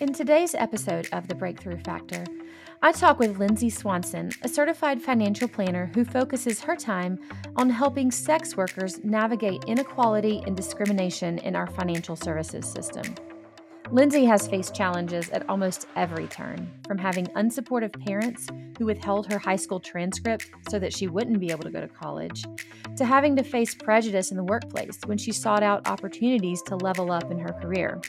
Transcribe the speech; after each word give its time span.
In 0.00 0.12
today's 0.12 0.54
episode 0.54 1.08
of 1.12 1.28
The 1.28 1.34
Breakthrough 1.34 1.78
Factor, 1.82 2.24
I 2.80 2.92
talk 2.92 3.18
with 3.18 3.38
Lindsey 3.38 3.68
Swanson, 3.68 4.30
a 4.42 4.48
certified 4.48 5.02
financial 5.02 5.46
planner 5.46 5.90
who 5.94 6.04
focuses 6.04 6.60
her 6.62 6.74
time 6.74 7.18
on 7.56 7.68
helping 7.68 8.10
sex 8.10 8.56
workers 8.56 9.04
navigate 9.04 9.64
inequality 9.64 10.42
and 10.46 10.56
discrimination 10.56 11.38
in 11.38 11.54
our 11.54 11.66
financial 11.66 12.16
services 12.16 12.66
system. 12.66 13.14
Lindsey 13.90 14.24
has 14.24 14.48
faced 14.48 14.74
challenges 14.74 15.28
at 15.30 15.48
almost 15.50 15.86
every 15.96 16.26
turn, 16.26 16.70
from 16.86 16.96
having 16.96 17.26
unsupportive 17.26 17.92
parents 18.06 18.48
who 18.78 18.86
withheld 18.86 19.30
her 19.30 19.38
high 19.38 19.56
school 19.56 19.78
transcript 19.78 20.50
so 20.70 20.78
that 20.78 20.94
she 20.94 21.08
wouldn't 21.08 21.40
be 21.40 21.50
able 21.50 21.64
to 21.64 21.70
go 21.70 21.82
to 21.82 21.88
college, 21.88 22.44
to 22.96 23.04
having 23.04 23.36
to 23.36 23.42
face 23.42 23.74
prejudice 23.74 24.30
in 24.30 24.38
the 24.38 24.44
workplace 24.44 24.98
when 25.04 25.18
she 25.18 25.30
sought 25.32 25.62
out 25.62 25.86
opportunities 25.86 26.62
to 26.62 26.76
level 26.76 27.12
up 27.12 27.30
in 27.30 27.38
her 27.38 27.52
career. 27.60 28.00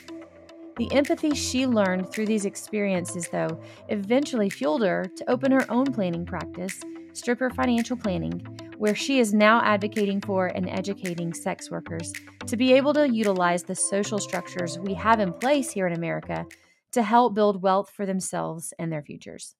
The 0.76 0.92
empathy 0.92 1.34
she 1.34 1.68
learned 1.68 2.10
through 2.10 2.26
these 2.26 2.44
experiences, 2.44 3.28
though, 3.28 3.60
eventually 3.90 4.50
fueled 4.50 4.82
her 4.82 5.04
to 5.16 5.30
open 5.30 5.52
her 5.52 5.70
own 5.70 5.92
planning 5.92 6.26
practice, 6.26 6.80
Stripper 7.12 7.50
Financial 7.50 7.96
Planning, 7.96 8.40
where 8.76 8.96
she 8.96 9.20
is 9.20 9.32
now 9.32 9.60
advocating 9.62 10.20
for 10.20 10.48
and 10.48 10.68
educating 10.68 11.32
sex 11.32 11.70
workers 11.70 12.12
to 12.46 12.56
be 12.56 12.72
able 12.72 12.92
to 12.94 13.08
utilize 13.08 13.62
the 13.62 13.74
social 13.76 14.18
structures 14.18 14.76
we 14.80 14.94
have 14.94 15.20
in 15.20 15.32
place 15.32 15.70
here 15.70 15.86
in 15.86 15.92
America 15.92 16.44
to 16.90 17.02
help 17.04 17.34
build 17.34 17.62
wealth 17.62 17.90
for 17.90 18.04
themselves 18.04 18.74
and 18.80 18.92
their 18.92 19.02
futures. 19.02 19.54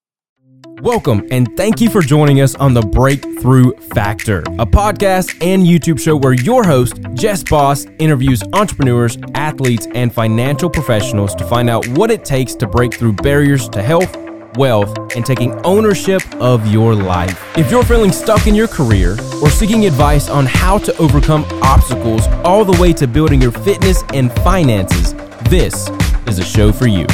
Welcome 0.82 1.26
and 1.30 1.48
thank 1.56 1.80
you 1.80 1.88
for 1.88 2.02
joining 2.02 2.40
us 2.40 2.54
on 2.56 2.74
the 2.74 2.82
Breakthrough 2.82 3.72
Factor, 3.94 4.40
a 4.40 4.66
podcast 4.66 5.34
and 5.40 5.64
YouTube 5.64 5.98
show 5.98 6.16
where 6.16 6.34
your 6.34 6.64
host, 6.64 7.00
Jess 7.14 7.42
Boss, 7.42 7.86
interviews 7.98 8.42
entrepreneurs, 8.52 9.16
athletes, 9.34 9.86
and 9.94 10.12
financial 10.12 10.68
professionals 10.68 11.34
to 11.36 11.46
find 11.46 11.70
out 11.70 11.86
what 11.88 12.10
it 12.10 12.24
takes 12.24 12.54
to 12.56 12.66
break 12.66 12.94
through 12.94 13.14
barriers 13.14 13.68
to 13.70 13.82
health 13.82 14.14
wealth, 14.56 14.96
and 15.16 15.24
taking 15.24 15.52
ownership 15.64 16.23
of 16.36 16.66
your 16.66 16.95
life. 16.95 17.42
If 17.56 17.70
you're 17.70 17.84
feeling 17.84 18.12
stuck 18.12 18.46
in 18.46 18.54
your 18.54 18.68
career 18.68 19.16
or 19.42 19.51
seeking 19.51 19.86
advice 19.86 20.29
on 20.29 20.46
how 20.46 20.79
to 20.79 20.96
overcome 20.98 21.45
obstacles 21.62 22.26
all 22.45 22.64
the 22.64 22.80
way 22.80 22.92
to 22.95 23.06
building 23.06 23.40
your 23.40 23.52
fitness 23.52 24.02
and 24.12 24.32
finances, 24.42 25.14
this 25.48 25.88
is 26.26 26.38
a 26.38 26.45
show 26.45 26.73
for 26.73 26.86
you. 26.86 27.06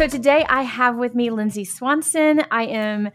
So 0.00 0.08
today 0.08 0.46
I 0.48 0.62
have 0.62 0.96
with 0.96 1.14
me 1.14 1.28
Lindsey 1.28 1.66
Swanson. 1.66 2.42
I 2.50 2.62
am, 2.62 3.10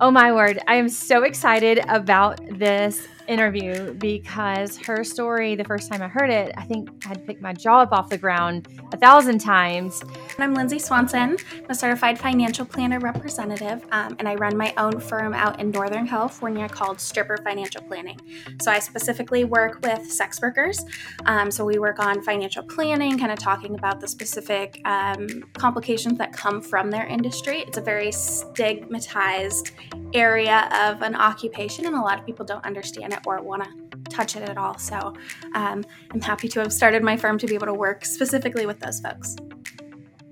oh 0.00 0.10
my 0.10 0.32
word, 0.32 0.58
I 0.66 0.74
am 0.74 0.88
so 0.88 1.22
excited 1.22 1.78
about 1.88 2.40
this 2.58 3.06
interview 3.28 3.94
because 3.94 4.76
her 4.78 5.04
story, 5.04 5.54
the 5.54 5.64
first 5.64 5.90
time 5.90 6.02
I 6.02 6.08
heard 6.08 6.30
it, 6.30 6.52
I 6.56 6.64
think 6.64 6.90
I 7.04 7.08
had 7.08 7.26
picked 7.26 7.40
my 7.40 7.52
jaw 7.52 7.80
up 7.80 7.92
off 7.92 8.10
the 8.10 8.18
ground 8.18 8.68
a 8.92 8.96
thousand 8.96 9.38
times. 9.38 10.02
I'm 10.38 10.54
Lindsey 10.54 10.78
Swanson, 10.78 11.36
I'm 11.52 11.70
a 11.70 11.74
certified 11.74 12.18
financial 12.18 12.66
planner 12.66 12.98
representative, 12.98 13.84
um, 13.92 14.16
and 14.18 14.28
I 14.28 14.34
run 14.34 14.56
my 14.56 14.74
own 14.76 15.00
firm 15.00 15.32
out 15.32 15.60
in 15.60 15.70
Northern 15.70 16.06
California 16.06 16.68
called 16.68 17.00
Stripper 17.00 17.38
Financial 17.38 17.80
Planning. 17.82 18.20
So 18.60 18.70
I 18.70 18.78
specifically 18.78 19.44
work 19.44 19.80
with 19.82 20.10
sex 20.10 20.40
workers. 20.42 20.84
Um, 21.26 21.50
so 21.50 21.64
we 21.64 21.78
work 21.78 21.98
on 21.98 22.22
financial 22.22 22.62
planning, 22.62 23.18
kind 23.18 23.32
of 23.32 23.38
talking 23.38 23.74
about 23.74 24.00
the 24.00 24.08
specific 24.08 24.80
um, 24.84 25.26
complications 25.54 26.18
that 26.18 26.32
come 26.32 26.60
from 26.60 26.90
their 26.90 27.06
industry. 27.06 27.60
It's 27.60 27.78
a 27.78 27.82
very 27.82 28.12
stigmatized 28.12 29.70
area 30.12 30.68
of 30.72 31.02
an 31.02 31.14
occupation, 31.14 31.86
and 31.86 31.94
a 31.94 32.00
lot 32.00 32.18
of 32.18 32.26
people 32.26 32.44
don't 32.44 32.64
understand 32.64 33.13
it 33.14 33.20
or 33.26 33.40
want 33.42 33.64
to 33.64 33.98
touch 34.10 34.36
it 34.36 34.42
at 34.42 34.58
all. 34.58 34.76
So 34.78 35.14
um, 35.54 35.84
I'm 36.10 36.20
happy 36.20 36.48
to 36.48 36.60
have 36.60 36.72
started 36.72 37.02
my 37.02 37.16
firm 37.16 37.38
to 37.38 37.46
be 37.46 37.54
able 37.54 37.66
to 37.66 37.74
work 37.74 38.04
specifically 38.04 38.66
with 38.66 38.80
those 38.80 39.00
folks. 39.00 39.36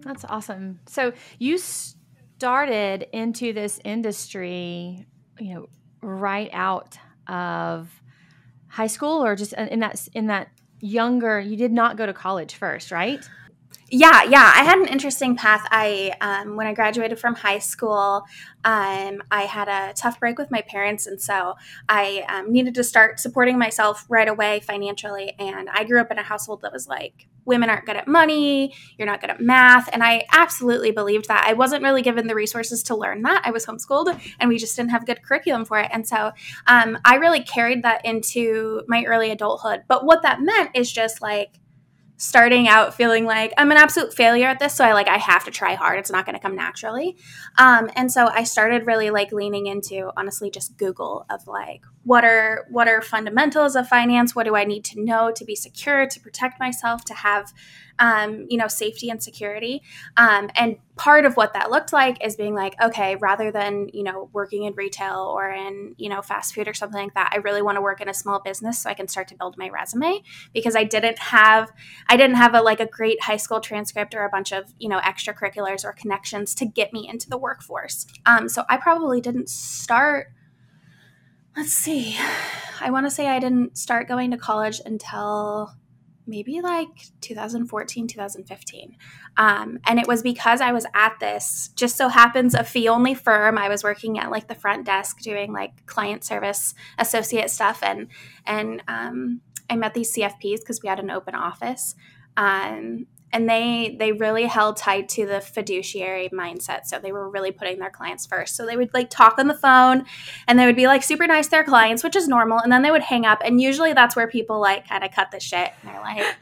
That's 0.00 0.24
awesome. 0.24 0.80
So 0.86 1.12
you 1.38 1.58
started 1.58 3.06
into 3.12 3.52
this 3.52 3.80
industry, 3.84 5.06
you 5.38 5.54
know, 5.54 5.68
right 6.02 6.50
out 6.52 6.98
of 7.28 7.88
high 8.68 8.88
school, 8.88 9.24
or 9.24 9.36
just 9.36 9.52
in 9.52 9.80
that 9.80 10.08
in 10.12 10.26
that 10.26 10.48
younger. 10.80 11.38
You 11.38 11.56
did 11.56 11.72
not 11.72 11.96
go 11.96 12.04
to 12.04 12.12
college 12.12 12.54
first, 12.54 12.90
right? 12.90 13.20
Yeah, 13.94 14.22
yeah, 14.22 14.50
I 14.56 14.64
had 14.64 14.78
an 14.78 14.86
interesting 14.86 15.36
path. 15.36 15.68
I 15.70 16.14
um, 16.22 16.56
when 16.56 16.66
I 16.66 16.72
graduated 16.72 17.18
from 17.18 17.34
high 17.34 17.58
school, 17.58 18.24
um, 18.64 19.22
I 19.30 19.42
had 19.42 19.68
a 19.68 19.92
tough 19.92 20.18
break 20.18 20.38
with 20.38 20.50
my 20.50 20.62
parents, 20.62 21.06
and 21.06 21.20
so 21.20 21.56
I 21.90 22.24
um, 22.26 22.50
needed 22.50 22.74
to 22.76 22.84
start 22.84 23.20
supporting 23.20 23.58
myself 23.58 24.06
right 24.08 24.28
away 24.28 24.60
financially. 24.60 25.34
And 25.38 25.68
I 25.68 25.84
grew 25.84 26.00
up 26.00 26.10
in 26.10 26.18
a 26.18 26.22
household 26.22 26.62
that 26.62 26.72
was 26.72 26.88
like, 26.88 27.28
women 27.44 27.68
aren't 27.68 27.84
good 27.84 27.96
at 27.96 28.08
money, 28.08 28.72
you're 28.96 29.04
not 29.04 29.20
good 29.20 29.28
at 29.28 29.42
math, 29.42 29.90
and 29.92 30.02
I 30.02 30.24
absolutely 30.32 30.90
believed 30.90 31.28
that. 31.28 31.44
I 31.46 31.52
wasn't 31.52 31.82
really 31.82 32.00
given 32.00 32.28
the 32.28 32.34
resources 32.34 32.82
to 32.84 32.96
learn 32.96 33.20
that. 33.22 33.42
I 33.44 33.50
was 33.50 33.66
homeschooled, 33.66 34.18
and 34.40 34.48
we 34.48 34.56
just 34.56 34.74
didn't 34.74 34.92
have 34.92 35.04
good 35.04 35.22
curriculum 35.22 35.66
for 35.66 35.78
it. 35.78 35.90
And 35.92 36.08
so 36.08 36.32
um, 36.66 36.96
I 37.04 37.16
really 37.16 37.42
carried 37.42 37.82
that 37.82 38.06
into 38.06 38.84
my 38.88 39.04
early 39.04 39.30
adulthood. 39.30 39.82
But 39.86 40.06
what 40.06 40.22
that 40.22 40.40
meant 40.40 40.70
is 40.74 40.90
just 40.90 41.20
like 41.20 41.58
starting 42.16 42.68
out 42.68 42.94
feeling 42.94 43.24
like 43.24 43.52
I'm 43.58 43.70
an 43.70 43.76
absolute 43.76 44.14
failure 44.14 44.46
at 44.46 44.58
this, 44.58 44.74
so 44.74 44.84
I 44.84 44.92
like 44.92 45.08
I 45.08 45.18
have 45.18 45.44
to 45.44 45.50
try 45.50 45.74
hard. 45.74 45.98
It's 45.98 46.10
not 46.10 46.24
going 46.24 46.34
to 46.34 46.40
come 46.40 46.54
naturally. 46.54 47.16
Um, 47.58 47.90
and 47.96 48.12
so 48.12 48.28
I 48.28 48.44
started 48.44 48.86
really 48.86 49.10
like 49.10 49.32
leaning 49.32 49.66
into 49.66 50.10
honestly 50.16 50.50
just 50.50 50.76
Google 50.76 51.26
of 51.30 51.46
like 51.46 51.82
what 52.04 52.24
are 52.24 52.66
what 52.70 52.88
are 52.88 53.00
fundamentals 53.00 53.76
of 53.76 53.88
finance? 53.88 54.34
What 54.34 54.46
do 54.46 54.56
I 54.56 54.64
need 54.64 54.84
to 54.86 55.02
know 55.02 55.32
to 55.34 55.44
be 55.44 55.56
secure, 55.56 56.06
to 56.06 56.20
protect 56.20 56.60
myself, 56.60 57.04
to 57.06 57.14
have 57.14 57.52
um, 58.02 58.46
you 58.50 58.58
know, 58.58 58.66
safety 58.66 59.10
and 59.10 59.22
security. 59.22 59.80
Um, 60.16 60.50
and 60.56 60.76
part 60.96 61.24
of 61.24 61.36
what 61.36 61.52
that 61.52 61.70
looked 61.70 61.92
like 61.92 62.22
is 62.22 62.34
being 62.34 62.52
like, 62.52 62.74
okay, 62.82 63.14
rather 63.14 63.52
than, 63.52 63.90
you 63.92 64.02
know, 64.02 64.28
working 64.32 64.64
in 64.64 64.74
retail 64.74 65.32
or 65.32 65.48
in, 65.48 65.94
you 65.98 66.08
know, 66.08 66.20
fast 66.20 66.52
food 66.52 66.66
or 66.66 66.74
something 66.74 67.00
like 67.00 67.14
that, 67.14 67.30
I 67.32 67.36
really 67.36 67.62
want 67.62 67.76
to 67.76 67.80
work 67.80 68.00
in 68.00 68.08
a 68.08 68.14
small 68.14 68.40
business 68.40 68.80
so 68.80 68.90
I 68.90 68.94
can 68.94 69.06
start 69.06 69.28
to 69.28 69.36
build 69.36 69.56
my 69.56 69.68
resume 69.68 70.20
because 70.52 70.74
I 70.74 70.82
didn't 70.82 71.20
have, 71.20 71.70
I 72.08 72.16
didn't 72.16 72.36
have 72.36 72.54
a 72.54 72.60
like 72.60 72.80
a 72.80 72.86
great 72.86 73.22
high 73.22 73.36
school 73.36 73.60
transcript 73.60 74.16
or 74.16 74.24
a 74.24 74.28
bunch 74.28 74.52
of, 74.52 74.74
you 74.80 74.88
know, 74.88 74.98
extracurriculars 74.98 75.84
or 75.84 75.92
connections 75.92 76.56
to 76.56 76.66
get 76.66 76.92
me 76.92 77.08
into 77.08 77.30
the 77.30 77.38
workforce. 77.38 78.04
Um, 78.26 78.48
so 78.48 78.64
I 78.68 78.78
probably 78.78 79.20
didn't 79.20 79.48
start 79.48 80.32
let's 81.54 81.74
see 81.74 82.16
i 82.80 82.90
want 82.90 83.04
to 83.04 83.10
say 83.10 83.28
i 83.28 83.38
didn't 83.38 83.76
start 83.76 84.08
going 84.08 84.30
to 84.30 84.38
college 84.38 84.80
until 84.86 85.70
maybe 86.26 86.60
like 86.60 86.88
2014 87.20 88.06
2015 88.06 88.96
um, 89.36 89.78
and 89.86 89.98
it 89.98 90.06
was 90.06 90.22
because 90.22 90.60
i 90.60 90.72
was 90.72 90.86
at 90.94 91.18
this 91.20 91.70
just 91.74 91.96
so 91.96 92.08
happens 92.08 92.54
a 92.54 92.64
fee 92.64 92.88
only 92.88 93.14
firm. 93.14 93.58
I 93.58 93.68
was 93.68 93.82
working 93.82 94.18
at 94.18 94.30
like 94.30 94.48
the 94.48 94.54
front 94.54 94.86
desk 94.86 95.20
doing 95.20 95.52
like 95.52 95.86
client 95.86 96.24
service 96.24 96.74
associate 96.98 97.50
stuff 97.50 97.82
and 97.82 98.08
and 98.46 98.82
um, 98.88 99.40
i 99.68 99.76
met 99.76 99.94
these 99.94 100.14
cfps 100.14 100.60
because 100.60 100.82
we 100.82 100.88
had 100.88 101.00
an 101.00 101.10
open 101.10 101.34
office. 101.34 101.94
Um, 102.36 103.06
and 103.32 103.48
they 103.48 103.96
they 103.98 104.12
really 104.12 104.44
held 104.44 104.76
tight 104.76 105.08
to 105.08 105.26
the 105.26 105.40
fiduciary 105.40 106.28
mindset 106.30 106.84
so 106.84 106.98
they 106.98 107.12
were 107.12 107.28
really 107.28 107.50
putting 107.50 107.78
their 107.78 107.90
clients 107.90 108.26
first 108.26 108.54
so 108.54 108.66
they 108.66 108.76
would 108.76 108.92
like 108.92 109.08
talk 109.10 109.38
on 109.38 109.48
the 109.48 109.54
phone 109.54 110.04
and 110.46 110.58
they 110.58 110.66
would 110.66 110.76
be 110.76 110.86
like 110.86 111.02
super 111.02 111.26
nice 111.26 111.46
to 111.46 111.52
their 111.52 111.64
clients 111.64 112.04
which 112.04 112.16
is 112.16 112.28
normal 112.28 112.58
and 112.58 112.70
then 112.70 112.82
they 112.82 112.90
would 112.90 113.02
hang 113.02 113.24
up 113.24 113.40
and 113.44 113.60
usually 113.60 113.92
that's 113.92 114.14
where 114.14 114.28
people 114.28 114.60
like 114.60 114.88
kind 114.88 115.02
of 115.02 115.10
cut 115.10 115.30
the 115.30 115.40
shit 115.40 115.72
and 115.82 115.92
they're 115.94 116.00
like 116.00 116.36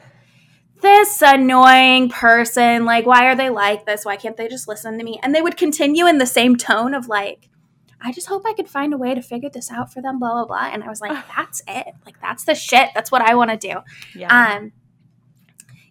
this 0.80 1.22
annoying 1.22 2.08
person 2.08 2.84
like 2.84 3.06
why 3.06 3.26
are 3.26 3.36
they 3.36 3.50
like 3.50 3.86
this 3.86 4.04
why 4.04 4.16
can't 4.16 4.36
they 4.36 4.48
just 4.48 4.66
listen 4.66 4.98
to 4.98 5.04
me 5.04 5.18
and 5.22 5.34
they 5.34 5.42
would 5.42 5.56
continue 5.56 6.06
in 6.06 6.18
the 6.18 6.26
same 6.26 6.56
tone 6.56 6.94
of 6.94 7.06
like 7.06 7.48
I 8.02 8.12
just 8.12 8.28
hope 8.28 8.44
I 8.46 8.54
could 8.54 8.68
find 8.68 8.94
a 8.94 8.96
way 8.96 9.14
to 9.14 9.20
figure 9.20 9.50
this 9.50 9.70
out 9.70 9.92
for 9.92 10.00
them, 10.00 10.18
blah 10.18 10.32
blah 10.32 10.46
blah. 10.46 10.70
And 10.72 10.82
I 10.82 10.88
was 10.88 11.02
like, 11.02 11.12
that's 11.36 11.62
it. 11.68 11.88
Like 12.06 12.18
that's 12.20 12.44
the 12.44 12.54
shit. 12.54 12.88
That's 12.94 13.12
what 13.12 13.20
I 13.20 13.34
want 13.34 13.50
to 13.50 13.56
do. 13.58 13.80
Yeah. 14.18 14.54
Um, 14.56 14.72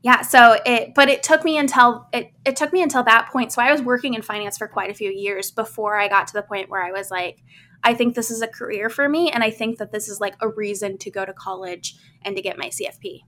yeah 0.01 0.21
so 0.21 0.57
it 0.65 0.93
but 0.95 1.09
it 1.09 1.23
took 1.23 1.43
me 1.43 1.57
until 1.57 2.07
it, 2.13 2.31
it 2.45 2.55
took 2.55 2.71
me 2.71 2.81
until 2.81 3.03
that 3.03 3.29
point. 3.31 3.51
So 3.51 3.61
i 3.61 3.71
was 3.71 3.81
working 3.81 4.13
in 4.13 4.21
finance 4.21 4.57
for 4.57 4.67
quite 4.67 4.89
a 4.89 4.93
few 4.93 5.11
years 5.11 5.51
before 5.51 5.97
i 5.97 6.07
got 6.07 6.27
to 6.27 6.33
the 6.33 6.43
point 6.43 6.69
where 6.69 6.83
i 6.83 6.91
was 6.91 7.11
like 7.11 7.43
i 7.83 7.93
think 7.93 8.15
this 8.15 8.31
is 8.31 8.41
a 8.41 8.47
career 8.47 8.89
for 8.89 9.09
me 9.09 9.31
and 9.31 9.43
i 9.43 9.51
think 9.51 9.77
that 9.79 9.91
this 9.91 10.07
is 10.07 10.19
like 10.19 10.35
a 10.41 10.47
reason 10.49 10.97
to 10.99 11.11
go 11.11 11.25
to 11.25 11.33
college 11.33 11.95
and 12.23 12.35
to 12.35 12.41
get 12.41 12.57
my 12.57 12.67
cfp 12.67 13.21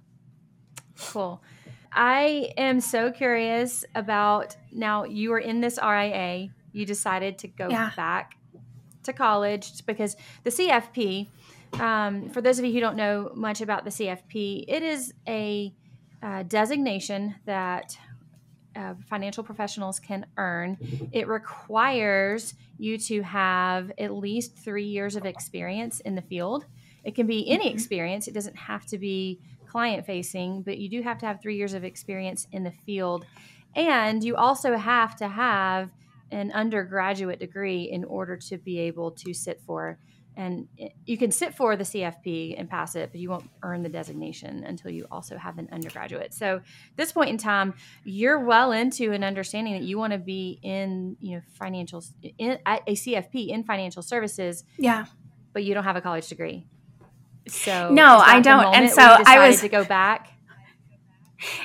cool. 0.98 1.42
I 1.94 2.54
am 2.56 2.80
so 2.80 3.12
curious 3.12 3.84
about 3.96 4.56
now 4.72 5.04
you 5.04 5.32
were 5.32 5.40
in 5.40 5.60
this 5.60 5.78
ria 5.82 6.48
you 6.72 6.86
decided 6.86 7.38
to 7.40 7.48
go 7.50 7.68
yeah. 7.70 7.92
back 7.98 8.38
to 9.04 9.14
college 9.14 9.86
because 9.86 10.16
the 10.44 10.50
cfp 10.52 11.28
um, 11.80 12.30
for 12.30 12.42
those 12.42 12.60
of 12.60 12.66
you 12.66 12.74
who 12.74 12.80
don't 12.80 12.96
know 12.96 13.32
much 13.36 13.62
about 13.62 13.84
the 13.84 13.90
cfp 13.90 14.64
it 14.68 14.84
is 14.84 15.14
a 15.28 15.74
uh, 16.22 16.44
designation 16.44 17.36
that 17.46 17.98
uh, 18.76 18.94
financial 19.10 19.44
professionals 19.44 20.00
can 20.00 20.26
earn. 20.38 20.78
It 21.12 21.28
requires 21.28 22.54
you 22.78 22.98
to 23.00 23.22
have 23.22 23.92
at 23.98 24.14
least 24.14 24.58
three 24.58 24.86
years 24.86 25.16
of 25.16 25.26
experience 25.26 26.00
in 26.00 26.16
the 26.16 26.22
field. 26.22 26.66
It 27.04 27.16
can 27.16 27.28
be 27.28 27.50
any 27.50 27.66
mm-hmm. 27.66 27.74
experience, 27.74 28.28
it 28.28 28.34
doesn't 28.34 28.56
have 28.56 28.86
to 28.88 28.98
be 28.98 29.40
client 29.68 30.06
facing, 30.06 30.62
but 30.64 30.78
you 30.78 30.90
do 30.90 31.02
have 31.02 31.18
to 31.20 31.26
have 31.26 31.42
three 31.42 31.56
years 31.56 31.74
of 31.74 31.84
experience 31.84 32.48
in 32.52 32.64
the 32.64 32.72
field. 32.72 33.26
And 33.76 34.24
you 34.24 34.36
also 34.36 34.76
have 34.76 35.16
to 35.18 35.28
have 35.28 35.90
an 36.30 36.52
undergraduate 36.52 37.40
degree 37.40 37.84
in 37.84 38.04
order 38.04 38.38
to 38.38 38.58
be 38.58 38.80
able 38.80 39.12
to 39.12 39.34
sit 39.34 39.62
for 39.66 39.98
and 40.38 40.68
you 41.06 41.18
can 41.18 41.32
sit 41.32 41.56
for 41.56 41.76
the 41.76 41.84
CFP 41.84 42.56
and 42.58 42.70
pass 42.70 42.96
it, 42.96 43.12
but 43.12 43.20
you 43.20 43.30
won't 43.30 43.50
earn 43.64 43.84
the 43.84 43.90
designation 43.90 44.64
until 44.64 44.92
you 44.92 45.06
also 45.12 45.38
have 45.38 45.58
an 45.58 45.68
undergraduate. 45.72 46.34
So, 46.34 46.58
at 46.58 46.98
this 46.98 47.12
point 47.12 47.30
in 47.30 47.38
time, 47.38 47.74
you're 48.04 48.40
well 48.40 48.72
into 48.72 49.12
an 49.12 49.24
understanding 49.24 49.74
that 49.74 49.84
you 49.84 49.98
want 49.98 50.14
to 50.14 50.20
be 50.20 50.60
in, 50.64 51.18
you 51.20 51.36
know, 51.36 51.42
financial 51.60 52.04
in 52.38 52.60
a 52.66 52.94
CFP 52.94 53.50
in 53.50 53.64
financial 53.64 54.02
services. 54.02 54.64
Yeah, 54.78 55.06
but 55.54 55.64
you 55.64 55.74
don't 55.74 55.84
have 55.84 55.98
a 55.98 56.02
college 56.02 56.28
degree. 56.28 56.66
So 57.48 57.92
no, 57.92 58.18
I 58.18 58.40
don't. 58.40 58.74
And 58.74 58.90
so 58.90 59.02
I 59.02 59.48
was 59.48 59.62
to 59.62 59.70
go 59.70 59.84
back. 59.84 60.30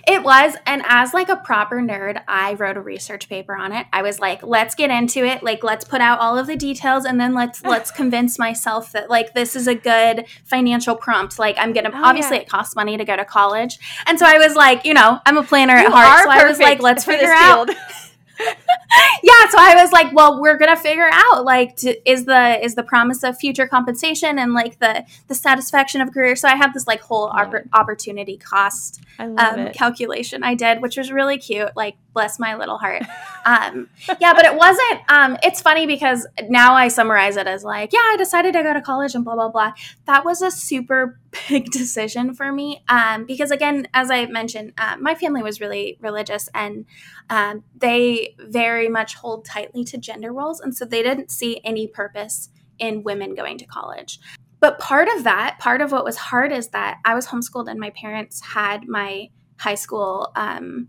It 0.07 0.23
was, 0.23 0.55
and 0.67 0.83
as 0.87 1.13
like 1.13 1.29
a 1.29 1.37
proper 1.37 1.81
nerd, 1.81 2.23
I 2.27 2.55
wrote 2.55 2.77
a 2.77 2.81
research 2.81 3.29
paper 3.29 3.55
on 3.55 3.73
it. 3.73 3.87
I 3.93 4.03
was 4.03 4.21
like, 4.21 4.43
let's 4.43 4.75
get 4.75 4.91
into 4.91 5.25
it. 5.25 5.43
Like, 5.43 5.63
let's 5.63 5.85
put 5.85 6.01
out 6.01 6.19
all 6.19 6.39
of 6.39 6.47
the 6.47 6.57
details, 6.57 7.05
and 7.05 7.21
then 7.21 7.35
let's 7.35 7.63
let's 7.63 7.91
convince 7.91 8.39
myself 8.39 8.93
that 8.93 9.11
like 9.11 9.35
this 9.35 9.57
is 9.57 9.67
a 9.67 9.75
good 9.75 10.27
financial 10.45 10.97
prompt. 10.97 11.39
Like, 11.39 11.57
I'm 11.59 11.73
gonna 11.73 11.91
oh, 11.93 12.05
obviously 12.05 12.37
yeah. 12.37 12.43
it 12.43 12.49
costs 12.49 12.77
money 12.77 12.97
to 12.97 13.05
go 13.05 13.17
to 13.17 13.25
college, 13.25 13.79
and 14.07 14.19
so 14.19 14.27
I 14.27 14.39
was 14.39 14.55
like, 14.55 14.85
you 14.85 14.95
know, 14.95 15.21
I'm 15.27 15.39
a 15.39 15.43
planner 15.43 15.77
you 15.77 15.87
at 15.87 15.93
heart, 15.93 16.25
so 16.25 16.31
I 16.31 16.49
was 16.49 16.59
like, 16.59 16.81
let's 16.81 17.05
figure 17.05 17.33
out. 17.33 17.71
yeah 18.39 19.49
so 19.51 19.59
i 19.59 19.75
was 19.77 19.93
like 19.93 20.13
well 20.13 20.41
we're 20.41 20.57
gonna 20.57 20.77
figure 20.77 21.09
out 21.13 21.45
like 21.45 21.77
to, 21.77 22.11
is 22.11 22.25
the 22.25 22.65
is 22.65 22.75
the 22.75 22.83
promise 22.83 23.23
of 23.23 23.37
future 23.37 23.67
compensation 23.67 24.39
and 24.39 24.53
like 24.53 24.79
the 24.79 25.05
the 25.29 25.35
satisfaction 25.35 26.01
of 26.01 26.13
career. 26.13 26.37
So 26.37 26.49
i 26.49 26.55
had 26.55 26.73
this 26.73 26.87
like 26.87 27.01
whole 27.01 27.31
oppor- 27.31 27.69
opportunity 27.73 28.37
cost 28.37 29.01
um, 29.19 29.71
calculation 29.73 30.43
i 30.43 30.55
did 30.55 30.83
which 30.83 30.97
was 30.97 31.11
really 31.11 31.39
cute 31.39 31.71
like 31.77 31.97
bless 32.17 32.39
my 32.39 32.57
little 32.57 32.79
heart. 32.79 33.03
Um, 33.47 33.89
yeah 34.21 34.35
but 34.35 34.45
it 34.45 34.57
wasn't 34.57 35.01
um, 35.09 35.37
it's 35.41 35.61
funny 35.61 35.87
because 35.87 36.27
now 36.49 36.75
i 36.75 36.89
summarize 36.89 37.37
it 37.37 37.47
as 37.47 37.63
like 37.63 37.93
yeah 37.93 38.01
i 38.01 38.17
decided 38.19 38.55
to 38.55 38.63
go 38.65 38.75
to 38.75 38.81
college 38.81 39.15
and 39.15 39.25
blah 39.25 39.37
blah 39.37 39.51
blah. 39.51 39.73
That 40.07 40.25
was 40.25 40.43
a 40.43 40.51
super 40.51 41.21
big 41.49 41.71
decision 41.71 42.35
for 42.35 42.51
me 42.51 42.83
um, 42.89 43.25
because 43.25 43.53
again 43.53 43.87
as 43.95 44.11
i 44.11 44.27
mentioned 44.27 44.73
uh, 44.79 44.97
my 44.99 45.15
family 45.15 45.45
was 45.45 45.61
really 45.61 45.97
religious 46.01 46.49
and 46.55 46.87
um, 47.31 47.65
they 47.77 48.35
very 48.39 48.89
much 48.89 49.15
hold 49.15 49.45
tightly 49.45 49.85
to 49.85 49.99
gender 49.99 50.33
roles 50.33 50.61
and 50.61 50.75
so 50.75 50.85
they 50.85 51.03
didn't 51.03 51.31
see 51.31 51.61
any 51.65 51.87
purpose 51.87 52.51
in 52.79 53.03
women 53.03 53.35
going 53.35 53.59
to 53.59 53.67
college. 53.67 54.21
But 54.61 54.79
part 54.79 55.09
of 55.09 55.25
that 55.25 55.59
part 55.59 55.81
of 55.81 55.93
what 55.93 56.05
was 56.05 56.17
hard 56.17 56.51
is 56.51 56.69
that 56.69 56.99
i 57.05 57.15
was 57.15 57.27
homeschooled 57.27 57.69
and 57.69 57.79
my 57.79 57.91
parents 57.91 58.41
had 58.41 58.89
my 58.89 59.29
high 59.59 59.75
school 59.75 60.33
um, 60.37 60.89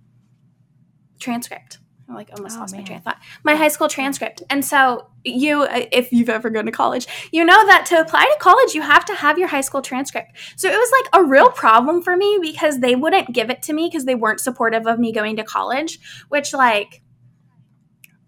transcript 1.19 1.79
I 2.09 2.13
like 2.13 2.29
almost 2.33 2.55
oh, 2.55 2.61
lost 2.61 2.73
man. 2.73 2.81
my 2.81 2.85
train 2.85 2.97
of 2.99 3.03
thought. 3.03 3.19
My 3.43 3.55
high 3.55 3.67
school 3.67 3.89
transcript. 3.89 4.41
And 4.49 4.63
so 4.63 5.07
you 5.25 5.67
if 5.69 6.11
you've 6.13 6.29
ever 6.29 6.49
gone 6.49 6.65
to 6.65 6.71
college, 6.71 7.05
you 7.31 7.43
know 7.43 7.65
that 7.67 7.85
to 7.87 7.99
apply 7.99 8.23
to 8.23 8.37
college 8.39 8.73
you 8.73 8.81
have 8.81 9.03
to 9.05 9.13
have 9.13 9.37
your 9.37 9.49
high 9.49 9.61
school 9.61 9.81
transcript. 9.81 10.31
So 10.55 10.69
it 10.69 10.77
was 10.77 10.91
like 10.91 11.21
a 11.21 11.27
real 11.27 11.49
problem 11.49 12.01
for 12.01 12.15
me 12.15 12.39
because 12.41 12.79
they 12.79 12.95
wouldn't 12.95 13.33
give 13.33 13.49
it 13.49 13.61
to 13.63 13.73
me 13.73 13.89
because 13.89 14.05
they 14.05 14.15
weren't 14.15 14.39
supportive 14.39 14.87
of 14.87 14.99
me 14.99 15.11
going 15.11 15.35
to 15.35 15.43
college, 15.43 15.99
which 16.29 16.53
like 16.53 17.01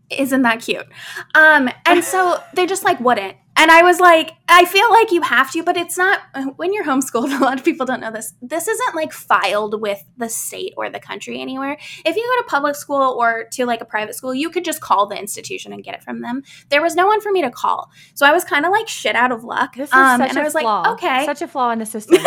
isn't 0.10 0.42
that 0.42 0.62
cute? 0.62 0.88
Um 1.36 1.70
and 1.86 2.04
so 2.04 2.42
they 2.54 2.66
just 2.66 2.84
like 2.84 3.00
wouldn't. 3.00 3.38
And 3.60 3.70
I 3.70 3.84
was 3.84 4.00
like, 4.00 4.32
I 4.48 4.64
feel 4.64 4.90
like 4.90 5.12
you 5.12 5.22
have 5.22 5.52
to, 5.52 5.64
but 5.64 5.76
it's 5.76 5.98
not 5.98 6.22
when 6.56 6.72
you're 6.72 6.86
homeschooled. 6.86 7.30
A 7.40 7.44
lot 7.44 7.60
of 7.60 7.66
people 7.66 7.86
don't 7.86 8.00
know 8.00 8.10
this. 8.10 8.34
This 8.42 8.70
isn't 8.70 8.96
like 8.96 9.12
filed 9.12 9.82
with 9.82 10.02
the 10.16 10.30
state 10.30 10.74
or 10.78 10.90
the 10.90 11.00
country 11.02 11.42
anywhere. 11.42 11.78
If 12.06 12.16
you 12.16 12.24
go 12.24 12.42
to 12.42 12.48
public 12.48 12.78
school 12.78 13.18
or 13.20 13.50
to 13.52 13.66
like 13.66 13.82
a 13.82 13.86
private 13.86 14.16
school, 14.16 14.34
you 14.34 14.50
could 14.50 14.64
just 14.64 14.80
call 14.80 15.08
the 15.08 15.20
institution 15.20 15.74
and 15.74 15.84
get 15.84 15.94
it 15.94 16.04
from 16.04 16.22
them. 16.22 16.44
There 16.70 16.82
was 16.82 16.96
no 16.96 17.06
one 17.06 17.20
for 17.20 17.34
me 17.34 17.42
to 17.42 17.52
call, 17.52 17.92
so 18.14 18.26
I 18.26 18.32
was 18.32 18.46
kind 18.46 18.66
of 18.66 18.72
like 18.72 18.88
shit 18.88 19.18
out 19.18 19.34
of 19.34 19.44
luck. 19.44 19.76
This 19.76 19.90
is 19.90 19.94
um, 19.94 20.22
such 20.22 20.30
and 20.30 20.38
a 20.38 20.42
I 20.42 20.44
was 20.46 20.54
flaw. 20.54 20.82
like, 20.82 20.92
okay, 20.94 21.26
such 21.26 21.42
a 21.42 21.48
flaw 21.48 21.72
in 21.72 21.80
the 21.80 21.86
system. 21.98 22.20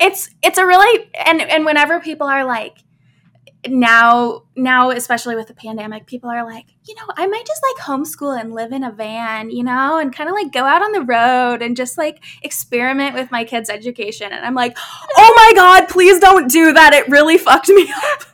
it's 0.00 0.30
it's 0.42 0.56
a 0.56 0.66
really 0.66 1.10
and 1.26 1.42
and 1.42 1.66
whenever 1.66 2.00
people 2.00 2.26
are 2.26 2.46
like 2.46 2.78
now 3.68 4.42
now 4.56 4.90
especially 4.90 5.36
with 5.36 5.46
the 5.46 5.54
pandemic 5.54 6.04
people 6.06 6.28
are 6.28 6.44
like 6.44 6.66
you 6.84 6.94
know 6.96 7.04
i 7.16 7.26
might 7.28 7.46
just 7.46 7.62
like 7.62 7.86
homeschool 7.86 8.38
and 8.38 8.52
live 8.52 8.72
in 8.72 8.82
a 8.82 8.90
van 8.90 9.50
you 9.50 9.62
know 9.62 9.98
and 9.98 10.12
kind 10.12 10.28
of 10.28 10.34
like 10.34 10.52
go 10.52 10.64
out 10.64 10.82
on 10.82 10.90
the 10.90 11.02
road 11.02 11.62
and 11.62 11.76
just 11.76 11.96
like 11.96 12.22
experiment 12.42 13.14
with 13.14 13.30
my 13.30 13.44
kids 13.44 13.70
education. 13.70 14.32
And 14.32 14.44
i'm 14.44 14.54
like 14.54 14.76
oh 15.16 15.32
my 15.36 15.52
god 15.54 15.88
please 15.88 16.18
don't 16.18 16.50
do 16.50 16.72
that. 16.72 16.92
It 16.92 17.08
really 17.08 17.38
fucked 17.38 17.68
me 17.68 17.82
up. 17.96 18.24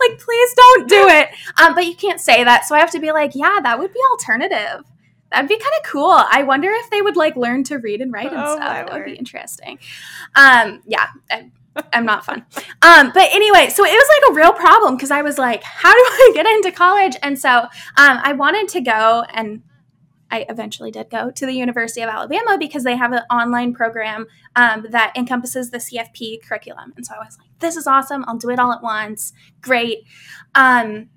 Like 0.00 0.18
please 0.18 0.54
don't 0.54 0.88
do 0.88 1.08
it. 1.08 1.28
Um, 1.60 1.74
but 1.74 1.86
you 1.86 1.94
can't 1.94 2.20
say 2.20 2.44
that. 2.44 2.64
So 2.64 2.74
i 2.74 2.78
have 2.78 2.90
to 2.92 3.00
be 3.00 3.12
like 3.12 3.32
yeah 3.34 3.60
that 3.62 3.78
would 3.78 3.92
be 3.92 4.00
alternative. 4.12 4.84
That'd 5.30 5.48
be 5.48 5.58
kind 5.58 5.74
of 5.78 5.90
cool. 5.90 6.10
I 6.10 6.42
wonder 6.42 6.70
if 6.70 6.90
they 6.90 7.02
would 7.02 7.16
like 7.16 7.36
learn 7.36 7.64
to 7.64 7.76
read 7.76 8.00
and 8.00 8.12
write 8.12 8.32
and 8.32 8.42
oh, 8.42 8.56
stuff. 8.56 8.88
that 8.88 8.92
would 8.92 9.04
be 9.04 9.14
interesting. 9.14 9.78
Um, 10.34 10.82
yeah 10.86 11.08
I'm 11.92 12.04
not 12.04 12.24
fun. 12.24 12.44
Um, 12.82 13.12
but 13.14 13.28
anyway, 13.32 13.68
so 13.68 13.84
it 13.84 13.92
was 13.92 14.08
like 14.08 14.30
a 14.30 14.34
real 14.34 14.52
problem 14.52 14.96
because 14.96 15.10
I 15.10 15.22
was 15.22 15.38
like, 15.38 15.62
how 15.62 15.92
do 15.92 15.98
I 15.98 16.30
get 16.34 16.46
into 16.46 16.72
college? 16.72 17.16
And 17.22 17.38
so 17.38 17.50
um, 17.50 17.68
I 17.96 18.32
wanted 18.32 18.68
to 18.68 18.80
go, 18.80 19.24
and 19.32 19.62
I 20.30 20.46
eventually 20.48 20.90
did 20.90 21.10
go 21.10 21.30
to 21.30 21.46
the 21.46 21.52
University 21.52 22.02
of 22.02 22.08
Alabama 22.08 22.56
because 22.58 22.84
they 22.84 22.96
have 22.96 23.12
an 23.12 23.22
online 23.30 23.74
program 23.74 24.26
um, 24.56 24.86
that 24.90 25.12
encompasses 25.16 25.70
the 25.70 25.78
CFP 25.78 26.42
curriculum. 26.42 26.92
And 26.96 27.06
so 27.06 27.14
I 27.14 27.24
was 27.24 27.36
like, 27.38 27.48
this 27.58 27.76
is 27.76 27.86
awesome. 27.86 28.24
I'll 28.26 28.38
do 28.38 28.50
it 28.50 28.58
all 28.58 28.72
at 28.72 28.82
once. 28.82 29.32
Great. 29.60 30.04
Um, 30.54 31.08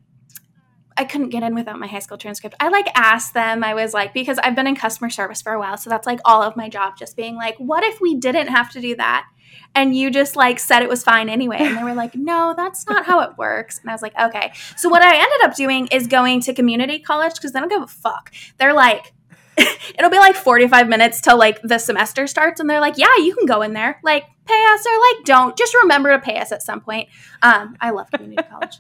I 0.96 1.06
couldn't 1.06 1.30
get 1.30 1.44
in 1.44 1.56
without 1.56 1.80
my 1.80 1.88
high 1.88 2.00
school 2.00 2.18
transcript. 2.18 2.56
I 2.60 2.70
like 2.70 2.88
asked 2.96 3.34
them, 3.34 3.64
I 3.64 3.74
was 3.74 3.94
like, 3.94 4.14
because 4.14 4.38
I've 4.40 4.56
been 4.56 4.68
in 4.68 4.76
customer 4.76 5.10
service 5.10 5.42
for 5.42 5.54
a 5.54 5.60
while. 5.60 5.78
So 5.78 5.90
that's 5.90 6.06
like 6.06 6.20
all 6.24 6.44
of 6.44 6.56
my 6.56 6.70
job, 6.70 6.98
just 6.98 7.16
being 7.16 7.36
like, 7.36 7.56
what 7.58 7.84
if 7.84 8.00
we 8.00 8.16
didn't 8.16 8.48
have 8.48 8.72
to 8.74 8.82
do 8.82 8.96
that? 8.98 9.26
And 9.76 9.96
you 9.96 10.12
just 10.12 10.36
like 10.36 10.60
said 10.60 10.82
it 10.82 10.90
was 10.90 11.04
fine 11.04 11.30
anyway. 11.30 11.58
And 11.60 11.78
they 11.78 11.84
were 11.84 11.94
like, 11.94 12.16
no, 12.16 12.54
that's 12.56 12.88
not 12.88 13.06
how 13.06 13.22
it 13.22 13.38
works. 13.38 13.80
And 13.80 13.90
I 13.90 13.94
was 13.94 14.02
like, 14.02 14.14
okay. 14.20 14.52
So 14.76 14.90
what 14.90 15.02
I 15.02 15.16
ended 15.16 15.42
up 15.44 15.56
doing 15.56 15.88
is 15.88 16.08
going 16.08 16.42
to 16.42 16.54
community 16.54 17.00
college 17.00 17.34
because 17.36 17.52
they 17.52 17.60
don't 17.60 17.70
give 17.70 17.82
a 17.82 17.88
fuck. 17.88 18.32
They're 18.58 18.74
like, 18.74 19.14
it'll 19.58 20.10
be 20.10 20.18
like 20.18 20.36
45 20.36 20.88
minutes 20.88 21.22
till 21.22 21.38
like 21.38 21.62
the 21.62 21.78
semester 21.78 22.26
starts 22.26 22.60
and 22.60 22.68
they're 22.68 22.80
like 22.80 22.98
yeah 22.98 23.16
you 23.18 23.36
can 23.36 23.46
go 23.46 23.62
in 23.62 23.74
there 23.74 24.00
like 24.04 24.24
pay 24.46 24.66
us 24.74 24.86
or 24.86 25.00
like 25.00 25.26
don't 25.26 25.58
just 25.58 25.74
remember 25.74 26.12
to 26.12 26.20
pay 26.20 26.38
us 26.38 26.52
at 26.52 26.62
some 26.62 26.82
point 26.82 27.08
um, 27.42 27.78
i 27.80 27.90
love 27.92 28.10
community 28.12 28.44
college 28.50 28.80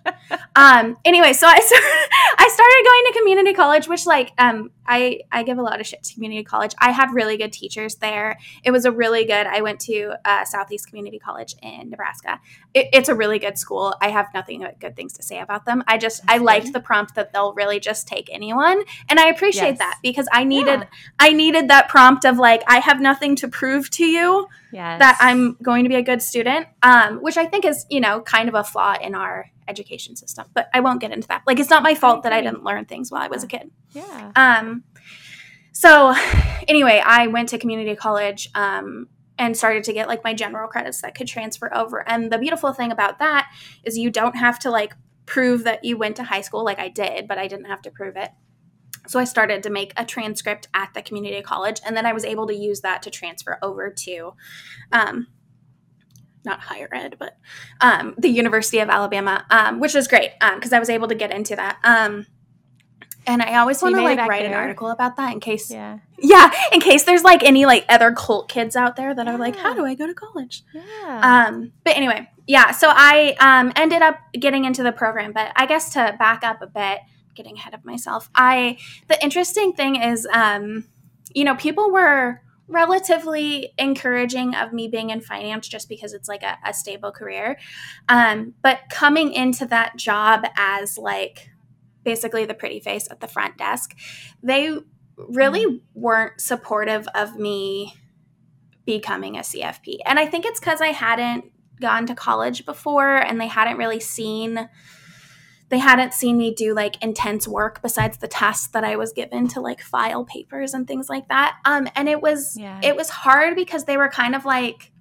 um, 0.56 0.98
anyway 1.06 1.32
so 1.32 1.48
I 1.48 1.60
started, 1.60 2.10
I 2.38 2.50
started 2.52 2.84
going 2.86 3.14
to 3.14 3.20
community 3.20 3.54
college 3.54 3.88
which 3.88 4.06
like 4.06 4.32
um, 4.38 4.72
I, 4.86 5.22
I 5.32 5.44
give 5.44 5.58
a 5.58 5.62
lot 5.62 5.80
of 5.80 5.88
shit 5.88 6.04
to 6.04 6.14
community 6.14 6.44
college 6.44 6.74
i 6.80 6.92
had 6.92 7.14
really 7.14 7.38
good 7.38 7.54
teachers 7.54 7.96
there 7.96 8.38
it 8.64 8.72
was 8.72 8.86
a 8.86 8.92
really 8.92 9.26
good 9.26 9.48
i 9.48 9.62
went 9.62 9.80
to 9.82 10.14
uh, 10.26 10.44
southeast 10.44 10.88
community 10.88 11.20
college 11.20 11.56
in 11.62 11.90
nebraska 11.90 12.40
it, 12.74 12.90
it's 12.92 13.08
a 13.08 13.16
really 13.16 13.40
good 13.40 13.58
school 13.58 13.96
i 14.02 14.10
have 14.10 14.28
nothing 14.34 14.62
but 14.62 14.80
good 14.80 14.96
things 14.96 15.14
to 15.14 15.24
say 15.24 15.40
about 15.40 15.66
them 15.66 15.84
i 15.88 15.98
just 15.98 16.22
That's 16.24 16.36
i 16.36 16.38
good. 16.40 16.46
liked 16.46 16.74
the 16.74 16.82
prompt 16.82 17.16
that 17.16 17.32
they'll 17.32 17.54
really 17.54 17.80
just 17.80 18.08
take 18.08 18.30
anyone 18.34 18.84
and 19.10 19.20
i 19.20 19.28
appreciate 19.28 19.70
yes. 19.70 19.78
that 19.80 20.00
because 20.04 20.28
i 20.32 20.44
needed 20.44 20.82
yeah. 20.82 20.88
i 21.20 21.32
needed 21.32 21.70
that 21.70 21.88
prompt 21.88 22.26
of 22.26 22.38
like 22.38 22.64
i 22.68 22.80
have 22.80 23.00
nothing 23.00 23.36
to 23.38 23.48
prove 23.48 23.90
to 23.92 24.06
you 24.06 24.48
yes. 24.74 25.00
that 25.00 25.18
I'm 25.22 25.53
going 25.62 25.84
to 25.84 25.90
be 25.90 25.96
a 25.96 26.02
good 26.02 26.22
student, 26.22 26.68
um, 26.82 27.18
which 27.18 27.38
I 27.38 27.46
think 27.46 27.66
is, 27.66 27.86
you 27.90 28.00
know, 28.00 28.22
kind 28.22 28.50
of 28.50 28.56
a 28.56 28.64
flaw 28.64 28.96
in 29.02 29.16
our 29.16 29.50
education 29.68 30.16
system. 30.16 30.46
But 30.54 30.70
I 30.74 30.80
won't 30.80 31.02
get 31.02 31.12
into 31.12 31.28
that. 31.28 31.44
Like, 31.46 31.60
it's 31.60 31.70
not 31.70 31.84
my 31.84 31.96
fault 31.96 32.20
I 32.20 32.30
that 32.30 32.34
I 32.34 32.42
didn't 32.42 32.64
learn 32.64 32.86
things 32.86 33.12
while 33.12 33.22
I 33.22 33.28
was 33.28 33.44
a 33.44 33.48
kid. 33.48 33.72
Yeah. 33.92 34.32
Um, 34.36 34.84
so, 35.72 36.14
anyway, 36.68 37.02
I 37.04 37.28
went 37.28 37.50
to 37.50 37.58
community 37.58 37.96
college 37.96 38.50
um, 38.56 39.08
and 39.38 39.58
started 39.58 39.84
to 39.86 39.94
get 39.94 40.08
like 40.08 40.24
my 40.24 40.34
general 40.34 40.68
credits 40.68 41.02
that 41.02 41.16
could 41.16 41.28
transfer 41.28 41.74
over. 41.74 42.08
And 42.08 42.32
the 42.32 42.38
beautiful 42.38 42.74
thing 42.74 42.92
about 42.92 43.20
that 43.20 43.52
is 43.84 43.98
you 43.98 44.10
don't 44.10 44.36
have 44.36 44.60
to 44.60 44.70
like 44.70 44.94
prove 45.26 45.64
that 45.64 45.84
you 45.84 45.98
went 45.98 46.16
to 46.18 46.24
high 46.24 46.42
school 46.42 46.64
like 46.64 46.80
I 46.80 46.90
did, 46.90 47.28
but 47.28 47.38
I 47.38 47.48
didn't 47.48 47.66
have 47.66 47.82
to 47.84 47.92
prove 47.92 48.16
it. 48.16 48.32
So 49.08 49.20
I 49.20 49.26
started 49.26 49.64
to 49.64 49.70
make 49.70 49.92
a 49.98 50.06
transcript 50.06 50.70
at 50.74 50.94
the 50.94 51.02
community 51.02 51.42
college, 51.42 51.82
and 51.86 51.98
then 51.98 52.06
I 52.06 52.14
was 52.14 52.24
able 52.24 52.48
to 52.48 52.56
use 52.56 52.82
that 52.82 53.02
to 53.04 53.10
transfer 53.10 53.58
over 53.62 53.90
to, 53.90 54.34
um, 54.94 55.28
not 56.46 56.60
higher 56.60 56.90
ed, 56.92 57.16
but 57.20 57.38
um, 57.82 58.16
the 58.18 58.30
University 58.30 58.80
of 58.80 58.90
Alabama, 58.90 59.46
um, 59.50 59.80
which 59.80 59.94
was 59.94 60.08
great 60.08 60.32
because 60.56 60.74
um, 60.74 60.78
I 60.78 60.80
was 60.80 60.90
able 60.90 61.08
to 61.08 61.16
get 61.16 61.32
into 61.32 61.56
that. 61.56 61.78
Um, 61.84 62.26
and 63.26 63.42
I 63.42 63.60
always 63.60 63.80
so 63.80 63.86
want 63.86 63.96
to 63.96 64.02
like 64.02 64.20
write 64.20 64.42
there. 64.44 64.52
an 64.52 64.58
article 64.58 64.90
about 64.90 65.16
that 65.16 65.32
in 65.32 65.40
case, 65.40 65.72
yeah, 65.72 66.00
yeah, 66.20 66.52
in 66.74 66.80
case 66.80 67.04
there's 67.04 67.24
like 67.24 67.44
any 67.44 67.66
like 67.66 67.86
other 67.88 68.12
cult 68.12 68.50
kids 68.50 68.76
out 68.76 68.96
there 68.96 69.16
that 69.16 69.26
yeah. 69.26 69.34
are 69.34 69.38
like, 69.38 69.56
how 69.56 69.74
do 69.74 69.86
I 69.86 69.96
go 69.96 70.08
to 70.08 70.14
college? 70.14 70.64
Yeah. 70.74 71.48
Um, 71.48 71.72
but 71.84 71.96
anyway, 71.96 72.30
yeah. 72.48 72.72
So 72.72 72.90
I 72.92 73.36
um 73.40 73.72
ended 73.76 74.02
up 74.02 74.20
getting 74.34 74.66
into 74.66 74.84
the 74.84 74.92
program, 74.92 75.32
but 75.32 75.52
I 75.56 75.66
guess 75.66 75.94
to 75.94 76.16
back 76.20 76.44
up 76.44 76.62
a 76.62 76.68
bit, 76.68 77.00
getting 77.34 77.58
ahead 77.58 77.74
of 77.74 77.86
myself. 77.86 78.30
I 78.36 78.78
the 79.08 79.22
interesting 79.24 79.74
thing 79.74 79.96
is 79.96 80.28
um 80.34 80.86
you 81.34 81.44
know, 81.44 81.56
people 81.56 81.92
were 81.92 82.42
relatively 82.74 83.74
encouraging 83.78 84.56
of 84.56 84.74
me 84.74 84.88
being 84.88 85.12
in 85.12 85.22
finance 85.22 85.68
just 85.68 85.88
because 85.88 86.14
it's 86.14 86.28
like 86.28 86.44
a, 86.44 86.58
a 86.66 86.74
stable 86.74 87.12
career. 87.12 87.58
Um, 88.10 88.54
but 88.62 88.80
coming 88.90 89.32
into 89.32 89.66
that 89.68 89.96
job 89.96 90.46
as 90.58 90.98
like 90.98 91.50
basically 92.04 92.46
the 92.46 92.54
pretty 92.54 92.80
face 92.80 93.08
at 93.10 93.20
the 93.20 93.28
front 93.28 93.58
desk, 93.58 93.96
they 94.42 94.76
really 95.18 95.66
mm-hmm. 95.66 95.78
weren't 95.94 96.42
supportive 96.42 97.08
of 97.16 97.38
me 97.38 97.94
becoming 98.86 99.38
a 99.38 99.42
CFP. 99.42 99.98
And 100.06 100.20
I 100.20 100.26
think 100.26 100.46
it's 100.46 100.60
because 100.60 100.82
I 100.82 100.88
hadn't 100.88 101.46
gone 101.80 102.06
to 102.08 102.16
college 102.16 102.66
before 102.66 103.16
and 103.18 103.40
they 103.40 103.48
hadn't 103.48 103.78
really 103.78 104.00
seen 104.00 104.70
they 105.74 105.80
hadn't 105.80 106.14
seen 106.14 106.38
me 106.38 106.54
do 106.54 106.76
like 106.76 107.04
intense 107.04 107.48
work 107.48 107.82
besides 107.82 108.18
the 108.18 108.28
tasks 108.28 108.68
that 108.74 108.84
I 108.84 108.96
was 108.96 109.12
given 109.12 109.48
to 109.48 109.60
like 109.60 109.82
file 109.82 110.24
papers 110.24 110.76
and 110.76 110.88
things 110.88 111.10
like 111.10 111.28
that. 111.30 111.58
Um 111.66 111.88
and 111.96 112.08
it 112.08 112.22
was 112.22 112.56
yeah. 112.56 112.80
it 112.84 112.96
was 112.96 113.10
hard 113.10 113.56
because 113.56 113.86
they 113.86 113.98
were 113.98 114.08
kind 114.08 114.36
of 114.36 114.46
like 114.46 114.92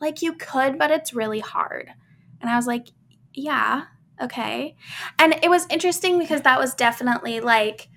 like 0.00 0.22
you 0.22 0.34
could 0.34 0.78
but 0.78 0.92
it's 0.92 1.12
really 1.12 1.40
hard. 1.40 1.90
And 2.40 2.48
I 2.48 2.54
was 2.54 2.68
like, 2.68 2.86
yeah, 3.32 3.86
okay. 4.22 4.76
And 5.18 5.34
it 5.42 5.50
was 5.50 5.66
interesting 5.68 6.20
because 6.20 6.42
that 6.42 6.60
was 6.60 6.72
definitely 6.76 7.40
like 7.40 7.88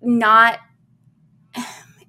not 0.00 0.58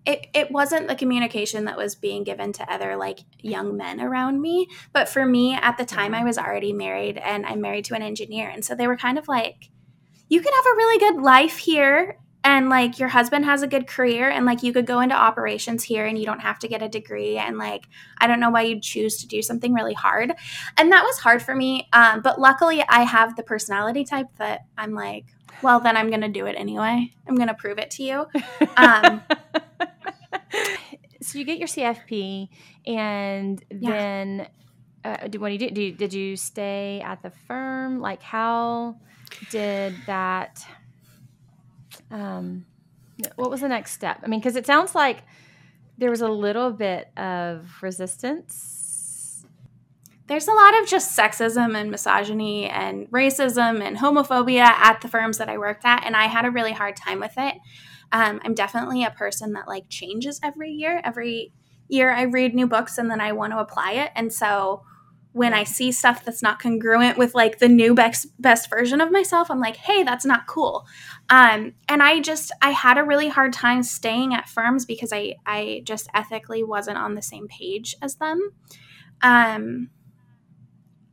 it, 0.05 0.27
it 0.33 0.51
wasn't 0.51 0.87
the 0.87 0.95
communication 0.95 1.65
that 1.65 1.77
was 1.77 1.95
being 1.95 2.23
given 2.23 2.53
to 2.53 2.71
other 2.71 2.95
like 2.95 3.19
young 3.39 3.75
men 3.75 3.99
around 3.99 4.41
me 4.41 4.67
but 4.93 5.09
for 5.09 5.25
me 5.25 5.55
at 5.55 5.77
the 5.77 5.85
time 5.85 6.13
i 6.13 6.23
was 6.23 6.37
already 6.37 6.73
married 6.73 7.17
and 7.17 7.45
i'm 7.45 7.61
married 7.61 7.85
to 7.85 7.95
an 7.95 8.01
engineer 8.01 8.49
and 8.49 8.63
so 8.63 8.75
they 8.75 8.87
were 8.87 8.97
kind 8.97 9.17
of 9.17 9.27
like 9.27 9.69
you 10.27 10.41
can 10.41 10.53
have 10.53 10.65
a 10.65 10.77
really 10.77 10.99
good 10.99 11.21
life 11.21 11.57
here 11.57 12.17
and 12.45 12.69
like 12.69 12.99
your 12.99 13.09
husband 13.09 13.43
has 13.43 13.63
a 13.63 13.67
good 13.67 13.87
career 13.87 14.29
and 14.29 14.45
like 14.45 14.61
you 14.61 14.71
could 14.71 14.85
go 14.85 14.99
into 14.99 15.15
operations 15.15 15.83
here 15.83 16.05
and 16.05 16.17
you 16.17 16.25
don't 16.25 16.41
have 16.41 16.59
to 16.59 16.67
get 16.67 16.83
a 16.83 16.87
degree 16.87 17.37
and 17.37 17.57
like 17.57 17.85
i 18.19 18.27
don't 18.27 18.39
know 18.39 18.51
why 18.51 18.61
you'd 18.61 18.83
choose 18.83 19.17
to 19.17 19.27
do 19.27 19.41
something 19.41 19.73
really 19.73 19.93
hard. 19.93 20.31
And 20.77 20.91
that 20.91 21.03
was 21.03 21.17
hard 21.17 21.41
for 21.41 21.55
me 21.55 21.89
um, 21.91 22.21
but 22.21 22.39
luckily 22.39 22.83
i 22.87 23.01
have 23.01 23.35
the 23.35 23.43
personality 23.43 24.05
type 24.05 24.27
that 24.37 24.61
i'm 24.77 24.93
like 24.93 25.25
well 25.63 25.79
then 25.79 25.97
i'm 25.97 26.09
gonna 26.09 26.29
do 26.29 26.45
it 26.45 26.55
anyway. 26.57 27.11
I'm 27.27 27.35
gonna 27.35 27.55
prove 27.55 27.79
it 27.79 27.91
to 27.91 28.03
you. 28.03 28.27
Um, 28.77 29.21
so 31.25 31.39
you 31.39 31.45
get 31.45 31.57
your 31.57 31.67
CFP, 31.67 32.49
and 32.85 33.63
yeah. 33.69 33.91
then 33.91 34.47
uh, 35.03 35.17
what 35.37 35.47
do 35.49 35.53
you 35.53 35.59
do? 35.59 35.69
Did 35.69 35.77
you, 35.77 35.91
did 35.91 36.13
you 36.13 36.35
stay 36.35 37.01
at 37.03 37.21
the 37.21 37.31
firm? 37.47 37.99
Like, 37.99 38.21
how 38.21 38.97
did 39.49 39.95
that? 40.05 40.65
Um, 42.11 42.65
what 43.35 43.49
was 43.49 43.61
the 43.61 43.67
next 43.67 43.93
step? 43.93 44.19
I 44.23 44.27
mean, 44.27 44.39
because 44.39 44.55
it 44.55 44.65
sounds 44.65 44.93
like 44.93 45.23
there 45.97 46.09
was 46.09 46.21
a 46.21 46.29
little 46.29 46.71
bit 46.71 47.09
of 47.17 47.69
resistance. 47.81 49.45
There's 50.27 50.47
a 50.47 50.53
lot 50.53 50.81
of 50.81 50.87
just 50.87 51.17
sexism 51.17 51.75
and 51.75 51.91
misogyny 51.91 52.67
and 52.67 53.09
racism 53.11 53.81
and 53.81 53.97
homophobia 53.97 54.63
at 54.63 55.01
the 55.01 55.07
firms 55.07 55.37
that 55.37 55.49
I 55.49 55.57
worked 55.57 55.85
at, 55.85 56.03
and 56.03 56.15
I 56.15 56.25
had 56.25 56.45
a 56.45 56.51
really 56.51 56.73
hard 56.73 56.95
time 56.95 57.19
with 57.19 57.33
it. 57.37 57.55
Um, 58.11 58.39
I'm 58.43 58.53
definitely 58.53 59.03
a 59.03 59.11
person 59.11 59.53
that 59.53 59.67
like 59.67 59.89
changes 59.89 60.39
every 60.43 60.71
year. 60.71 61.01
Every 61.03 61.53
year 61.87 62.11
I 62.11 62.23
read 62.23 62.55
new 62.55 62.67
books 62.67 62.97
and 62.97 63.09
then 63.09 63.21
I 63.21 63.31
want 63.31 63.53
to 63.53 63.59
apply 63.59 63.93
it. 63.93 64.11
And 64.15 64.33
so 64.33 64.83
when 65.35 65.53
I 65.53 65.65
see 65.65 65.91
stuff 65.91 66.23
that's 66.23 66.41
not 66.41 66.61
congruent 66.61 67.17
with 67.17 67.35
like 67.35 67.59
the 67.59 67.67
new 67.67 67.93
best 67.93 68.27
best 68.41 68.69
version 68.69 69.01
of 69.01 69.11
myself, 69.11 69.51
I'm 69.51 69.59
like, 69.59 69.75
hey, 69.75 70.03
that's 70.03 70.25
not 70.25 70.47
cool. 70.47 70.87
Um, 71.29 71.73
and 71.89 72.01
I 72.01 72.21
just 72.21 72.53
I 72.61 72.69
had 72.69 72.97
a 72.97 73.03
really 73.03 73.27
hard 73.27 73.51
time 73.51 73.83
staying 73.83 74.33
at 74.33 74.47
firms 74.47 74.85
because 74.85 75.11
I 75.11 75.35
I 75.45 75.81
just 75.83 76.07
ethically 76.13 76.63
wasn't 76.63 76.99
on 76.99 77.15
the 77.15 77.21
same 77.21 77.49
page 77.49 77.95
as 78.01 78.15
them. 78.15 78.53
Um, 79.21 79.89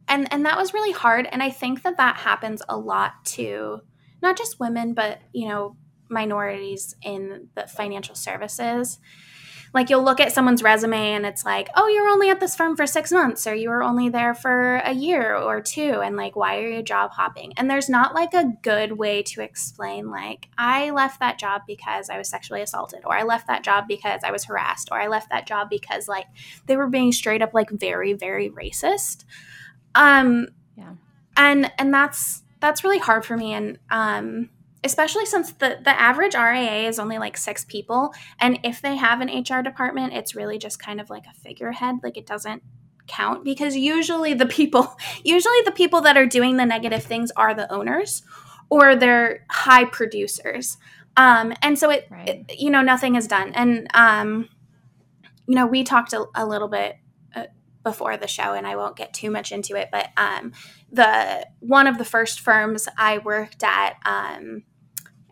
and 0.07 0.33
and 0.33 0.47
that 0.47 0.57
was 0.57 0.73
really 0.73 0.93
hard. 0.93 1.27
And 1.33 1.43
I 1.43 1.51
think 1.51 1.83
that 1.83 1.97
that 1.97 2.19
happens 2.19 2.63
a 2.69 2.77
lot 2.77 3.25
to 3.25 3.81
not 4.23 4.39
just 4.39 4.61
women, 4.61 4.95
but 4.95 5.19
you 5.33 5.49
know 5.49 5.77
minorities 6.13 6.95
in 7.03 7.49
the 7.55 7.67
financial 7.67 8.15
services. 8.15 9.01
Like 9.75 9.89
you'll 9.89 10.05
look 10.05 10.21
at 10.21 10.33
someone's 10.33 10.63
resume 10.63 11.15
and 11.15 11.25
it's 11.25 11.47
like, 11.47 11.71
oh, 11.75 11.89
you're 11.89 12.11
only 12.11 12.29
at 12.29 12.41
this 12.41 12.55
firm 12.55 12.77
for 12.77 12.87
six 12.87 13.11
months, 13.11 13.47
or 13.47 13.55
you 13.55 13.71
were 13.71 13.83
only 13.83 14.11
there 14.11 14.35
for 14.35 14.77
a 14.85 14.93
year 14.93 15.35
or 15.35 15.63
two, 15.63 16.03
and 16.05 16.15
like, 16.15 16.37
why 16.37 16.59
are 16.59 16.69
you 16.69 16.83
job 16.83 17.11
hopping? 17.13 17.55
And 17.57 17.71
there's 17.71 17.89
not 17.89 18.15
like 18.15 18.35
a 18.35 18.53
good 18.63 18.93
way 18.99 19.23
to 19.23 19.41
explain, 19.41 20.11
like, 20.11 20.51
I 20.59 20.91
left 20.91 21.21
that 21.21 21.39
job 21.39 21.63
because 21.67 22.11
I 22.11 22.19
was 22.19 22.29
sexually 22.29 22.61
assaulted, 22.61 23.01
or 23.07 23.17
I 23.17 23.23
left 23.23 23.47
that 23.47 23.65
job 23.65 23.87
because 23.89 24.21
I 24.23 24.31
was 24.31 24.45
harassed, 24.45 24.91
or 24.93 25.01
I 25.01 25.07
left 25.07 25.31
that 25.31 25.47
job 25.47 25.71
because 25.71 26.07
like 26.07 26.27
they 26.67 26.77
were 26.77 26.89
being 26.89 27.11
straight 27.11 27.41
up 27.41 27.55
like 27.55 27.71
very, 27.71 28.13
very 28.13 28.51
racist. 28.51 29.25
Um, 29.95 30.49
yeah, 30.77 30.97
and 31.35 31.73
and 31.79 31.95
that's 31.95 32.43
that's 32.61 32.85
really 32.85 32.99
hard 32.99 33.25
for 33.25 33.39
me, 33.39 33.55
and 33.55 33.79
um, 33.89 34.51
especially 34.85 35.27
since 35.27 35.53
the 35.53 35.79
the 35.83 36.01
average 36.01 36.35
RIA 36.35 36.89
is 36.89 36.99
only 36.99 37.19
like 37.19 37.37
six 37.37 37.65
people, 37.65 38.15
and 38.41 38.59
if 38.65 38.81
they 38.81 38.97
have 38.97 39.21
an 39.21 39.29
HR 39.29 39.63
department, 39.63 40.13
it's 40.13 40.35
really 40.35 40.59
just 40.59 40.79
kind 40.79 41.01
of 41.01 41.11
like 41.11 41.25
a 41.27 41.35
figurehead. 41.35 41.97
Like 42.03 42.17
it 42.17 42.27
doesn't 42.27 42.63
count 43.07 43.45
because 43.45 43.77
usually 43.77 44.33
the 44.33 44.47
people 44.47 44.97
usually 45.25 45.61
the 45.65 45.73
people 45.73 46.01
that 46.03 46.17
are 46.17 46.27
doing 46.27 46.57
the 46.57 46.67
negative 46.67 47.03
things 47.03 47.31
are 47.37 47.55
the 47.55 47.71
owners 47.73 48.23
or 48.71 48.97
they're 48.97 49.45
high 49.51 49.85
producers. 49.85 50.79
Um, 51.17 51.53
and 51.61 51.79
so 51.79 51.91
it, 51.91 52.09
right. 52.11 52.29
it, 52.49 52.59
you 52.59 52.71
know, 52.71 52.81
nothing 52.81 53.17
is 53.17 53.27
done. 53.27 53.53
And 53.55 53.87
um, 53.93 54.49
you 55.47 55.55
know, 55.55 55.67
we 55.67 55.85
talked 55.85 56.15
a, 56.15 56.25
a 56.35 56.47
little 56.47 56.69
bit 56.69 56.97
uh, 57.35 57.47
before 57.83 58.17
the 58.17 58.27
show, 58.27 58.55
and 58.55 58.67
I 58.67 58.77
won't 58.77 58.97
get 58.97 59.13
too 59.13 59.31
much 59.31 59.53
into 59.53 59.77
it. 59.77 59.89
But 59.93 60.09
um, 60.17 60.53
the 60.91 61.47
one 61.61 61.87
of 61.87 61.99
the 61.99 62.05
first 62.05 62.41
firms 62.41 62.89
I 62.97 63.19
worked 63.19 63.63
at, 63.63 63.97
um, 64.07 64.63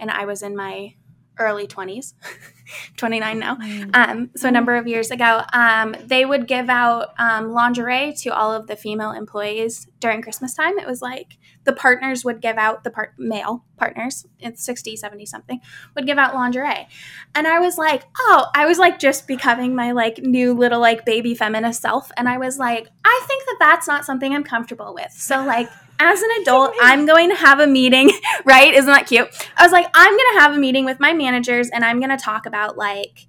and 0.00 0.10
I 0.10 0.24
was 0.24 0.42
in 0.42 0.56
my 0.56 0.94
early 1.40 1.66
20s 1.66 2.12
29 2.96 3.38
now 3.38 3.56
mm. 3.56 3.96
um, 3.96 4.30
so 4.36 4.48
a 4.48 4.52
number 4.52 4.76
of 4.76 4.86
years 4.86 5.10
ago 5.10 5.42
um, 5.52 5.96
they 6.04 6.24
would 6.24 6.46
give 6.46 6.68
out 6.68 7.08
um, 7.18 7.50
lingerie 7.50 8.12
to 8.12 8.28
all 8.28 8.52
of 8.52 8.66
the 8.66 8.76
female 8.76 9.10
employees 9.10 9.88
during 9.98 10.22
christmas 10.22 10.54
time. 10.54 10.78
It 10.78 10.86
was 10.86 11.00
like 11.00 11.38
the 11.64 11.72
partners 11.72 12.24
would 12.24 12.40
give 12.40 12.56
out 12.56 12.84
the 12.84 12.90
part 12.90 13.14
male 13.18 13.64
partners 13.76 14.26
it's 14.38 14.64
60 14.64 14.96
70 14.96 15.26
something 15.26 15.60
would 15.96 16.06
give 16.06 16.18
out 16.18 16.34
lingerie. 16.34 16.86
And 17.34 17.48
i 17.48 17.58
was 17.58 17.78
like 17.78 18.02
oh 18.18 18.46
i 18.54 18.66
was 18.66 18.78
like 18.78 18.98
just 18.98 19.26
becoming 19.26 19.74
my 19.74 19.92
like 19.92 20.18
new 20.18 20.52
little 20.52 20.80
like 20.80 21.04
baby 21.04 21.34
feminist 21.34 21.80
self. 21.80 22.12
And 22.16 22.28
i 22.28 22.38
was 22.38 22.58
like 22.58 22.88
i 23.04 23.24
think 23.26 23.44
that 23.46 23.56
that's 23.58 23.88
not 23.88 24.04
something 24.04 24.34
i'm 24.34 24.44
comfortable 24.44 24.94
with. 24.94 25.12
So 25.12 25.44
like 25.44 25.68
as 26.06 26.22
an 26.22 26.30
adult, 26.42 26.74
I'm 26.80 27.06
going 27.06 27.30
to 27.30 27.36
have 27.36 27.60
a 27.60 27.66
meeting, 27.66 28.10
right? 28.44 28.72
Isn't 28.72 28.90
that 28.92 29.06
cute? 29.06 29.28
I 29.56 29.62
was 29.62 29.72
like, 29.72 29.86
I'm 29.94 30.12
going 30.12 30.34
to 30.34 30.40
have 30.40 30.52
a 30.54 30.58
meeting 30.58 30.84
with 30.84 31.00
my 31.00 31.12
managers 31.12 31.68
and 31.70 31.84
I'm 31.84 31.98
going 31.98 32.10
to 32.10 32.16
talk 32.16 32.46
about 32.46 32.76
like, 32.76 33.26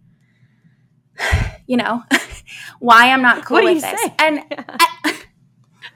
you 1.68 1.78
know, 1.78 2.04
why 2.80 3.12
I'm 3.12 3.22
not 3.22 3.46
cool 3.46 3.64
with 3.64 3.82
this. 3.82 4.02
Say? 4.02 4.16
And 4.20 4.40
I, 4.58 5.16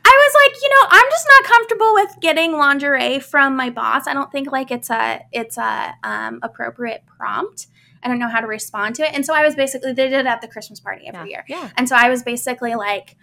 I 0.08 0.30
was 0.30 0.36
like, 0.44 0.62
you 0.62 0.70
know, 0.70 0.88
I'm 0.92 1.06
just 1.10 1.28
not 1.28 1.44
comfortable 1.52 1.94
with 1.94 2.16
getting 2.22 2.54
lingerie 2.54 3.20
from 3.20 3.56
my 3.56 3.70
boss. 3.70 4.08
I 4.08 4.14
don't 4.14 4.32
think 4.32 4.52
like 4.52 4.72
it's 4.72 4.90
a 4.90 5.22
it's 5.32 5.58
a 5.58 5.94
um, 6.04 6.40
appropriate 6.44 7.04
prompt. 7.06 7.68
I 8.04 8.08
don't 8.08 8.20
know 8.20 8.30
how 8.30 8.40
to 8.40 8.48
respond 8.48 8.96
to 8.96 9.04
it. 9.04 9.16
And 9.16 9.26
so 9.26 9.34
I 9.34 9.44
was 9.44 9.56
basically 9.56 9.94
they 9.94 10.10
did 10.10 10.20
it 10.20 10.28
at 10.28 10.42
the 10.42 10.48
Christmas 10.48 10.80
party 10.80 11.08
every 11.08 11.32
yeah. 11.32 11.38
year. 11.38 11.46
Yeah. 11.48 11.70
And 11.76 11.90
so 11.90 11.96
I 11.96 12.10
was 12.10 12.22
basically 12.22 12.76
like, 12.76 13.18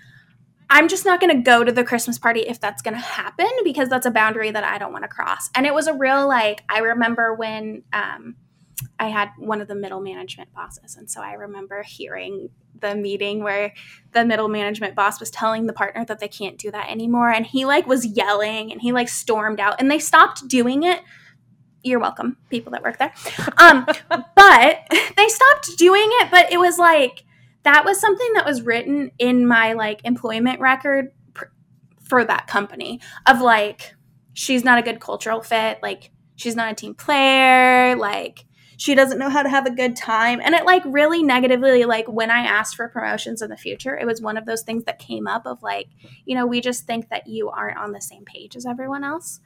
I'm 0.74 0.88
just 0.88 1.04
not 1.04 1.20
going 1.20 1.36
to 1.36 1.42
go 1.42 1.64
to 1.64 1.70
the 1.70 1.84
Christmas 1.84 2.18
party 2.18 2.40
if 2.40 2.58
that's 2.58 2.80
going 2.80 2.94
to 2.94 3.00
happen 3.00 3.46
because 3.62 3.90
that's 3.90 4.06
a 4.06 4.10
boundary 4.10 4.50
that 4.50 4.64
I 4.64 4.78
don't 4.78 4.90
want 4.90 5.04
to 5.04 5.08
cross. 5.08 5.50
And 5.54 5.66
it 5.66 5.74
was 5.74 5.86
a 5.86 5.92
real 5.92 6.26
like 6.26 6.64
I 6.66 6.78
remember 6.78 7.34
when 7.34 7.82
um, 7.92 8.36
I 8.98 9.08
had 9.08 9.28
one 9.36 9.60
of 9.60 9.68
the 9.68 9.74
middle 9.74 10.00
management 10.00 10.50
bosses, 10.54 10.96
and 10.96 11.10
so 11.10 11.20
I 11.20 11.34
remember 11.34 11.82
hearing 11.82 12.48
the 12.80 12.94
meeting 12.94 13.42
where 13.42 13.74
the 14.12 14.24
middle 14.24 14.48
management 14.48 14.94
boss 14.94 15.20
was 15.20 15.30
telling 15.30 15.66
the 15.66 15.74
partner 15.74 16.06
that 16.06 16.20
they 16.20 16.28
can't 16.28 16.56
do 16.56 16.70
that 16.70 16.88
anymore, 16.88 17.28
and 17.28 17.44
he 17.44 17.66
like 17.66 17.86
was 17.86 18.06
yelling 18.06 18.72
and 18.72 18.80
he 18.80 18.92
like 18.92 19.10
stormed 19.10 19.60
out, 19.60 19.78
and 19.78 19.90
they 19.90 19.98
stopped 19.98 20.48
doing 20.48 20.84
it. 20.84 21.02
You're 21.82 22.00
welcome 22.00 22.38
people 22.48 22.72
that 22.72 22.82
work 22.82 22.96
there. 22.96 23.12
Um, 23.58 23.84
but 24.08 24.78
they 25.16 25.28
stopped 25.28 25.76
doing 25.76 26.08
it 26.20 26.30
but 26.30 26.50
it 26.50 26.58
was 26.58 26.78
like 26.78 27.24
that 27.64 27.84
was 27.84 28.00
something 28.00 28.32
that 28.34 28.46
was 28.46 28.62
written 28.62 29.10
in 29.18 29.46
my 29.46 29.72
like 29.72 30.00
employment 30.04 30.60
record 30.60 31.12
pr- 31.34 31.46
for 32.02 32.24
that 32.24 32.46
company 32.46 33.00
of 33.26 33.40
like 33.40 33.94
she's 34.34 34.64
not 34.64 34.78
a 34.78 34.82
good 34.82 35.00
cultural 35.00 35.42
fit 35.42 35.78
like 35.82 36.10
she's 36.36 36.56
not 36.56 36.72
a 36.72 36.74
team 36.74 36.94
player 36.94 37.96
like 37.96 38.44
she 38.82 38.96
doesn't 38.96 39.18
know 39.20 39.28
how 39.28 39.44
to 39.44 39.48
have 39.48 39.64
a 39.64 39.70
good 39.70 39.94
time. 39.94 40.40
And 40.42 40.56
it 40.56 40.64
like 40.64 40.82
really 40.84 41.22
negatively 41.22 41.84
like 41.84 42.08
when 42.08 42.30
i 42.30 42.40
asked 42.40 42.74
for 42.74 42.88
promotions 42.88 43.40
in 43.42 43.50
the 43.50 43.56
future 43.56 43.96
it 43.96 44.06
was 44.06 44.20
one 44.20 44.36
of 44.36 44.44
those 44.44 44.62
things 44.62 44.84
that 44.84 44.98
came 44.98 45.26
up 45.28 45.46
of 45.46 45.62
like 45.62 45.88
you 46.24 46.34
know 46.34 46.46
we 46.46 46.60
just 46.60 46.84
think 46.84 47.08
that 47.10 47.26
you 47.26 47.48
aren't 47.48 47.78
on 47.78 47.92
the 47.92 48.00
same 48.00 48.24
page 48.24 48.56
as 48.56 48.66
everyone 48.66 49.04
else 49.04 49.40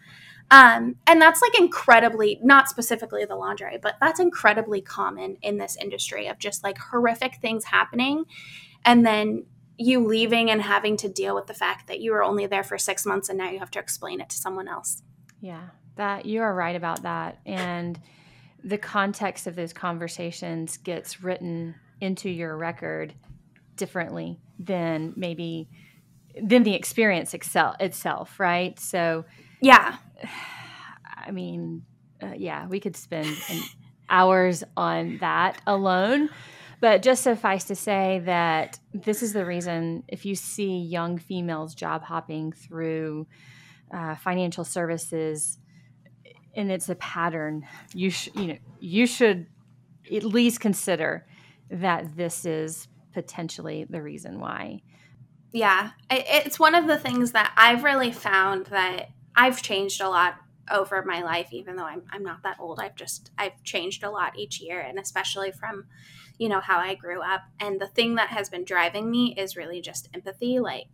um, 0.51 0.97
and 1.07 1.21
that's 1.21 1.43
like 1.43 1.59
incredibly 1.59 2.39
not 2.43 2.69
specifically 2.69 3.25
the 3.25 3.37
laundry 3.37 3.79
but 3.81 3.95
that's 4.01 4.21
incredibly 4.21 4.81
common 4.81 5.37
in 5.43 5.59
this 5.59 5.77
industry 5.77 6.27
of 6.27 6.39
just 6.39 6.63
like 6.63 6.79
horrific 6.79 7.37
things 7.37 7.65
happening 7.65 8.25
and 8.85 9.05
then 9.05 9.45
you 9.79 10.05
leaving 10.05 10.51
and 10.51 10.63
having 10.63 10.97
to 10.97 11.09
deal 11.09 11.35
with 11.35 11.47
the 11.47 11.55
fact 11.55 11.87
that 11.89 12.01
you 12.01 12.13
were 12.13 12.23
only 12.23 12.47
there 12.47 12.63
for 12.63 12.79
six 12.79 13.05
months 13.05 13.29
and 13.29 13.37
now 13.37 13.51
you 13.51 13.59
have 13.59 13.71
to 13.71 13.79
explain 13.79 14.21
it 14.21 14.29
to 14.29 14.37
someone 14.37 14.69
else 14.69 15.03
yeah 15.41 15.69
that 15.97 16.27
you 16.27 16.43
are 16.43 16.55
right 16.55 16.77
about 16.77 17.03
that 17.03 17.39
and 17.45 18.01
the 18.63 18.79
context 18.79 19.47
of 19.47 19.55
those 19.55 19.73
conversations 19.73 20.77
gets 20.79 21.23
written 21.23 21.75
into 22.01 22.29
your 22.29 22.57
record 22.57 23.15
differently 23.77 24.41
than 24.59 25.13
maybe 25.17 25.69
than 26.43 26.65
the 26.65 26.75
experience 26.75 27.33
itself, 27.35 28.39
right? 28.41 28.79
So, 28.79 29.25
yeah. 29.61 29.97
I 31.17 31.31
mean, 31.31 31.85
uh, 32.23 32.35
yeah, 32.37 32.67
we 32.67 32.81
could 32.81 32.97
spend 32.97 33.37
hours 34.09 34.65
on 34.77 35.19
that 35.19 35.61
alone. 35.67 36.29
But 36.81 37.03
just 37.03 37.23
suffice 37.23 37.65
to 37.65 37.75
say 37.75 38.21
that 38.27 38.79
this 38.93 39.23
is 39.23 39.33
the 39.33 39.47
reason 39.47 40.05
if 40.09 40.27
you 40.27 40.35
see 40.35 40.79
young 40.79 41.19
females 41.19 41.75
job 41.75 42.03
hopping 42.03 42.53
through 42.53 43.27
uh, 43.91 44.15
financial 44.17 44.63
services, 44.63 45.59
and 46.55 46.71
it's 46.71 46.89
a 46.89 46.95
pattern, 46.97 47.67
you 47.95 48.11
sh- 48.11 48.29
you 48.35 48.47
know 48.49 48.57
you 48.79 49.07
should 49.07 49.47
at 50.15 50.25
least 50.25 50.61
consider 50.61 51.27
that 51.71 52.15
this 52.15 52.45
is 52.45 52.89
potentially 53.13 53.87
the 53.89 54.03
reason 54.03 54.39
why. 54.39 54.83
Yeah, 55.53 55.93
it's 56.11 56.59
one 56.59 56.75
of 56.75 56.87
the 56.87 56.99
things 56.99 57.33
that 57.33 57.53
I've 57.57 57.85
really 57.85 58.13
found 58.13 58.67
that 58.67 59.09
I've 59.37 59.63
changed 59.63 60.01
a 60.01 60.09
lot 60.09 60.37
over 60.71 61.05
my 61.05 61.23
life 61.23 61.49
even 61.53 61.77
though 61.77 61.85
I'm 61.85 62.03
I'm 62.11 62.23
not 62.23 62.43
that 62.43 62.59
old. 62.59 62.81
I've 62.81 62.97
just 62.97 63.31
I've 63.39 63.63
changed 63.63 64.03
a 64.03 64.11
lot 64.11 64.39
each 64.39 64.61
year 64.61 64.81
and 64.81 64.99
especially 64.99 65.53
from 65.53 65.87
you 66.39 66.49
know 66.49 66.61
how 66.61 66.79
I 66.79 66.95
grew 66.95 67.23
up 67.23 67.43
and 67.61 67.81
the 67.81 67.87
thing 67.87 68.17
that 68.17 68.31
has 68.31 68.49
been 68.49 68.65
driving 68.65 69.11
me 69.11 69.35
is 69.37 69.57
really 69.57 69.81
just 69.81 70.09
empathy 70.13 70.59
like 70.59 70.89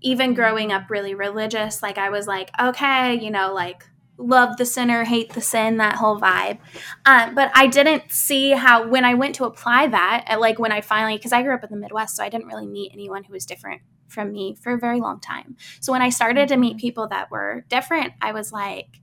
even 0.00 0.34
growing 0.34 0.72
up 0.72 0.90
really 0.90 1.14
religious 1.14 1.82
like 1.82 1.98
I 1.98 2.10
was 2.10 2.26
like 2.26 2.50
okay, 2.60 3.14
you 3.14 3.30
know, 3.30 3.52
like 3.52 3.84
love 4.16 4.56
the 4.56 4.64
sinner, 4.64 5.04
hate 5.04 5.32
the 5.32 5.40
sin, 5.40 5.78
that 5.78 5.96
whole 5.96 6.20
vibe. 6.20 6.58
Um, 7.04 7.34
but 7.34 7.50
I 7.54 7.66
didn't 7.66 8.12
see 8.12 8.52
how, 8.52 8.86
when 8.86 9.04
I 9.04 9.14
went 9.14 9.34
to 9.36 9.44
apply 9.44 9.88
that, 9.88 10.24
uh, 10.30 10.38
like 10.38 10.58
when 10.58 10.70
I 10.70 10.82
finally, 10.82 11.16
because 11.16 11.32
I 11.32 11.42
grew 11.42 11.54
up 11.54 11.64
in 11.64 11.70
the 11.70 11.76
Midwest, 11.76 12.16
so 12.16 12.22
I 12.22 12.28
didn't 12.28 12.46
really 12.46 12.66
meet 12.66 12.92
anyone 12.94 13.24
who 13.24 13.32
was 13.32 13.44
different 13.44 13.82
from 14.14 14.32
me 14.32 14.56
for 14.62 14.72
a 14.72 14.78
very 14.78 15.00
long 15.00 15.20
time. 15.20 15.56
So 15.80 15.92
when 15.92 16.00
I 16.00 16.08
started 16.08 16.48
to 16.48 16.56
meet 16.56 16.72
mm-hmm. 16.72 16.78
people 16.78 17.08
that 17.08 17.30
were 17.30 17.64
different, 17.68 18.14
I 18.22 18.32
was 18.32 18.52
like, 18.52 19.00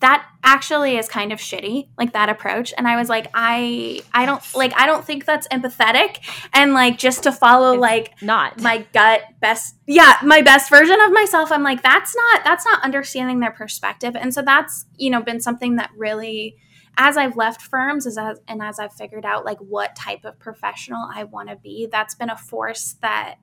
that 0.00 0.28
actually 0.44 0.96
is 0.98 1.08
kind 1.08 1.32
of 1.32 1.38
shitty 1.38 1.88
like 1.96 2.12
that 2.12 2.28
approach. 2.28 2.72
And 2.76 2.86
i 2.86 2.96
was 2.96 3.08
like 3.08 3.28
i 3.34 4.00
i 4.12 4.26
don't 4.26 4.42
like 4.54 4.72
i 4.76 4.86
don't 4.86 5.04
think 5.04 5.24
that's 5.24 5.48
empathetic. 5.48 6.18
And 6.52 6.74
like 6.74 6.98
just 6.98 7.22
to 7.22 7.32
follow 7.32 7.74
it's 7.74 7.80
like 7.80 8.22
not. 8.22 8.60
my 8.60 8.86
gut 8.92 9.22
best 9.40 9.76
yeah 9.86 10.18
my 10.22 10.42
best 10.42 10.70
version 10.70 11.00
of 11.00 11.12
myself 11.12 11.50
i'm 11.50 11.62
like 11.62 11.82
that's 11.82 12.14
not 12.14 12.44
that's 12.44 12.64
not 12.64 12.82
understanding 12.82 13.40
their 13.40 13.50
perspective. 13.50 14.14
And 14.16 14.34
so 14.34 14.42
that's 14.42 14.84
you 14.96 15.10
know 15.10 15.22
been 15.22 15.40
something 15.40 15.76
that 15.76 15.90
really 15.96 16.56
as 16.98 17.16
i've 17.16 17.36
left 17.36 17.62
firms 17.62 18.06
as, 18.06 18.18
as 18.18 18.38
and 18.48 18.62
as 18.62 18.78
i've 18.78 18.92
figured 18.92 19.24
out 19.24 19.44
like 19.44 19.58
what 19.58 19.94
type 19.96 20.24
of 20.24 20.38
professional 20.38 21.06
i 21.12 21.24
want 21.24 21.48
to 21.48 21.56
be 21.56 21.86
that's 21.90 22.14
been 22.14 22.30
a 22.30 22.36
force 22.36 22.96
that 23.02 23.36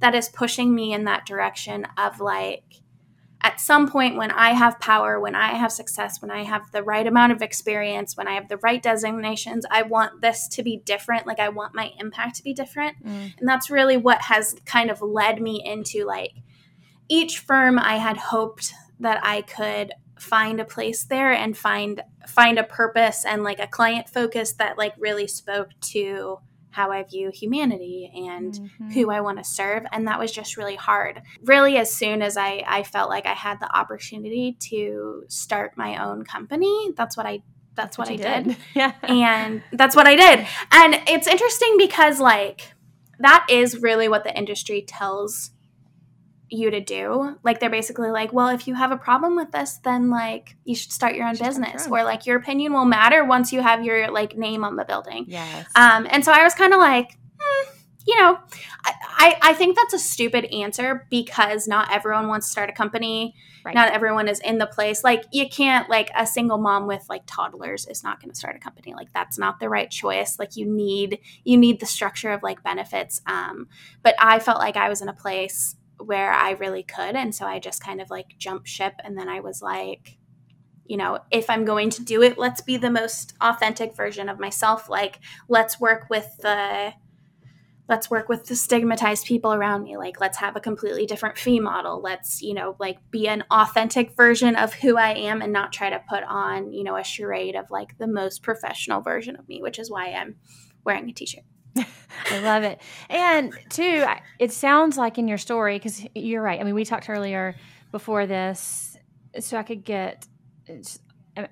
that 0.00 0.14
is 0.14 0.28
pushing 0.28 0.74
me 0.74 0.92
in 0.92 1.04
that 1.04 1.26
direction 1.26 1.86
of 1.96 2.20
like 2.20 2.82
at 3.42 3.60
some 3.60 3.88
point 3.88 4.16
when 4.16 4.30
I 4.32 4.54
have 4.54 4.80
power, 4.80 5.20
when 5.20 5.34
I 5.34 5.54
have 5.54 5.70
success, 5.70 6.20
when 6.20 6.30
I 6.30 6.42
have 6.42 6.72
the 6.72 6.82
right 6.82 7.06
amount 7.06 7.32
of 7.32 7.42
experience, 7.42 8.16
when 8.16 8.26
I 8.26 8.34
have 8.34 8.48
the 8.48 8.56
right 8.56 8.82
designations, 8.82 9.64
I 9.70 9.82
want 9.82 10.20
this 10.20 10.48
to 10.48 10.62
be 10.62 10.78
different. 10.78 11.26
Like 11.26 11.38
I 11.38 11.50
want 11.50 11.74
my 11.74 11.92
impact 12.00 12.36
to 12.36 12.42
be 12.42 12.52
different. 12.52 12.96
Mm. 13.04 13.38
And 13.38 13.48
that's 13.48 13.70
really 13.70 13.96
what 13.96 14.22
has 14.22 14.56
kind 14.64 14.90
of 14.90 15.00
led 15.00 15.40
me 15.40 15.62
into 15.64 16.04
like 16.04 16.32
each 17.08 17.38
firm 17.38 17.78
I 17.78 17.96
had 17.98 18.16
hoped 18.16 18.72
that 18.98 19.20
I 19.22 19.42
could 19.42 19.92
find 20.18 20.58
a 20.58 20.64
place 20.64 21.04
there 21.04 21.30
and 21.30 21.56
find 21.56 22.02
find 22.26 22.58
a 22.58 22.64
purpose 22.64 23.24
and 23.24 23.44
like 23.44 23.60
a 23.60 23.66
client 23.66 24.08
focus 24.08 24.54
that 24.54 24.78
like 24.78 24.94
really 24.98 25.28
spoke 25.28 25.68
to 25.80 26.38
how 26.76 26.92
I 26.92 27.02
view 27.04 27.30
humanity 27.32 28.12
and 28.14 28.52
mm-hmm. 28.52 28.90
who 28.90 29.10
I 29.10 29.22
want 29.22 29.38
to 29.38 29.44
serve. 29.44 29.84
And 29.92 30.06
that 30.08 30.18
was 30.18 30.30
just 30.30 30.58
really 30.58 30.76
hard. 30.76 31.22
Really, 31.42 31.78
as 31.78 31.90
soon 31.90 32.20
as 32.20 32.36
I, 32.36 32.62
I 32.66 32.82
felt 32.82 33.08
like 33.08 33.24
I 33.24 33.32
had 33.32 33.60
the 33.60 33.74
opportunity 33.74 34.58
to 34.68 35.24
start 35.28 35.72
my 35.78 36.04
own 36.04 36.22
company, 36.22 36.92
that's 36.94 37.16
what 37.16 37.24
I 37.24 37.40
that's, 37.76 37.96
that's 37.96 37.98
what, 37.98 38.10
what 38.10 38.20
I 38.26 38.42
did. 38.42 38.44
did. 38.44 38.56
Yeah. 38.74 38.92
And 39.02 39.62
that's 39.72 39.96
what 39.96 40.06
I 40.06 40.16
did. 40.16 40.46
And 40.70 41.00
it's 41.08 41.26
interesting 41.26 41.76
because 41.78 42.20
like 42.20 42.74
that 43.20 43.46
is 43.48 43.80
really 43.80 44.08
what 44.08 44.24
the 44.24 44.36
industry 44.36 44.84
tells 44.86 45.52
you 46.48 46.70
to 46.70 46.80
do. 46.80 47.36
Like 47.42 47.60
they're 47.60 47.70
basically 47.70 48.10
like, 48.10 48.32
well, 48.32 48.48
if 48.48 48.68
you 48.68 48.74
have 48.74 48.92
a 48.92 48.96
problem 48.96 49.36
with 49.36 49.50
this, 49.50 49.78
then 49.84 50.10
like 50.10 50.56
you 50.64 50.74
should 50.74 50.92
start 50.92 51.14
your 51.14 51.26
own 51.26 51.36
business, 51.36 51.86
or 51.86 52.04
like 52.04 52.26
your 52.26 52.36
opinion 52.36 52.72
will 52.72 52.84
matter 52.84 53.24
once 53.24 53.52
you 53.52 53.60
have 53.60 53.84
your 53.84 54.10
like 54.10 54.36
name 54.36 54.64
on 54.64 54.76
the 54.76 54.84
building. 54.84 55.26
Yes. 55.28 55.66
Um, 55.74 56.06
and 56.10 56.24
so 56.24 56.32
I 56.32 56.42
was 56.42 56.54
kind 56.54 56.72
of 56.72 56.78
like, 56.78 57.18
hmm, 57.38 57.70
you 58.06 58.16
know, 58.20 58.38
I, 58.84 59.36
I 59.42 59.54
think 59.54 59.76
that's 59.76 59.94
a 59.94 59.98
stupid 59.98 60.44
answer 60.46 61.06
because 61.10 61.66
not 61.66 61.92
everyone 61.92 62.28
wants 62.28 62.46
to 62.46 62.52
start 62.52 62.70
a 62.70 62.72
company. 62.72 63.34
Right. 63.64 63.74
Not 63.74 63.92
everyone 63.92 64.28
is 64.28 64.38
in 64.38 64.58
the 64.58 64.66
place. 64.66 65.02
Like 65.02 65.24
you 65.32 65.48
can't 65.48 65.90
like 65.90 66.12
a 66.16 66.24
single 66.24 66.58
mom 66.58 66.86
with 66.86 67.04
like 67.08 67.22
toddlers 67.26 67.84
is 67.86 68.04
not 68.04 68.20
going 68.20 68.30
to 68.30 68.36
start 68.36 68.54
a 68.54 68.60
company. 68.60 68.94
Like 68.94 69.12
that's 69.12 69.38
not 69.38 69.58
the 69.58 69.68
right 69.68 69.90
choice. 69.90 70.38
Like 70.38 70.56
you 70.56 70.66
need 70.66 71.18
you 71.42 71.56
need 71.56 71.80
the 71.80 71.86
structure 71.86 72.30
of 72.30 72.44
like 72.44 72.62
benefits. 72.62 73.20
Um, 73.26 73.66
but 74.04 74.14
I 74.20 74.38
felt 74.38 74.58
like 74.58 74.76
I 74.76 74.88
was 74.88 75.02
in 75.02 75.08
a 75.08 75.12
place 75.12 75.74
where 75.98 76.32
I 76.32 76.52
really 76.52 76.82
could. 76.82 77.16
And 77.16 77.34
so 77.34 77.46
I 77.46 77.58
just 77.58 77.82
kind 77.82 78.00
of 78.00 78.10
like 78.10 78.36
jumped 78.38 78.68
ship. 78.68 78.94
And 79.04 79.18
then 79.18 79.28
I 79.28 79.40
was 79.40 79.62
like, 79.62 80.18
you 80.84 80.96
know, 80.96 81.18
if 81.30 81.50
I'm 81.50 81.64
going 81.64 81.90
to 81.90 82.04
do 82.04 82.22
it, 82.22 82.38
let's 82.38 82.60
be 82.60 82.76
the 82.76 82.90
most 82.90 83.34
authentic 83.40 83.96
version 83.96 84.28
of 84.28 84.38
myself. 84.38 84.88
Like, 84.88 85.18
let's 85.48 85.80
work 85.80 86.08
with 86.10 86.28
the 86.38 86.92
let's 87.88 88.10
work 88.10 88.28
with 88.28 88.46
the 88.46 88.56
stigmatized 88.56 89.26
people 89.26 89.52
around 89.52 89.84
me 89.84 89.96
like 89.96 90.20
let's 90.20 90.38
have 90.38 90.56
a 90.56 90.60
completely 90.60 91.06
different 91.06 91.38
fee 91.38 91.60
model 91.60 92.00
let's 92.00 92.42
you 92.42 92.52
know 92.52 92.76
like 92.78 92.98
be 93.10 93.28
an 93.28 93.44
authentic 93.50 94.16
version 94.16 94.56
of 94.56 94.74
who 94.74 94.96
i 94.96 95.10
am 95.10 95.40
and 95.40 95.52
not 95.52 95.72
try 95.72 95.88
to 95.88 96.02
put 96.08 96.24
on 96.24 96.72
you 96.72 96.82
know 96.82 96.96
a 96.96 97.04
charade 97.04 97.54
of 97.54 97.70
like 97.70 97.96
the 97.98 98.06
most 98.06 98.42
professional 98.42 99.00
version 99.00 99.36
of 99.36 99.48
me 99.48 99.62
which 99.62 99.78
is 99.78 99.90
why 99.90 100.12
i'm 100.12 100.36
wearing 100.84 101.08
a 101.08 101.12
t-shirt 101.12 101.44
I 102.30 102.38
love 102.40 102.62
it. 102.62 102.80
And 103.08 103.52
two, 103.70 104.04
it 104.38 104.52
sounds 104.52 104.96
like 104.96 105.18
in 105.18 105.28
your 105.28 105.38
story, 105.38 105.78
because 105.78 106.04
you're 106.14 106.42
right. 106.42 106.60
I 106.60 106.64
mean, 106.64 106.74
we 106.74 106.84
talked 106.84 107.08
earlier 107.08 107.54
before 107.92 108.26
this, 108.26 108.96
so 109.40 109.56
I 109.56 109.62
could 109.62 109.84
get. 109.84 110.26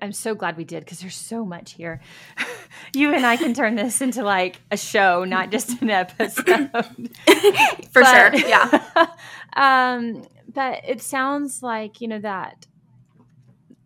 I'm 0.01 0.13
so 0.13 0.33
glad 0.33 0.57
we 0.57 0.63
did 0.63 0.83
because 0.83 0.99
there's 0.99 1.15
so 1.15 1.45
much 1.45 1.73
here. 1.73 2.01
you 2.95 3.13
and 3.13 3.23
I 3.23 3.37
can 3.37 3.53
turn 3.53 3.75
this 3.75 4.01
into 4.01 4.23
like 4.23 4.59
a 4.71 4.77
show, 4.77 5.25
not 5.25 5.51
just 5.51 5.79
an 5.81 5.91
episode. 5.91 6.71
For 7.91 8.01
but, 8.01 8.33
sure. 8.33 8.35
Yeah. 8.35 9.07
um, 9.55 10.25
but 10.51 10.81
it 10.87 11.03
sounds 11.03 11.61
like, 11.61 12.01
you 12.01 12.07
know, 12.07 12.19
that 12.19 12.65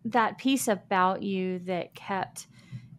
that 0.06 0.38
piece 0.38 0.68
about 0.68 1.22
you 1.22 1.58
that 1.60 1.94
kept 1.94 2.46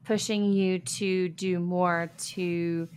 pushing 0.03 0.51
you 0.53 0.79
to 0.79 1.29
do 1.29 1.59
more 1.59 2.11
to 2.17 2.87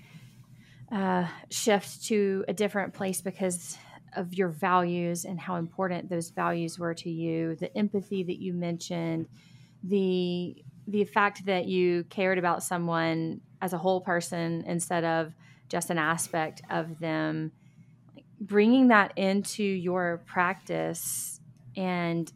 uh, 0.94 1.26
shift 1.50 2.04
to 2.04 2.44
a 2.46 2.52
different 2.52 2.94
place 2.94 3.20
because 3.20 3.76
of 4.16 4.33
your 4.33 4.48
values 4.48 5.24
and 5.24 5.40
how 5.40 5.57
important 5.57 6.09
those 6.09 6.30
values 6.30 6.78
were 6.78 6.94
to 6.94 7.11
you. 7.11 7.57
The 7.57 7.76
empathy 7.76 8.22
that 8.22 8.40
you 8.40 8.54
mentioned 8.54 9.26
the 9.83 10.57
the 10.87 11.04
fact 11.04 11.46
that 11.46 11.66
you 11.66 12.04
cared 12.04 12.38
about 12.38 12.62
someone 12.62 13.40
as 13.62 13.72
a 13.72 13.78
whole 13.78 14.00
person 14.00 14.62
instead 14.66 15.04
of 15.04 15.33
just 15.68 15.90
an 15.90 15.98
aspect 15.98 16.62
of 16.70 16.98
them. 16.98 17.52
Bringing 18.40 18.88
that 18.88 19.16
into 19.16 19.62
your 19.62 20.22
practice 20.26 21.40
and 21.76 22.30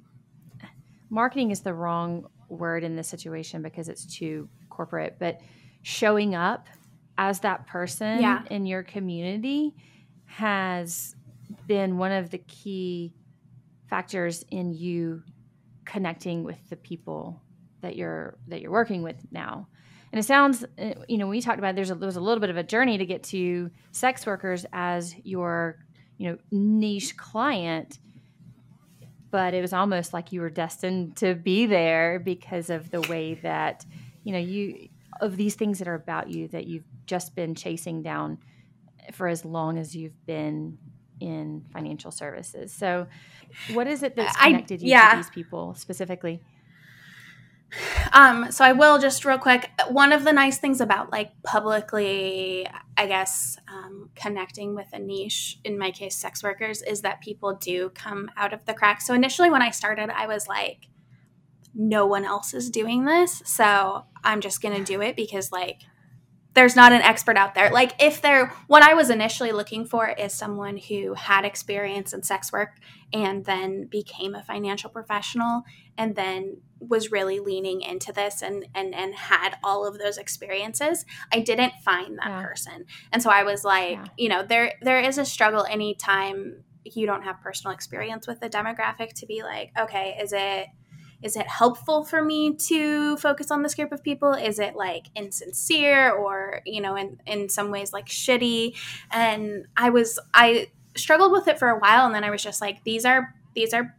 marketing 1.11 1.51
is 1.51 1.61
the 1.61 1.75
wrong 1.75 2.27
word 2.49 2.85
in 2.85 2.97
this 2.97 3.09
situation 3.09 3.63
because 3.63 3.89
it's 3.89 4.07
too 4.07 4.49
corporate 4.71 5.17
but 5.19 5.41
showing 5.83 6.35
up 6.35 6.67
as 7.19 7.41
that 7.41 7.67
person 7.67 8.23
yeah. 8.23 8.43
in 8.51 8.65
your 8.65 8.83
community 8.83 9.75
has 10.25 11.15
been 11.67 11.99
one 11.99 12.13
of 12.13 12.31
the 12.31 12.39
key 12.39 13.13
factors 13.87 14.45
in 14.51 14.73
you 14.73 15.23
connecting 15.85 16.45
with 16.45 16.59
the 16.71 16.77
people 16.77 17.43
that 17.81 17.97
you're 17.97 18.39
that 18.49 18.61
you're 18.61 18.71
working 18.71 19.03
with 19.03 19.17
now 19.31 19.67
and 20.13 20.19
it 20.19 20.23
sounds, 20.23 20.65
uh, 20.79 20.95
you 21.07 21.19
know, 21.19 21.27
we 21.27 21.41
talked 21.41 21.59
about 21.59 21.75
there's 21.75 21.91
a, 21.91 21.95
there 21.95 22.07
was 22.07 22.17
a 22.17 22.21
little 22.21 22.41
bit 22.41 22.51
of 22.51 22.57
a 22.57 22.63
journey 22.63 22.99
to 22.99 23.05
get 23.05 23.23
to 23.25 23.71
sex 23.93 24.25
workers 24.25 24.65
as 24.73 25.15
your, 25.23 25.79
you 26.17 26.31
know, 26.31 26.39
niche 26.51 27.17
client, 27.17 27.99
but 29.31 29.53
it 29.53 29.61
was 29.61 29.73
almost 29.75 30.15
like 30.15 30.33
you 30.33 30.41
were 30.41 30.51
destined 30.51 31.17
to 31.19 31.35
be 31.35 31.67
there 31.67 32.19
because 32.19 32.71
of 32.71 32.91
the 32.91 33.03
way 33.03 33.35
that, 33.35 33.85
you 34.25 34.33
know, 34.33 34.39
you 34.39 34.89
of 35.21 35.37
these 35.37 35.57
things 35.57 35.79
that 35.81 35.89
are 35.89 35.95
about 35.95 36.31
you 36.31 36.49
that 36.49 36.67
you've 36.67 36.85
just 37.09 37.35
been 37.35 37.57
chasing 37.57 38.03
down 38.03 38.39
for 39.13 39.27
as 39.27 39.45
long 39.45 39.79
as 39.79 39.97
you've 39.97 40.25
been 40.27 40.79
in 41.21 41.65
financial 41.73 42.13
services. 42.13 42.73
So, 42.73 43.09
what 43.73 43.89
is 43.89 44.03
it 44.03 44.15
that's 44.15 44.37
connected 44.37 44.81
I, 44.81 44.85
you 44.85 44.91
yeah. 44.91 45.11
to 45.11 45.17
these 45.17 45.31
people 45.31 45.75
specifically? 45.75 46.41
Um, 48.13 48.51
so 48.51 48.65
I 48.65 48.73
will 48.73 48.99
just 48.99 49.25
real 49.25 49.39
quick. 49.39 49.71
One 49.89 50.13
of 50.13 50.25
the 50.25 50.33
nice 50.33 50.59
things 50.59 50.81
about 50.81 51.13
like 51.13 51.33
publicly, 51.43 52.67
I 52.97 53.07
guess, 53.07 53.59
um, 53.69 54.11
connecting 54.15 54.75
with 54.75 54.89
a 54.93 54.99
niche, 54.99 55.59
in 55.65 55.79
my 55.79 55.91
case, 55.91 56.17
sex 56.17 56.43
workers, 56.43 56.83
is 56.83 57.03
that 57.03 57.21
people 57.21 57.55
do 57.55 57.91
come 57.91 58.31
out 58.37 58.53
of 58.53 58.65
the 58.65 58.75
cracks. 58.75 59.07
So 59.07 59.15
initially, 59.15 59.51
when 59.51 59.63
I 59.63 59.71
started, 59.71 60.11
I 60.11 60.27
was 60.27 60.49
like, 60.49 60.89
no 61.75 62.07
one 62.07 62.25
else 62.25 62.55
is 62.55 62.71
doing 62.71 63.05
this, 63.05 63.43
so 63.45 64.05
I'm 64.25 64.41
just 64.41 64.63
gonna 64.63 64.83
do 64.83 65.03
it 65.03 65.15
because 65.15 65.53
like 65.53 65.83
there's 66.59 66.75
not 66.75 66.93
an 66.93 67.03
expert 67.03 67.37
out 67.37 67.55
there. 67.55 67.71
Like 67.71 67.93
if 68.03 68.21
there 68.21 68.53
what 68.67 68.83
I 68.83 68.95
was 68.95 69.11
initially 69.11 69.53
looking 69.53 69.85
for 69.85 70.09
is 70.09 70.35
someone 70.35 70.77
who 70.77 71.15
had 71.15 71.45
experience 71.45 72.13
in 72.13 72.25
sex 72.25 72.53
work 72.53 72.71
and 73.13 73.45
then 73.45 73.87
became 73.87 74.35
a 74.35 74.43
financial 74.43 74.91
professional 74.91 75.63
and 75.97 76.17
then 76.17 76.57
was 76.81 77.13
really 77.13 77.39
leaning 77.39 77.81
into 77.81 78.13
this 78.13 78.43
and 78.43 78.67
and 78.75 78.93
and 78.93 79.15
had 79.15 79.57
all 79.63 79.87
of 79.87 80.01
those 80.01 80.19
experiences. 80.19 81.05
I 81.33 81.39
didn't 81.39 81.75
find 81.85 82.19
that 82.19 82.27
yeah. 82.27 82.43
person. 82.43 82.87
And 83.13 83.23
so 83.23 83.31
I 83.31 83.45
was 83.45 83.63
like, 83.63 83.93
yeah. 83.93 84.07
you 84.17 84.29
know, 84.29 84.43
there 84.43 84.75
there 84.83 84.99
is 84.99 85.17
a 85.17 85.25
struggle 85.25 85.65
anytime 85.65 86.65
you 86.83 87.07
don't 87.07 87.23
have 87.23 87.41
personal 87.41 87.73
experience 87.73 88.27
with 88.27 88.41
the 88.41 88.51
demographic 88.51 89.13
to 89.13 89.27
be 89.27 89.45
like, 89.45 89.71
okay, 89.79 90.19
is 90.21 90.33
it 90.33 90.67
is 91.23 91.37
it 91.37 91.49
helpful 91.49 92.05
for 92.05 92.23
me 92.23 92.55
to 92.55 93.17
focus 93.17 93.51
on 93.51 93.63
this 93.63 93.75
group 93.75 93.93
of 93.93 94.03
people? 94.03 94.33
Is 94.35 94.59
it 94.59 94.77
like 94.77 95.07
insincere 95.17 96.13
or 96.13 96.63
you 96.65 96.81
know 96.81 96.97
in 96.97 97.21
in 97.27 97.49
some 97.49 97.71
ways 97.71 97.93
like 97.93 98.07
shitty? 98.07 98.77
And 99.11 99.67
i 99.77 99.91
was 99.91 100.19
i 100.35 100.69
struggled 100.97 101.33
with 101.33 101.49
it 101.49 101.59
for 101.59 101.69
a 101.69 101.79
while 101.79 102.07
and 102.07 102.15
then 102.15 102.25
i 102.25 102.31
was 102.31 102.43
just 102.43 102.61
like 102.61 102.83
these 102.83 103.05
are 103.05 103.35
these 103.55 103.73
are 103.73 103.95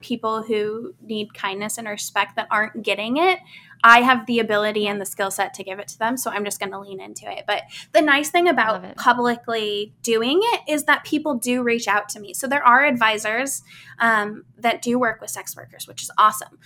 people 0.00 0.42
who 0.42 0.94
need 1.00 1.34
kindness 1.34 1.78
and 1.78 1.88
respect 1.88 2.36
that 2.36 2.46
aren't 2.50 2.82
getting 2.82 3.16
it 3.16 3.38
I 3.82 4.02
have 4.02 4.26
the 4.26 4.38
ability 4.38 4.86
and 4.86 5.00
the 5.00 5.06
skill 5.06 5.30
set 5.30 5.54
to 5.54 5.64
give 5.64 5.78
it 5.78 5.88
to 5.88 5.98
them, 5.98 6.16
so 6.16 6.30
I'm 6.30 6.44
just 6.44 6.58
going 6.58 6.72
to 6.72 6.80
lean 6.80 7.00
into 7.00 7.30
it. 7.30 7.44
But 7.46 7.62
the 7.92 8.02
nice 8.02 8.30
thing 8.30 8.48
about 8.48 8.96
publicly 8.96 9.94
doing 10.02 10.40
it 10.42 10.60
is 10.68 10.84
that 10.84 11.04
people 11.04 11.34
do 11.34 11.62
reach 11.62 11.86
out 11.88 12.08
to 12.10 12.20
me. 12.20 12.34
So 12.34 12.46
there 12.46 12.66
are 12.66 12.84
advisors 12.84 13.62
um, 13.98 14.44
that 14.58 14.82
do 14.82 14.98
work 14.98 15.20
with 15.20 15.30
sex 15.30 15.56
workers, 15.56 15.86
which 15.86 16.02
is 16.02 16.10
awesome. 16.18 16.58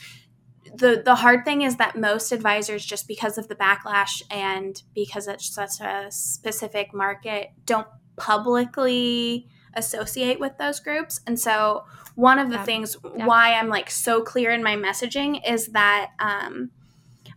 The, 0.74 1.02
the 1.04 1.16
hard 1.16 1.44
thing 1.44 1.62
is 1.62 1.76
that 1.76 1.96
most 1.96 2.32
advisors, 2.32 2.84
just 2.84 3.08
because 3.08 3.38
of 3.38 3.48
the 3.48 3.56
backlash 3.56 4.22
and 4.30 4.80
because 4.94 5.26
it's 5.26 5.52
such 5.52 5.80
a 5.80 6.06
specific 6.10 6.94
market, 6.94 7.48
don't 7.66 7.88
publicly 8.16 9.48
associate 9.74 10.38
with 10.38 10.58
those 10.58 10.80
groups. 10.80 11.20
And 11.26 11.38
so, 11.38 11.84
one 12.14 12.38
of 12.38 12.50
the 12.50 12.56
yeah. 12.56 12.64
things 12.64 12.96
yeah. 13.16 13.24
why 13.26 13.54
I'm 13.54 13.68
like 13.68 13.90
so 13.90 14.20
clear 14.22 14.50
in 14.50 14.62
my 14.62 14.76
messaging 14.76 15.40
is 15.48 15.68
that 15.68 16.10
um, 16.18 16.70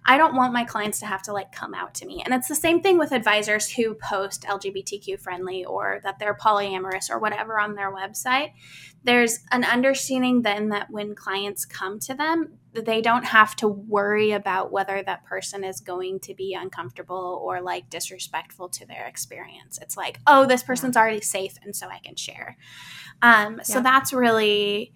I 0.05 0.17
don't 0.17 0.35
want 0.35 0.53
my 0.53 0.65
clients 0.65 0.99
to 0.99 1.05
have 1.05 1.21
to 1.23 1.33
like 1.33 1.51
come 1.51 1.73
out 1.73 1.93
to 1.95 2.05
me. 2.05 2.21
And 2.23 2.33
it's 2.33 2.47
the 2.47 2.55
same 2.55 2.81
thing 2.81 2.97
with 2.97 3.11
advisors 3.11 3.69
who 3.69 3.95
post 3.95 4.43
LGBTQ 4.43 5.19
friendly 5.19 5.63
or 5.63 6.01
that 6.03 6.19
they're 6.19 6.35
polyamorous 6.35 7.09
or 7.09 7.19
whatever 7.19 7.59
on 7.59 7.75
their 7.75 7.93
website. 7.93 8.51
There's 9.05 9.39
an 9.51 9.63
understanding 9.63 10.41
then 10.41 10.69
that 10.69 10.89
when 10.89 11.15
clients 11.15 11.65
come 11.65 11.99
to 11.99 12.13
them, 12.13 12.57
they 12.73 13.01
don't 13.01 13.25
have 13.25 13.55
to 13.57 13.67
worry 13.67 14.31
about 14.31 14.71
whether 14.71 15.03
that 15.03 15.25
person 15.25 15.63
is 15.63 15.79
going 15.79 16.19
to 16.21 16.33
be 16.33 16.53
uncomfortable 16.53 17.41
or 17.43 17.61
like 17.61 17.89
disrespectful 17.89 18.69
to 18.69 18.85
their 18.85 19.05
experience. 19.05 19.77
It's 19.81 19.95
like, 19.95 20.19
oh, 20.27 20.45
this 20.45 20.63
person's 20.63 20.97
already 20.97 21.21
safe 21.21 21.55
and 21.63 21.75
so 21.75 21.87
I 21.87 21.99
can 21.99 22.15
share. 22.15 22.57
Um, 23.21 23.61
so 23.63 23.75
yeah. 23.75 23.83
that's 23.83 24.11
really 24.11 24.93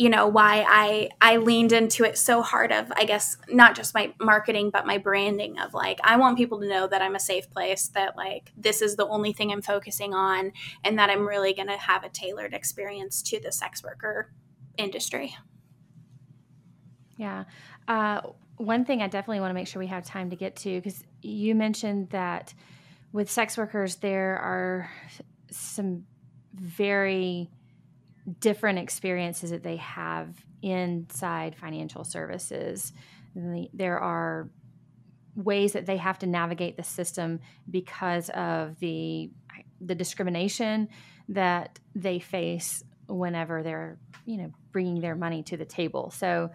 you 0.00 0.08
know 0.08 0.26
why 0.26 0.64
i 0.66 1.10
i 1.20 1.36
leaned 1.36 1.72
into 1.72 2.04
it 2.04 2.16
so 2.16 2.40
hard 2.40 2.72
of 2.72 2.90
i 2.96 3.04
guess 3.04 3.36
not 3.50 3.76
just 3.76 3.92
my 3.94 4.14
marketing 4.18 4.70
but 4.70 4.86
my 4.86 4.96
branding 4.96 5.58
of 5.58 5.74
like 5.74 6.00
i 6.04 6.16
want 6.16 6.38
people 6.38 6.58
to 6.58 6.66
know 6.66 6.86
that 6.86 7.02
i'm 7.02 7.14
a 7.14 7.20
safe 7.20 7.50
place 7.50 7.88
that 7.88 8.16
like 8.16 8.50
this 8.56 8.80
is 8.80 8.96
the 8.96 9.06
only 9.08 9.30
thing 9.30 9.52
i'm 9.52 9.60
focusing 9.60 10.14
on 10.14 10.52
and 10.84 10.98
that 10.98 11.10
i'm 11.10 11.28
really 11.28 11.52
going 11.52 11.68
to 11.68 11.76
have 11.76 12.02
a 12.02 12.08
tailored 12.08 12.54
experience 12.54 13.20
to 13.20 13.38
the 13.40 13.52
sex 13.52 13.82
worker 13.84 14.32
industry. 14.78 15.36
Yeah. 17.16 17.44
Uh, 17.86 18.22
one 18.56 18.84
thing 18.84 19.02
i 19.02 19.06
definitely 19.06 19.40
want 19.40 19.50
to 19.50 19.54
make 19.54 19.66
sure 19.66 19.80
we 19.80 19.86
have 19.86 20.04
time 20.04 20.30
to 20.30 20.36
get 20.36 20.56
to 20.56 20.76
because 20.80 21.04
you 21.22 21.54
mentioned 21.54 22.08
that 22.10 22.54
with 23.12 23.30
sex 23.30 23.56
workers 23.56 23.96
there 23.96 24.38
are 24.38 24.90
some 25.50 26.04
very 26.54 27.50
different 28.38 28.78
experiences 28.78 29.50
that 29.50 29.62
they 29.62 29.76
have 29.76 30.34
inside 30.62 31.56
financial 31.56 32.04
services. 32.04 32.92
There 33.34 33.98
are 33.98 34.50
ways 35.34 35.72
that 35.72 35.86
they 35.86 35.96
have 35.96 36.18
to 36.18 36.26
navigate 36.26 36.76
the 36.76 36.82
system 36.82 37.40
because 37.70 38.28
of 38.30 38.78
the 38.80 39.30
the 39.80 39.94
discrimination 39.94 40.88
that 41.28 41.78
they 41.94 42.18
face 42.18 42.82
whenever 43.08 43.62
they're 43.62 43.98
you 44.26 44.36
know 44.36 44.52
bringing 44.72 45.00
their 45.00 45.14
money 45.14 45.42
to 45.44 45.56
the 45.56 45.64
table. 45.64 46.10
So 46.10 46.50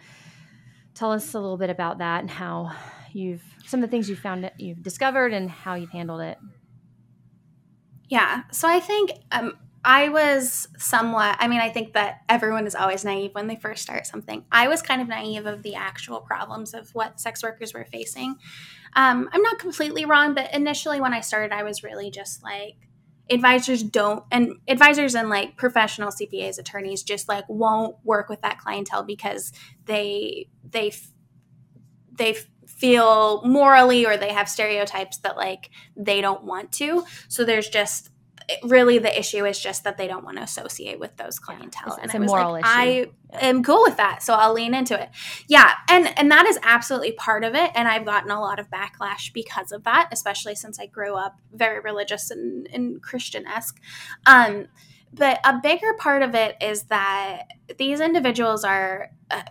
tell 0.93 1.11
us 1.11 1.33
a 1.33 1.39
little 1.39 1.57
bit 1.57 1.69
about 1.69 1.99
that 1.99 2.21
and 2.21 2.29
how 2.29 2.71
you've 3.11 3.43
some 3.65 3.83
of 3.83 3.89
the 3.89 3.91
things 3.91 4.09
you 4.09 4.15
found 4.15 4.49
you've 4.57 4.83
discovered 4.83 5.33
and 5.33 5.49
how 5.49 5.75
you've 5.75 5.89
handled 5.89 6.21
it. 6.21 6.37
Yeah, 8.07 8.43
so 8.51 8.67
I 8.67 8.79
think 8.79 9.11
um, 9.31 9.57
I 9.85 10.09
was 10.09 10.67
somewhat, 10.79 11.37
I 11.39 11.47
mean, 11.47 11.61
I 11.61 11.69
think 11.69 11.93
that 11.93 12.21
everyone 12.27 12.65
is 12.65 12.73
always 12.73 13.05
naive 13.05 13.35
when 13.35 13.45
they 13.45 13.55
first 13.55 13.83
start 13.83 14.07
something. 14.07 14.43
I 14.51 14.67
was 14.67 14.81
kind 14.81 14.99
of 14.99 15.07
naive 15.07 15.45
of 15.45 15.61
the 15.61 15.75
actual 15.75 16.21
problems 16.21 16.73
of 16.73 16.89
what 16.95 17.19
sex 17.19 17.43
workers 17.43 17.71
were 17.71 17.85
facing. 17.85 18.35
Um, 18.95 19.29
I'm 19.31 19.43
not 19.43 19.59
completely 19.59 20.03
wrong, 20.05 20.33
but 20.33 20.51
initially 20.55 20.99
when 20.99 21.13
I 21.13 21.21
started, 21.21 21.53
I 21.53 21.61
was 21.61 21.83
really 21.83 22.09
just 22.09 22.41
like, 22.43 22.77
advisors 23.29 23.83
don't, 23.83 24.23
and 24.31 24.53
advisors 24.67 25.13
and 25.13 25.29
like 25.29 25.55
professional 25.55 26.09
CPAs, 26.09 26.57
attorneys 26.57 27.03
just 27.03 27.29
like 27.29 27.45
won't 27.47 27.95
work 28.03 28.27
with 28.27 28.41
that 28.41 28.57
clientele 28.57 29.03
because 29.03 29.53
they, 29.85 30.49
they, 30.67 30.93
they 32.17 32.35
feel 32.65 33.43
morally 33.45 34.03
or 34.05 34.17
they 34.17 34.33
have 34.33 34.49
stereotypes 34.49 35.17
that 35.17 35.37
like 35.37 35.69
they 35.95 36.21
don't 36.21 36.43
want 36.43 36.71
to. 36.71 37.05
So 37.27 37.45
there's 37.45 37.69
just 37.69 38.09
really 38.63 38.97
the 38.97 39.17
issue 39.17 39.45
is 39.45 39.59
just 39.59 39.83
that 39.83 39.97
they 39.97 40.07
don't 40.07 40.23
want 40.23 40.37
to 40.37 40.43
associate 40.43 40.99
with 40.99 41.15
those 41.17 41.39
clientele. 41.39 41.95
Yeah, 41.97 42.03
it's, 42.03 42.13
and 42.13 42.23
a 42.23 42.27
moral 42.27 42.51
like, 42.53 42.63
issue. 42.63 42.71
I 42.73 43.07
am 43.45 43.63
cool 43.63 43.81
with 43.83 43.97
that, 43.97 44.23
so 44.23 44.33
I'll 44.33 44.53
lean 44.53 44.73
into 44.73 44.99
it. 44.99 45.09
Yeah, 45.47 45.73
and 45.89 46.17
and 46.17 46.31
that 46.31 46.45
is 46.45 46.59
absolutely 46.63 47.13
part 47.13 47.43
of 47.43 47.55
it. 47.55 47.71
And 47.75 47.87
I've 47.87 48.05
gotten 48.05 48.31
a 48.31 48.39
lot 48.39 48.59
of 48.59 48.69
backlash 48.69 49.33
because 49.33 49.71
of 49.71 49.83
that, 49.83 50.09
especially 50.11 50.55
since 50.55 50.79
I 50.79 50.85
grew 50.85 51.15
up 51.15 51.37
very 51.53 51.79
religious 51.79 52.31
and, 52.31 52.67
and 52.73 53.01
Christian 53.01 53.45
esque. 53.45 53.79
Um, 54.25 54.67
but 55.13 55.39
a 55.45 55.59
bigger 55.61 55.93
part 55.97 56.21
of 56.21 56.35
it 56.35 56.57
is 56.61 56.83
that 56.83 57.47
these 57.77 57.99
individuals 57.99 58.63
are. 58.63 59.11
Uh, 59.29 59.43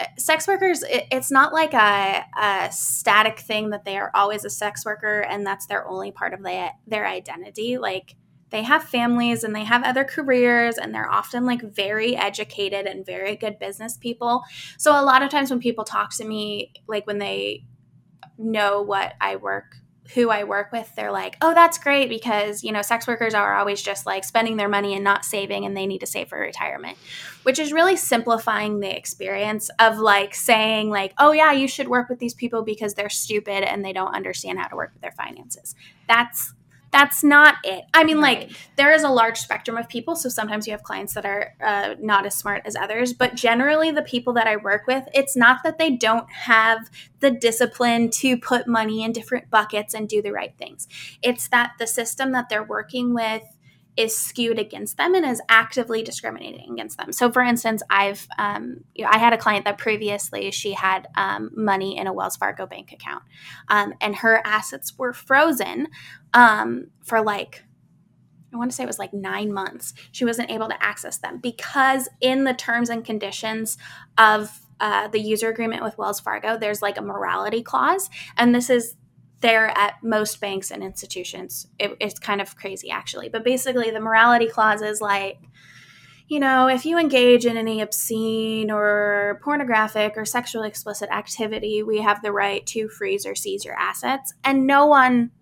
Uh, 0.00 0.04
sex 0.16 0.48
workers 0.48 0.82
it, 0.82 1.06
it's 1.12 1.30
not 1.30 1.52
like 1.52 1.74
a, 1.74 2.24
a, 2.40 2.72
static 2.72 3.38
thing 3.38 3.70
that 3.70 3.84
they 3.84 3.98
are 3.98 4.10
always 4.14 4.44
a 4.44 4.50
sex 4.50 4.84
worker 4.84 5.20
and 5.20 5.46
that's 5.46 5.66
their 5.66 5.86
only 5.86 6.10
part 6.10 6.32
of 6.32 6.42
the, 6.42 6.70
their 6.86 7.06
identity. 7.06 7.76
Like 7.76 8.16
they 8.48 8.62
have 8.62 8.82
families 8.82 9.44
and 9.44 9.54
they 9.54 9.64
have 9.64 9.84
other 9.84 10.04
careers 10.04 10.78
and 10.78 10.94
they're 10.94 11.10
often 11.10 11.44
like 11.44 11.62
very 11.62 12.16
educated 12.16 12.86
and 12.86 13.04
very 13.04 13.36
good 13.36 13.58
business 13.58 13.96
people. 13.96 14.42
So 14.78 14.92
a 14.92 15.04
lot 15.04 15.22
of 15.22 15.30
times 15.30 15.50
when 15.50 15.60
people 15.60 15.84
talk 15.84 16.14
to 16.16 16.24
me 16.24 16.72
like 16.88 17.06
when 17.06 17.18
they 17.18 17.64
know 18.40 18.82
what 18.82 19.14
i 19.20 19.36
work 19.36 19.76
who 20.14 20.30
I 20.30 20.44
work 20.44 20.72
with, 20.72 20.92
they're 20.96 21.12
like, 21.12 21.36
oh, 21.40 21.54
that's 21.54 21.78
great 21.78 22.08
because, 22.08 22.64
you 22.64 22.72
know, 22.72 22.82
sex 22.82 23.06
workers 23.06 23.34
are 23.34 23.56
always 23.56 23.80
just 23.80 24.06
like 24.06 24.24
spending 24.24 24.56
their 24.56 24.68
money 24.68 24.94
and 24.94 25.04
not 25.04 25.24
saving 25.24 25.64
and 25.64 25.76
they 25.76 25.86
need 25.86 26.00
to 26.00 26.06
save 26.06 26.28
for 26.28 26.38
retirement, 26.38 26.98
which 27.44 27.58
is 27.58 27.72
really 27.72 27.96
simplifying 27.96 28.80
the 28.80 28.96
experience 28.96 29.70
of 29.78 29.98
like 29.98 30.34
saying, 30.34 30.90
like, 30.90 31.12
oh, 31.18 31.32
yeah, 31.32 31.52
you 31.52 31.68
should 31.68 31.88
work 31.88 32.08
with 32.08 32.18
these 32.18 32.34
people 32.34 32.62
because 32.62 32.94
they're 32.94 33.08
stupid 33.08 33.62
and 33.62 33.84
they 33.84 33.92
don't 33.92 34.14
understand 34.14 34.58
how 34.58 34.68
to 34.68 34.76
work 34.76 34.90
with 34.92 35.02
their 35.02 35.12
finances. 35.12 35.74
That's 36.08 36.54
that's 36.92 37.22
not 37.22 37.56
it. 37.62 37.84
I 37.94 38.04
mean, 38.04 38.20
right. 38.20 38.48
like 38.48 38.56
there 38.76 38.92
is 38.92 39.02
a 39.02 39.08
large 39.08 39.38
spectrum 39.38 39.76
of 39.76 39.88
people, 39.88 40.16
so 40.16 40.28
sometimes 40.28 40.66
you 40.66 40.72
have 40.72 40.82
clients 40.82 41.14
that 41.14 41.24
are 41.24 41.54
uh, 41.64 41.94
not 42.00 42.26
as 42.26 42.34
smart 42.34 42.62
as 42.64 42.74
others. 42.74 43.12
But 43.12 43.34
generally, 43.34 43.90
the 43.90 44.02
people 44.02 44.32
that 44.34 44.46
I 44.46 44.56
work 44.56 44.86
with, 44.86 45.04
it's 45.14 45.36
not 45.36 45.62
that 45.64 45.78
they 45.78 45.90
don't 45.90 46.30
have 46.32 46.90
the 47.20 47.30
discipline 47.30 48.10
to 48.10 48.36
put 48.36 48.66
money 48.66 49.04
in 49.04 49.12
different 49.12 49.50
buckets 49.50 49.94
and 49.94 50.08
do 50.08 50.20
the 50.20 50.32
right 50.32 50.54
things. 50.58 50.88
It's 51.22 51.48
that 51.48 51.72
the 51.78 51.86
system 51.86 52.32
that 52.32 52.48
they're 52.48 52.64
working 52.64 53.14
with 53.14 53.44
is 54.00 54.16
skewed 54.16 54.58
against 54.58 54.96
them 54.96 55.14
and 55.14 55.26
is 55.26 55.42
actively 55.50 56.02
discriminating 56.02 56.72
against 56.72 56.96
them. 56.96 57.12
So, 57.12 57.30
for 57.30 57.42
instance, 57.42 57.82
I've 57.90 58.26
um, 58.38 58.82
you 58.94 59.04
know, 59.04 59.10
I 59.12 59.18
had 59.18 59.34
a 59.34 59.38
client 59.38 59.66
that 59.66 59.76
previously 59.76 60.50
she 60.50 60.72
had 60.72 61.06
um, 61.16 61.50
money 61.54 61.98
in 61.98 62.06
a 62.06 62.12
Wells 62.12 62.36
Fargo 62.36 62.66
bank 62.66 62.92
account, 62.92 63.22
um, 63.68 63.92
and 64.00 64.16
her 64.16 64.40
assets 64.46 64.96
were 64.96 65.12
frozen 65.12 65.88
um, 66.32 66.86
for 67.02 67.20
like 67.20 67.64
I 68.54 68.56
want 68.56 68.70
to 68.70 68.76
say 68.76 68.84
it 68.84 68.86
was 68.86 68.98
like 68.98 69.12
nine 69.12 69.52
months. 69.52 69.92
She 70.12 70.24
wasn't 70.24 70.50
able 70.50 70.68
to 70.68 70.82
access 70.82 71.18
them 71.18 71.38
because 71.38 72.08
in 72.22 72.44
the 72.44 72.54
terms 72.54 72.88
and 72.88 73.04
conditions 73.04 73.76
of 74.16 74.60
uh, 74.80 75.08
the 75.08 75.20
user 75.20 75.50
agreement 75.50 75.84
with 75.84 75.98
Wells 75.98 76.20
Fargo, 76.20 76.56
there's 76.56 76.80
like 76.80 76.96
a 76.96 77.02
morality 77.02 77.62
clause, 77.62 78.08
and 78.38 78.54
this 78.54 78.70
is 78.70 78.96
there 79.40 79.68
at 79.76 80.02
most 80.02 80.40
banks 80.40 80.70
and 80.70 80.82
institutions. 80.82 81.66
It, 81.78 81.96
it's 82.00 82.18
kind 82.18 82.40
of 82.40 82.56
crazy, 82.56 82.90
actually. 82.90 83.28
But 83.28 83.44
basically, 83.44 83.90
the 83.90 84.00
morality 84.00 84.46
clause 84.48 84.82
is 84.82 85.00
like, 85.00 85.38
you 86.28 86.38
know, 86.38 86.68
if 86.68 86.84
you 86.84 86.98
engage 86.98 87.44
in 87.44 87.56
any 87.56 87.80
obscene 87.80 88.70
or 88.70 89.40
pornographic 89.42 90.16
or 90.16 90.24
sexually 90.24 90.68
explicit 90.68 91.10
activity, 91.10 91.82
we 91.82 92.00
have 92.00 92.22
the 92.22 92.32
right 92.32 92.64
to 92.66 92.88
freeze 92.88 93.26
or 93.26 93.34
seize 93.34 93.64
your 93.64 93.74
assets. 93.74 94.32
And 94.44 94.66
no 94.66 94.86
one 94.86 95.32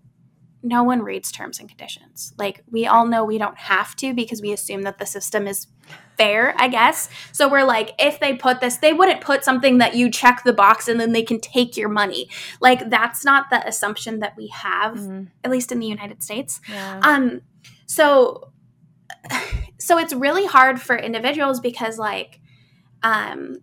no 0.61 0.83
one 0.83 1.01
reads 1.01 1.31
terms 1.31 1.59
and 1.59 1.69
conditions. 1.69 2.33
Like 2.37 2.63
we 2.69 2.85
all 2.85 3.05
know 3.05 3.23
we 3.23 3.37
don't 3.37 3.57
have 3.57 3.95
to 3.97 4.13
because 4.13 4.41
we 4.41 4.51
assume 4.51 4.81
that 4.83 4.97
the 4.97 5.05
system 5.05 5.47
is 5.47 5.67
fair, 6.17 6.53
I 6.57 6.67
guess. 6.67 7.09
So 7.31 7.49
we're 7.49 7.63
like, 7.63 7.93
if 7.97 8.19
they 8.19 8.33
put 8.33 8.59
this, 8.59 8.77
they 8.77 8.91
wouldn't 8.91 9.21
put 9.21 9.45
something 9.45 9.77
that 9.77 9.95
you 9.95 10.11
check 10.11 10.43
the 10.43 10.51
box 10.53 10.87
and 10.87 10.99
then 10.99 11.13
they 11.13 11.23
can 11.23 11.39
take 11.39 11.77
your 11.77 11.87
money. 11.87 12.29
Like 12.59 12.89
that's 12.89 13.23
not 13.23 13.49
the 13.49 13.65
assumption 13.65 14.19
that 14.19 14.35
we 14.35 14.47
have, 14.47 14.97
mm-hmm. 14.97 15.25
at 15.43 15.51
least 15.51 15.71
in 15.71 15.79
the 15.79 15.87
United 15.87 16.21
States. 16.21 16.59
Yeah. 16.69 16.99
Um, 17.03 17.41
so 17.85 18.51
so 19.79 19.97
it's 19.97 20.13
really 20.13 20.45
hard 20.45 20.81
for 20.81 20.95
individuals 20.95 21.59
because 21.59 21.97
like 21.97 22.39
um 23.01 23.57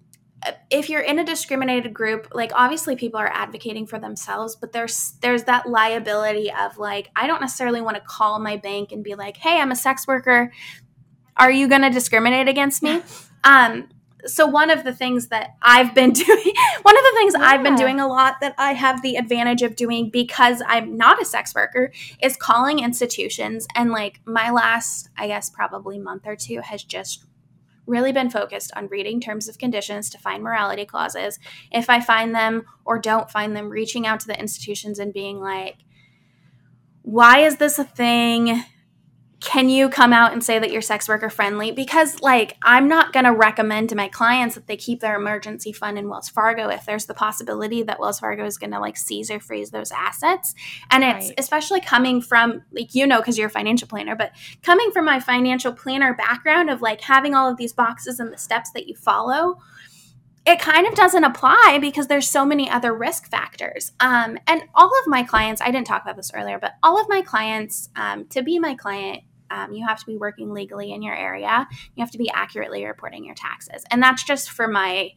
if 0.71 0.89
you're 0.89 1.01
in 1.01 1.19
a 1.19 1.25
discriminated 1.25 1.93
group 1.93 2.29
like 2.33 2.53
obviously 2.55 2.97
people 2.97 3.19
are 3.19 3.31
advocating 3.33 3.87
for 3.87 3.99
themselves 3.99 4.57
but 4.57 4.73
there's 4.73 5.15
there's 5.21 5.45
that 5.45 5.69
liability 5.69 6.53
of 6.53 6.79
like 6.79 7.11
i 7.17 7.27
don't 7.27 7.41
necessarily 7.41 7.81
want 7.81 7.97
to 7.97 8.03
call 8.03 8.39
my 8.39 8.57
bank 8.57 8.93
and 8.93 9.03
be 9.03 9.15
like 9.15 9.37
hey 9.37 9.61
i'm 9.61 9.73
a 9.73 9.77
sex 9.77 10.07
worker 10.07 10.53
are 11.37 11.51
you 11.51 11.69
going 11.69 11.83
to 11.83 11.91
discriminate 11.91 12.49
against 12.49 12.83
me 12.83 13.03
um 13.45 13.89
so 14.25 14.45
one 14.45 14.71
of 14.71 14.85
the 14.85 14.93
things 14.93 15.29
that 15.29 15.55
I've 15.63 15.95
been 15.95 16.11
doing, 16.13 16.53
one 16.83 16.97
of 16.97 17.05
the 17.05 17.13
things 17.15 17.35
yeah. 17.37 17.45
I've 17.45 17.63
been 17.63 17.77
doing 17.77 18.01
a 18.01 18.09
lot 18.09 18.41
that 18.41 18.55
I 18.59 18.73
have 18.73 19.03
the 19.03 19.17
advantage 19.17 19.63
of 19.63 19.77
doing 19.77 20.11
because 20.11 20.63
I'm 20.67 20.97
not 20.97 21.23
a 21.23 21.25
sex 21.25 21.55
worker 21.55 21.93
is 22.21 22.37
calling 22.37 22.81
institutions 22.81 23.67
and 23.77 23.93
like 23.93 24.21
my 24.25 24.51
last, 24.51 25.11
I 25.17 25.29
guess 25.29 25.49
probably 25.49 25.99
month 25.99 26.27
or 26.27 26.35
two 26.35 26.61
has 26.61 26.83
just 26.83 27.25
really 27.87 28.13
been 28.13 28.31
focused 28.31 28.73
on 28.77 28.89
reading 28.89 29.21
terms 29.21 29.49
of 29.49 29.59
conditions 29.59 30.11
to 30.11 30.19
find 30.19 30.43
morality 30.43 30.85
clauses. 30.85 31.39
If 31.71 31.89
I 31.89 32.01
find 32.01 32.35
them 32.35 32.65
or 32.85 32.99
don't 32.99 33.31
find 33.31 33.57
them, 33.57 33.69
reaching 33.69 34.07
out 34.07 34.21
to 34.21 34.27
the 34.27 34.39
institutions 34.39 34.99
and 34.99 35.13
being 35.13 35.41
like, 35.41 35.77
why 37.03 37.41
is 37.41 37.57
this 37.57 37.79
a 37.79 37.85
thing? 37.85 38.65
Can 39.41 39.69
you 39.69 39.91
come 39.91 40.15
out 40.15 40.33
and 40.33 40.43
say 40.43 40.59
that 40.59 40.71
you're 40.71 40.81
sex 40.81 41.09
worker 41.09 41.29
friendly? 41.29 41.71
Because, 41.71 42.21
like, 42.23 42.57
I'm 42.63 42.89
not 42.89 43.13
going 43.13 43.27
to 43.27 43.33
recommend 43.33 43.91
to 43.91 43.95
my 43.95 44.09
clients 44.09 44.55
that 44.55 44.67
they 44.67 44.77
keep 44.77 45.01
their 45.01 45.15
emergency 45.15 45.73
fund 45.73 45.99
in 45.99 46.09
Wells 46.09 46.31
Fargo 46.31 46.69
if 46.71 46.87
there's 46.87 47.05
the 47.05 47.13
possibility 47.13 47.83
that 47.83 48.01
Wells 48.01 48.19
Fargo 48.19 48.47
is 48.47 48.57
going 48.57 48.71
to 48.71 48.81
like 48.81 48.97
seize 48.97 49.31
or 49.31 49.39
freeze 49.39 49.71
those 49.71 49.93
assets. 49.93 50.55
And 50.91 51.05
it's 51.05 51.29
right. 51.29 51.35
especially 51.39 51.83
coming 51.83 52.23
from, 52.23 52.63
like, 52.73 52.95
you 52.95 53.07
know, 53.07 53.19
because 53.19 53.37
you're 53.37 53.49
a 53.49 53.51
financial 53.51 53.89
planner, 53.89 54.17
but 54.17 54.33
coming 54.63 54.91
from 54.91 55.05
my 55.05 55.21
financial 55.21 55.73
planner 55.73 56.15
background 56.15 56.71
of 56.71 56.81
like 56.81 57.03
having 57.03 57.35
all 57.35 57.51
of 57.51 57.59
these 57.59 57.75
boxes 57.75 58.19
and 58.19 58.33
the 58.33 58.39
steps 58.39 58.71
that 58.73 58.89
you 58.89 58.97
follow 58.97 59.59
it 60.47 60.61
kind 60.61 60.87
of 60.87 60.95
doesn't 60.95 61.25
apply 61.25 61.79
because 61.81 62.07
there's 62.07 62.29
so 62.29 62.47
many 62.47 62.71
other 62.71 62.95
risk 62.95 63.29
factors. 63.29 63.91
Um, 63.99 64.39
and 64.47 64.63
all 64.77 64.87
of 64.87 65.09
my 65.09 65.25
clients, 65.25 65.61
I 65.61 65.73
didn't 65.73 65.89
talk 65.89 66.03
about 66.03 66.17
this 66.17 66.31
earlier, 66.33 66.59
but 66.61 66.75
all 66.85 67.01
of 67.01 67.09
my 67.09 67.21
clients, 67.21 67.89
um, 67.97 68.27
to 68.27 68.43
be 68.43 68.61
my 68.61 68.77
client, 68.77 69.25
um, 69.51 69.73
you 69.73 69.87
have 69.87 69.99
to 70.01 70.07
be 70.07 70.17
working 70.17 70.53
legally 70.53 70.93
in 70.93 71.03
your 71.03 71.15
area. 71.15 71.67
You 71.95 72.03
have 72.03 72.11
to 72.13 72.19
be 72.19 72.31
accurately 72.31 72.85
reporting 72.85 73.25
your 73.25 73.35
taxes. 73.35 73.85
And 73.91 74.03
that's 74.03 74.25
just 74.25 74.51
for 74.51 74.69
my, 74.69 75.13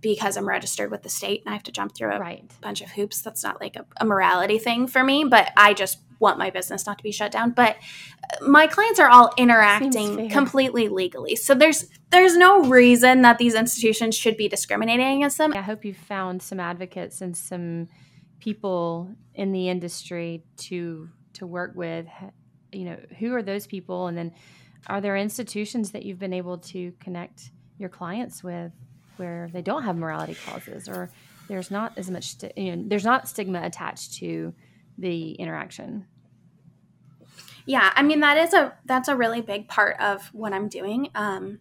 because 0.00 0.36
I'm 0.36 0.48
registered 0.48 0.90
with 0.90 1.02
the 1.02 1.08
state 1.08 1.42
and 1.44 1.50
I 1.50 1.52
have 1.54 1.62
to 1.64 1.72
jump 1.72 1.94
through 1.94 2.12
a 2.12 2.18
right. 2.18 2.50
bunch 2.60 2.80
of 2.80 2.90
hoops. 2.90 3.22
That's 3.22 3.42
not 3.42 3.60
like 3.60 3.76
a, 3.76 3.86
a 4.00 4.04
morality 4.04 4.58
thing 4.58 4.86
for 4.86 5.02
me, 5.02 5.24
but 5.24 5.50
I 5.56 5.74
just 5.74 5.98
want 6.20 6.38
my 6.38 6.50
business 6.50 6.86
not 6.86 6.98
to 6.98 7.04
be 7.04 7.12
shut 7.12 7.30
down 7.30 7.50
but 7.50 7.76
my 8.46 8.66
clients 8.66 8.98
are 8.98 9.08
all 9.08 9.32
interacting 9.36 10.28
completely 10.30 10.88
legally 10.88 11.36
so 11.36 11.54
there's 11.54 11.86
there's 12.10 12.36
no 12.36 12.64
reason 12.64 13.22
that 13.22 13.38
these 13.38 13.54
institutions 13.54 14.16
should 14.16 14.36
be 14.36 14.48
discriminating 14.48 15.18
against 15.18 15.38
them 15.38 15.52
i 15.54 15.60
hope 15.60 15.84
you 15.84 15.94
found 15.94 16.42
some 16.42 16.58
advocates 16.58 17.20
and 17.20 17.36
some 17.36 17.88
people 18.40 19.10
in 19.34 19.52
the 19.52 19.68
industry 19.68 20.44
to 20.56 21.08
to 21.32 21.46
work 21.46 21.72
with 21.74 22.06
you 22.72 22.84
know 22.84 22.98
who 23.18 23.34
are 23.34 23.42
those 23.42 23.66
people 23.66 24.06
and 24.06 24.16
then 24.16 24.32
are 24.86 25.00
there 25.00 25.16
institutions 25.16 25.90
that 25.92 26.04
you've 26.04 26.18
been 26.18 26.32
able 26.32 26.58
to 26.58 26.92
connect 27.00 27.50
your 27.78 27.88
clients 27.88 28.42
with 28.42 28.72
where 29.16 29.48
they 29.52 29.62
don't 29.62 29.82
have 29.82 29.96
morality 29.96 30.34
clauses 30.34 30.88
or 30.88 31.10
there's 31.48 31.70
not 31.70 31.92
as 31.96 32.10
much 32.10 32.24
sti- 32.24 32.52
you 32.56 32.76
know, 32.76 32.84
there's 32.86 33.04
not 33.04 33.28
stigma 33.28 33.62
attached 33.62 34.14
to 34.14 34.54
the 34.98 35.32
interaction. 35.32 36.06
Yeah, 37.66 37.92
I 37.94 38.02
mean 38.02 38.20
that 38.20 38.38
is 38.38 38.54
a 38.54 38.74
that's 38.84 39.08
a 39.08 39.16
really 39.16 39.40
big 39.40 39.68
part 39.68 39.98
of 40.00 40.28
what 40.32 40.52
I'm 40.52 40.68
doing. 40.68 41.10
Um, 41.14 41.58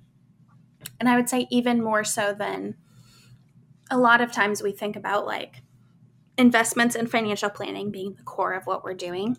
and 1.00 1.10
I 1.10 1.16
would 1.16 1.30
say 1.30 1.48
even 1.50 1.84
more 1.84 2.04
so 2.04 2.34
than 2.34 2.76
a 3.90 3.98
lot 3.98 4.22
of 4.22 4.32
times 4.32 4.62
we 4.62 4.72
think 4.72 4.96
about 4.96 5.26
like 5.26 5.64
investments 6.38 6.96
and 6.96 7.10
financial 7.10 7.50
planning 7.50 7.92
being 7.92 8.14
the 8.14 8.24
core 8.24 8.54
of 8.54 8.66
what 8.66 8.84
we're 8.84 8.94
doing. 8.94 9.38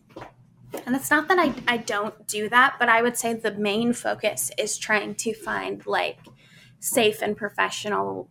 And 0.87 0.94
it's 0.94 1.11
not 1.11 1.28
that 1.28 1.38
I, 1.38 1.54
I 1.66 1.78
don't 1.78 2.26
do 2.26 2.48
that, 2.50 2.76
but 2.78 2.88
I 2.88 3.02
would 3.02 3.16
say 3.16 3.33
the 3.35 3.52
main 3.52 3.92
focus 3.92 4.50
is 4.59 4.76
trying 4.76 5.14
to 5.16 5.35
find 5.35 5.85
like 5.87 6.18
safe 6.81 7.22
and 7.22 7.37
professional 7.37 8.28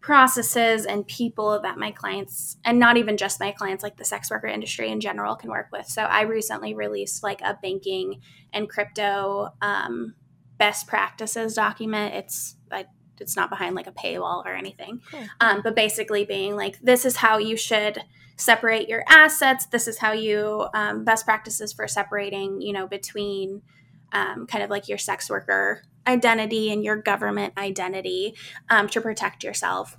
processes 0.00 0.86
and 0.86 1.06
people 1.06 1.60
that 1.60 1.76
my 1.76 1.90
clients 1.90 2.56
and 2.64 2.78
not 2.78 2.96
even 2.96 3.16
just 3.18 3.40
my 3.40 3.52
clients 3.52 3.82
like 3.82 3.98
the 3.98 4.04
sex 4.04 4.30
worker 4.30 4.46
industry 4.46 4.88
in 4.88 5.00
general 5.00 5.36
can 5.36 5.50
work 5.50 5.68
with. 5.70 5.86
So 5.86 6.02
i 6.02 6.22
recently 6.22 6.72
released 6.72 7.22
like 7.22 7.42
a 7.42 7.58
banking 7.60 8.20
and 8.52 8.70
crypto 8.70 9.50
um, 9.60 10.14
best 10.56 10.86
practices 10.86 11.54
document. 11.54 12.14
It's 12.14 12.56
I, 12.70 12.86
it's 13.20 13.36
not 13.36 13.50
behind 13.50 13.74
like 13.74 13.86
a 13.86 13.92
paywall 13.92 14.46
or 14.46 14.54
anything. 14.54 15.02
Cool. 15.10 15.24
um, 15.40 15.60
but 15.62 15.76
basically 15.76 16.24
being 16.24 16.56
like 16.56 16.78
this 16.80 17.04
is 17.04 17.16
how 17.16 17.36
you 17.36 17.56
should 17.56 18.02
separate 18.38 18.88
your 18.88 19.04
assets 19.08 19.66
this 19.66 19.86
is 19.86 19.98
how 19.98 20.12
you 20.12 20.66
um, 20.72 21.04
best 21.04 21.26
practices 21.26 21.72
for 21.72 21.86
separating 21.86 22.62
you 22.62 22.72
know 22.72 22.86
between 22.86 23.60
um, 24.12 24.46
kind 24.46 24.64
of 24.64 24.70
like 24.70 24.88
your 24.88 24.96
sex 24.96 25.28
worker 25.28 25.82
identity 26.08 26.72
and 26.72 26.82
your 26.82 26.96
government 26.96 27.52
identity 27.56 28.34
um, 28.70 28.88
to 28.88 29.00
protect 29.00 29.44
yourself. 29.44 29.96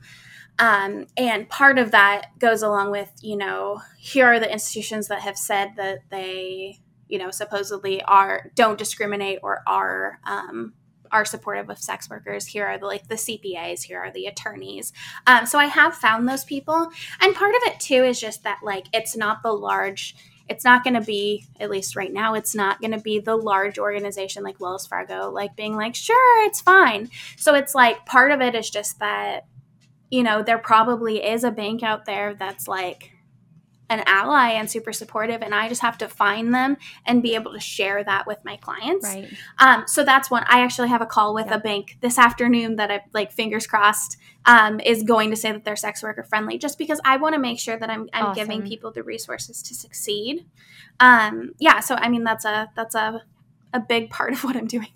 Um, 0.57 1.05
and 1.15 1.47
part 1.47 1.77
of 1.77 1.91
that 1.91 2.37
goes 2.39 2.63
along 2.63 2.91
with, 2.91 3.09
you 3.21 3.37
know, 3.37 3.79
here 3.97 4.25
are 4.25 4.39
the 4.39 4.51
institutions 4.51 5.07
that 5.07 5.21
have 5.21 5.37
said 5.37 5.73
that 5.77 5.99
they, 6.09 6.79
you 7.07 7.17
know, 7.17 7.31
supposedly 7.31 8.01
are 8.03 8.51
don't 8.55 8.77
discriminate 8.77 9.39
or 9.41 9.61
are 9.65 10.19
um, 10.25 10.73
are 11.11 11.25
supportive 11.25 11.69
of 11.69 11.79
sex 11.79 12.09
workers. 12.09 12.45
Here 12.45 12.65
are 12.65 12.77
the 12.77 12.85
like 12.85 13.07
the 13.07 13.15
CPAs. 13.15 13.83
Here 13.83 13.99
are 13.99 14.11
the 14.11 14.25
attorneys. 14.25 14.93
Um, 15.27 15.45
so 15.45 15.59
I 15.59 15.65
have 15.65 15.95
found 15.95 16.27
those 16.27 16.43
people, 16.43 16.89
and 17.21 17.35
part 17.35 17.55
of 17.55 17.61
it 17.63 17.79
too 17.79 18.03
is 18.03 18.19
just 18.19 18.43
that 18.43 18.59
like 18.63 18.87
it's 18.93 19.15
not 19.15 19.43
the 19.43 19.53
large 19.53 20.15
it's 20.49 20.65
not 20.65 20.83
going 20.83 20.95
to 20.95 21.01
be 21.01 21.45
at 21.59 21.69
least 21.69 21.95
right 21.95 22.11
now 22.11 22.33
it's 22.33 22.55
not 22.55 22.81
going 22.81 22.91
to 22.91 22.99
be 22.99 23.19
the 23.19 23.35
large 23.35 23.77
organization 23.77 24.43
like 24.43 24.59
wells 24.59 24.87
fargo 24.87 25.29
like 25.29 25.55
being 25.55 25.75
like 25.75 25.93
sure 25.93 26.45
it's 26.47 26.59
fine 26.59 27.07
so 27.37 27.53
it's 27.53 27.75
like 27.75 28.03
part 28.07 28.31
of 28.31 28.41
it 28.41 28.55
is 28.55 28.69
just 28.69 28.97
that 28.99 29.45
you 30.09 30.23
know 30.23 30.41
there 30.41 30.57
probably 30.57 31.23
is 31.23 31.43
a 31.43 31.51
bank 31.51 31.83
out 31.83 32.05
there 32.05 32.33
that's 32.33 32.67
like 32.67 33.11
an 33.89 34.03
ally 34.05 34.49
and 34.51 34.69
super 34.69 34.93
supportive 34.93 35.41
and 35.41 35.53
i 35.55 35.67
just 35.67 35.81
have 35.81 35.97
to 35.97 36.07
find 36.07 36.53
them 36.53 36.77
and 37.05 37.23
be 37.23 37.35
able 37.35 37.51
to 37.53 37.59
share 37.59 38.03
that 38.03 38.27
with 38.27 38.37
my 38.45 38.55
clients 38.57 39.05
Right. 39.05 39.27
um, 39.59 39.83
so 39.87 40.03
that's 40.03 40.29
one 40.29 40.43
i 40.47 40.61
actually 40.61 40.89
have 40.89 41.01
a 41.01 41.05
call 41.05 41.33
with 41.33 41.47
Yeah. 41.47 41.55
a 41.55 41.59
bank 41.59 41.97
this 42.01 42.17
afternoon 42.19 42.75
that 42.77 42.91
i 42.91 43.01
like 43.13 43.31
fingers 43.31 43.65
crossed 43.67 44.17
um, 44.45 44.79
is 44.79 45.03
going 45.03 45.29
to 45.31 45.35
say 45.35 45.51
that 45.51 45.65
they're 45.65 45.75
sex 45.75 46.01
worker 46.01 46.23
friendly 46.23 46.57
just 46.57 46.77
because 46.77 46.99
i 47.03 47.17
want 47.17 47.33
to 47.35 47.39
make 47.39 47.59
sure 47.59 47.77
that 47.77 47.89
i'm, 47.89 48.07
I'm 48.13 48.33
giving 48.35 48.61
people 48.69 48.91
the 48.91 49.03
resources 49.03 49.61
to 49.63 49.73
succeed 49.75 50.45
um, 50.99 51.53
yeah 51.59 51.79
so 51.79 51.95
i 51.95 52.09
mean 52.09 52.23
that's 52.23 52.45
a 52.45 52.69
that's 52.75 52.95
a 52.95 53.23
a 53.73 53.79
big 53.79 54.09
part 54.09 54.33
of 54.33 54.43
what 54.43 54.55
i'm 54.55 54.67
doing 54.67 54.87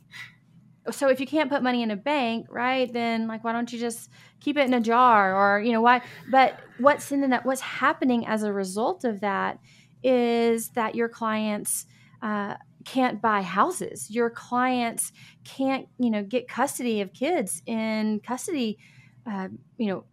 so 0.91 1.09
if 1.09 1.19
you 1.19 1.25
can't 1.25 1.49
put 1.49 1.63
money 1.63 1.81
in 1.81 1.91
a 1.91 1.95
bank 1.95 2.45
right 2.49 2.91
then 2.91 3.27
like 3.27 3.43
why 3.43 3.53
don't 3.53 3.71
you 3.71 3.79
just 3.79 4.09
keep 4.39 4.57
it 4.57 4.65
in 4.65 4.73
a 4.73 4.81
jar 4.81 5.35
or 5.35 5.61
you 5.61 5.71
know 5.71 5.81
why 5.81 6.01
but 6.29 6.59
what's 6.79 7.11
in 7.11 7.29
that 7.29 7.45
what's 7.45 7.61
happening 7.61 8.25
as 8.27 8.43
a 8.43 8.51
result 8.51 9.03
of 9.03 9.21
that 9.21 9.59
is 10.03 10.69
that 10.69 10.95
your 10.95 11.07
clients 11.07 11.85
uh, 12.21 12.55
can't 12.85 13.21
buy 13.21 13.41
houses. 13.41 14.09
Your 14.09 14.29
clients 14.29 15.11
can't 15.43 15.87
you 15.97 16.09
know 16.09 16.23
get 16.23 16.47
custody 16.47 17.01
of 17.01 17.13
kids 17.13 17.61
in 17.65 18.19
custody 18.25 18.77
uh, 19.25 19.47
you 19.77 19.87
know 19.87 20.03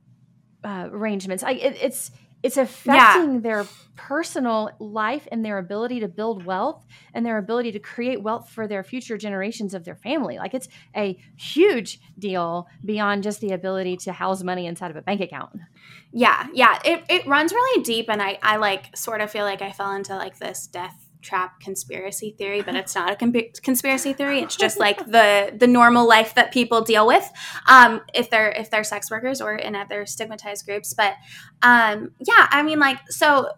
uh, 0.64 0.88
arrangements. 0.90 1.42
Like 1.42 1.59
it, 1.59 1.76
it's 1.80 2.11
it's 2.42 2.57
affecting 2.57 3.42
their 3.42 3.66
personal 3.96 4.70
life 4.79 5.29
and 5.31 5.44
their 5.44 5.59
ability 5.59 6.00
to 6.00 6.09
build 6.09 6.44
wealth 6.46 6.87
and 7.12 7.24
their 7.24 7.37
ability 7.37 7.72
to 7.72 7.79
create 7.79 8.22
wealth 8.22 8.48
for 8.48 8.66
their 8.66 8.83
future 8.83 9.18
generations 9.18 9.74
of 9.74 9.85
their 9.85 9.96
family. 9.96 10.38
Like 10.38 10.55
it's 10.55 10.68
a 10.96 11.18
huge 11.37 12.00
deal 12.18 12.66
beyond 12.85 13.22
just 13.22 13.40
the 13.40 13.53
ability 13.53 13.98
to 13.98 14.12
house 14.12 14.42
money 14.42 14.66
inside 14.66 14.90
of 14.90 14.96
a 14.96 15.03
bank 15.03 15.20
account. 15.20 15.50
Yeah, 16.12 16.46
yeah. 16.55 16.79
It, 16.85 17.05
it 17.11 17.26
runs 17.26 17.53
really 17.53 17.83
deep 17.83 18.09
and 18.09 18.22
I, 18.22 18.38
I 18.42 18.57
like 18.57 18.96
sort 18.96 19.20
of 19.20 19.31
feel 19.31 19.44
like 19.44 19.61
I 19.61 19.72
fell 19.72 19.92
into 19.92 20.16
like 20.16 20.38
this 20.38 20.66
death 20.66 21.10
trap 21.22 21.61
conspiracy 21.61 22.35
theory, 22.37 22.62
but 22.62 22.74
it's 22.74 22.94
not 22.94 23.12
a 23.12 23.16
comp- 23.16 23.62
conspiracy 23.62 24.12
theory. 24.12 24.40
It's 24.40 24.56
just 24.56 24.78
like 24.87 24.98
the 25.06 25.54
the 25.56 25.66
normal 25.66 26.06
life 26.06 26.35
that 26.35 26.52
people 26.52 26.83
deal 26.83 27.06
with 27.06 27.28
um, 27.68 28.00
if 28.14 28.30
they're 28.30 28.50
if 28.50 28.70
they're 28.70 28.85
sex 28.85 29.11
workers 29.11 29.40
or 29.40 29.54
in 29.54 29.74
other 29.74 30.06
stigmatized 30.06 30.66
groups. 30.66 30.94
But 30.94 31.14
um, 31.62 32.12
yeah, 32.20 32.48
I 32.50 32.62
mean 32.62 32.78
like 32.78 32.98
so 33.11 33.50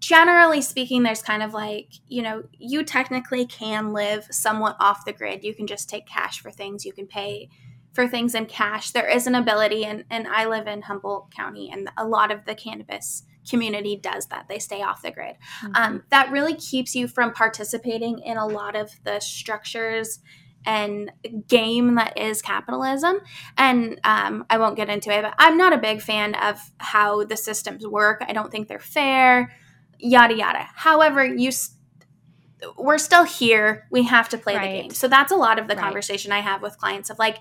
generally 0.00 0.60
speaking 0.60 1.02
there's 1.02 1.22
kind 1.22 1.42
of 1.42 1.54
like 1.54 1.88
you 2.08 2.20
know 2.20 2.44
you 2.58 2.84
technically 2.84 3.46
can 3.46 3.92
live 3.94 4.26
somewhat 4.30 4.76
off 4.78 5.06
the 5.06 5.12
grid 5.14 5.42
you 5.42 5.54
can 5.54 5.66
just 5.66 5.88
take 5.88 6.06
cash 6.06 6.40
for 6.40 6.50
things 6.50 6.84
you 6.84 6.92
can 6.92 7.06
pay 7.06 7.48
for 7.94 8.06
things 8.06 8.34
in 8.34 8.44
cash 8.44 8.90
there 8.90 9.08
is 9.08 9.26
an 9.26 9.34
ability 9.34 9.82
and, 9.86 10.04
and 10.10 10.28
i 10.28 10.44
live 10.44 10.66
in 10.66 10.82
humboldt 10.82 11.32
county 11.34 11.70
and 11.72 11.88
a 11.96 12.06
lot 12.06 12.30
of 12.30 12.44
the 12.44 12.54
cannabis 12.54 13.22
community 13.48 13.96
does 13.96 14.26
that. 14.26 14.46
They 14.48 14.58
stay 14.58 14.82
off 14.82 15.02
the 15.02 15.10
grid. 15.10 15.36
Um, 15.74 16.02
that 16.10 16.30
really 16.30 16.54
keeps 16.54 16.94
you 16.94 17.08
from 17.08 17.32
participating 17.32 18.18
in 18.20 18.36
a 18.36 18.46
lot 18.46 18.74
of 18.76 18.90
the 19.04 19.20
structures 19.20 20.20
and 20.66 21.12
game 21.46 21.96
that 21.96 22.16
is 22.18 22.40
capitalism. 22.40 23.16
And 23.58 24.00
um, 24.04 24.46
i 24.48 24.56
won't 24.56 24.76
get 24.76 24.88
into 24.88 25.10
it 25.12 25.22
but 25.22 25.34
i'm 25.38 25.58
not 25.58 25.72
a 25.74 25.78
big 25.78 26.00
fan 26.00 26.34
of 26.36 26.58
how 26.78 27.24
the 27.24 27.36
systems 27.36 27.86
work. 27.86 28.24
I 28.26 28.32
don't 28.32 28.50
think 28.50 28.68
they're 28.68 28.78
fair 28.78 29.52
yada 29.98 30.34
yada. 30.34 30.66
However 30.74 31.24
you 31.24 31.50
we're 32.78 32.98
still 32.98 33.24
here. 33.24 33.86
We 33.90 34.04
have 34.04 34.28
to 34.30 34.38
play 34.38 34.56
Right. 34.56 34.72
the 34.72 34.82
game. 34.82 34.90
So 34.92 35.08
that's 35.08 35.32
a 35.32 35.36
lot 35.36 35.58
of 35.58 35.68
the 35.68 35.74
Right. 35.74 35.82
conversation 35.82 36.32
i 36.32 36.40
have 36.40 36.62
with 36.62 36.78
clients 36.78 37.10
of 37.10 37.18
like 37.18 37.38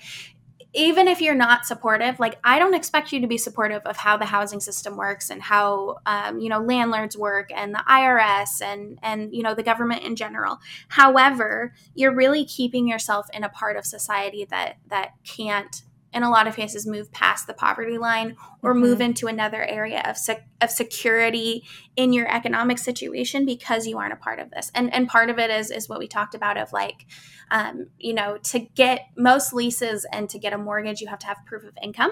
even 0.76 1.08
if 1.08 1.22
you're 1.22 1.36
not 1.36 1.66
supportive 1.66 2.20
like 2.20 2.40
i 2.44 2.58
don't 2.60 2.74
expect 2.74 3.12
you 3.12 3.20
to 3.22 3.28
be 3.28 3.38
supportive 3.38 3.82
of 3.86 3.96
how 3.98 4.18
the 4.18 4.26
housing 4.26 4.60
system 4.60 4.98
works 4.98 5.30
and 5.30 5.42
how 5.42 5.98
um, 6.06 6.40
you 6.40 6.50
know 6.50 6.60
landlords 6.60 7.18
work 7.18 7.52
and 7.56 7.74
the 7.74 7.84
irs 7.88 8.62
and 8.62 8.98
and 9.04 9.34
you 9.34 9.44
know 9.44 9.54
the 9.54 9.64
government 9.64 10.02
in 10.04 10.16
general 10.16 10.58
however 10.90 11.74
you're 11.94 12.14
really 12.16 12.46
keeping 12.46 12.88
yourself 12.88 13.28
in 13.34 13.44
a 13.44 13.50
part 13.50 13.78
of 13.78 13.86
society 13.86 14.46
that 14.50 14.78
that 14.88 15.12
can't 15.24 15.84
in 16.14 16.22
a 16.22 16.30
lot 16.30 16.46
of 16.48 16.56
cases 16.56 16.86
move 16.86 17.12
past 17.12 17.48
the 17.48 17.54
poverty 17.56 17.98
line 17.98 18.36
or 18.62 18.76
Mhm. 18.76 18.80
move 18.80 19.02
into 19.02 19.26
another 19.28 19.64
area 19.64 20.02
of 20.06 20.16
sec- 20.16 20.48
of 20.62 20.70
security 20.70 21.64
in 21.96 22.12
your 22.12 22.28
economic 22.34 22.80
situation 22.80 23.46
because 23.46 23.86
you 23.86 23.98
aren't 23.98 24.14
a 24.14 24.18
part 24.18 24.40
of 24.40 24.50
this. 24.52 24.72
And 24.74 24.94
and 24.94 25.08
part 25.08 25.30
of 25.30 25.38
it 25.38 25.50
is 25.50 25.70
is 25.70 25.88
what 25.88 26.00
we 26.00 26.08
talked 26.08 26.34
about 26.34 26.58
of 26.58 26.74
like 26.74 27.06
um, 27.52 27.88
you 28.00 28.14
know 28.14 28.38
to 28.38 28.60
get 28.60 29.08
most 29.16 29.54
leases 29.54 30.06
and 30.12 30.30
to 30.30 30.40
get 30.40 30.54
a 30.54 30.58
mortgage 30.58 31.02
you 31.02 31.08
have 31.08 31.20
to 31.20 31.28
have 31.28 31.38
proof 31.46 31.64
of 31.64 31.78
income. 31.84 32.12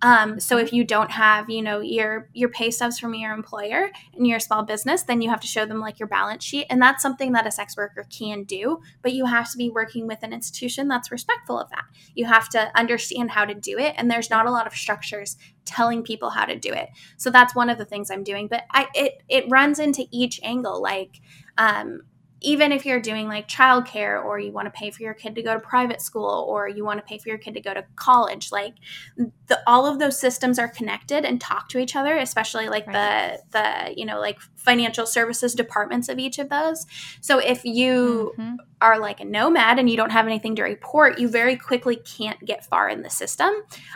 Um, 0.00 0.40
so 0.40 0.58
if 0.58 0.72
you 0.72 0.82
don't 0.82 1.12
have 1.12 1.48
you 1.48 1.62
know 1.62 1.80
your 1.80 2.28
your 2.32 2.48
pay 2.48 2.72
stubs 2.72 2.98
from 2.98 3.14
your 3.14 3.32
employer 3.32 3.90
and 4.14 4.26
you're 4.26 4.38
a 4.38 4.40
small 4.40 4.64
business 4.64 5.04
then 5.04 5.22
you 5.22 5.30
have 5.30 5.40
to 5.40 5.46
show 5.46 5.66
them 5.66 5.78
like 5.78 6.00
your 6.00 6.08
balance 6.08 6.42
sheet. 6.42 6.66
And 6.68 6.82
that's 6.82 7.02
something 7.02 7.32
that 7.32 7.46
a 7.46 7.52
sex 7.52 7.76
worker 7.76 8.04
can 8.10 8.42
do 8.42 8.80
but 9.02 9.12
you 9.12 9.26
have 9.26 9.50
to 9.52 9.56
be 9.56 9.70
working 9.70 10.08
with 10.08 10.22
an 10.22 10.32
institution 10.32 10.88
that's 10.88 11.12
respectful 11.12 11.60
of 11.60 11.70
that. 11.70 11.84
You 12.14 12.26
have 12.26 12.48
to 12.50 12.76
understand 12.76 13.30
how 13.30 13.44
to 13.44 13.54
do 13.54 13.78
it 13.78 13.94
and 13.96 14.10
there's 14.10 14.30
not 14.30 14.46
a 14.46 14.50
lot 14.50 14.66
of 14.66 14.74
structures 14.74 15.36
telling 15.64 16.02
people 16.02 16.30
how 16.30 16.44
to 16.44 16.58
do 16.58 16.72
it 16.72 16.88
so 17.16 17.30
that's 17.30 17.54
one 17.54 17.70
of 17.70 17.78
the 17.78 17.84
things 17.84 18.10
i'm 18.10 18.24
doing 18.24 18.48
but 18.48 18.64
i 18.70 18.88
it 18.94 19.22
it 19.28 19.44
runs 19.48 19.78
into 19.78 20.04
each 20.10 20.40
angle 20.42 20.82
like 20.82 21.20
um 21.58 22.00
even 22.44 22.72
if 22.72 22.84
you're 22.84 23.00
doing 23.00 23.28
like 23.28 23.46
childcare 23.46 24.22
or 24.24 24.38
you 24.38 24.50
want 24.50 24.66
to 24.66 24.70
pay 24.72 24.90
for 24.90 25.02
your 25.02 25.14
kid 25.14 25.34
to 25.36 25.42
go 25.42 25.54
to 25.54 25.60
private 25.60 26.00
school 26.02 26.44
or 26.48 26.68
you 26.68 26.84
want 26.84 26.98
to 26.98 27.04
pay 27.06 27.16
for 27.16 27.28
your 27.28 27.38
kid 27.38 27.54
to 27.54 27.60
go 27.60 27.72
to 27.72 27.84
college 27.94 28.50
like 28.50 28.74
the, 29.16 29.60
all 29.66 29.86
of 29.86 29.98
those 29.98 30.18
systems 30.18 30.58
are 30.58 30.68
connected 30.68 31.24
and 31.24 31.40
talk 31.40 31.68
to 31.68 31.78
each 31.78 31.94
other 31.94 32.16
especially 32.18 32.68
like 32.68 32.86
Right. 32.88 33.38
the 33.52 33.58
the 33.58 33.94
you 34.00 34.04
know 34.04 34.18
like 34.18 34.38
financial 34.62 35.06
services 35.06 35.54
departments 35.54 36.08
of 36.08 36.18
each 36.18 36.38
of 36.38 36.48
those 36.48 36.86
so 37.20 37.38
if 37.38 37.64
you 37.64 38.34
Mhm. 38.38 38.56
are 38.80 38.98
like 38.98 39.20
a 39.20 39.24
nomad 39.24 39.78
and 39.78 39.88
you 39.88 39.96
don't 39.96 40.10
have 40.10 40.26
anything 40.26 40.56
to 40.56 40.62
report, 40.62 41.18
you 41.18 41.28
very 41.28 41.56
quickly 41.56 41.96
can't 41.96 42.44
get 42.44 42.64
far 42.64 42.88
in 42.88 43.02
the 43.02 43.10
system. 43.10 43.50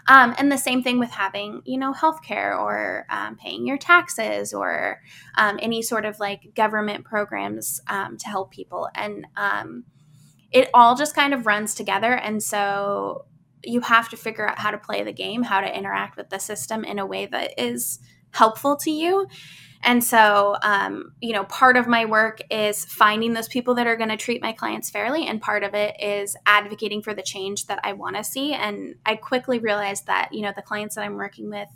Um, 0.06 0.34
and 0.38 0.50
the 0.50 0.58
same 0.58 0.82
thing 0.82 0.98
with 0.98 1.10
having, 1.10 1.62
you 1.64 1.78
know, 1.78 1.92
healthcare 1.92 2.58
or 2.58 3.06
um, 3.10 3.36
paying 3.36 3.66
your 3.66 3.78
taxes 3.78 4.54
or 4.54 5.02
um, 5.36 5.58
any 5.60 5.82
sort 5.82 6.04
of 6.04 6.20
like 6.20 6.54
government 6.54 7.04
programs 7.04 7.80
um, 7.88 8.16
to 8.18 8.28
help 8.28 8.52
people. 8.52 8.88
And 8.94 9.26
um, 9.36 9.84
it 10.52 10.70
all 10.72 10.94
just 10.94 11.14
kind 11.14 11.34
of 11.34 11.46
runs 11.46 11.74
together. 11.74 12.12
And 12.12 12.42
so 12.42 13.26
you 13.64 13.80
have 13.80 14.08
to 14.10 14.16
figure 14.16 14.48
out 14.48 14.58
how 14.58 14.70
to 14.70 14.78
play 14.78 15.02
the 15.02 15.12
game, 15.12 15.42
how 15.42 15.60
to 15.60 15.76
interact 15.78 16.16
with 16.16 16.30
the 16.30 16.38
system 16.38 16.84
in 16.84 16.98
a 16.98 17.06
way 17.06 17.26
that 17.26 17.54
is 17.58 17.98
helpful 18.30 18.76
to 18.76 18.90
you. 18.90 19.26
And 19.86 20.02
so, 20.02 20.56
um, 20.62 21.12
you 21.20 21.32
know, 21.32 21.44
part 21.44 21.76
of 21.76 21.86
my 21.86 22.04
work 22.04 22.40
is 22.50 22.84
finding 22.84 23.34
those 23.34 23.46
people 23.46 23.76
that 23.76 23.86
are 23.86 23.96
going 23.96 24.08
to 24.08 24.16
treat 24.16 24.42
my 24.42 24.52
clients 24.52 24.90
fairly, 24.90 25.28
and 25.28 25.40
part 25.40 25.62
of 25.62 25.74
it 25.74 25.94
is 26.02 26.36
advocating 26.44 27.02
for 27.02 27.14
the 27.14 27.22
change 27.22 27.66
that 27.66 27.78
I 27.84 27.92
want 27.92 28.16
to 28.16 28.24
see. 28.24 28.52
And 28.52 28.96
I 29.06 29.14
quickly 29.14 29.60
realized 29.60 30.08
that, 30.08 30.30
you 30.32 30.42
know, 30.42 30.52
the 30.54 30.60
clients 30.60 30.96
that 30.96 31.02
I'm 31.02 31.14
working 31.14 31.50
with 31.50 31.68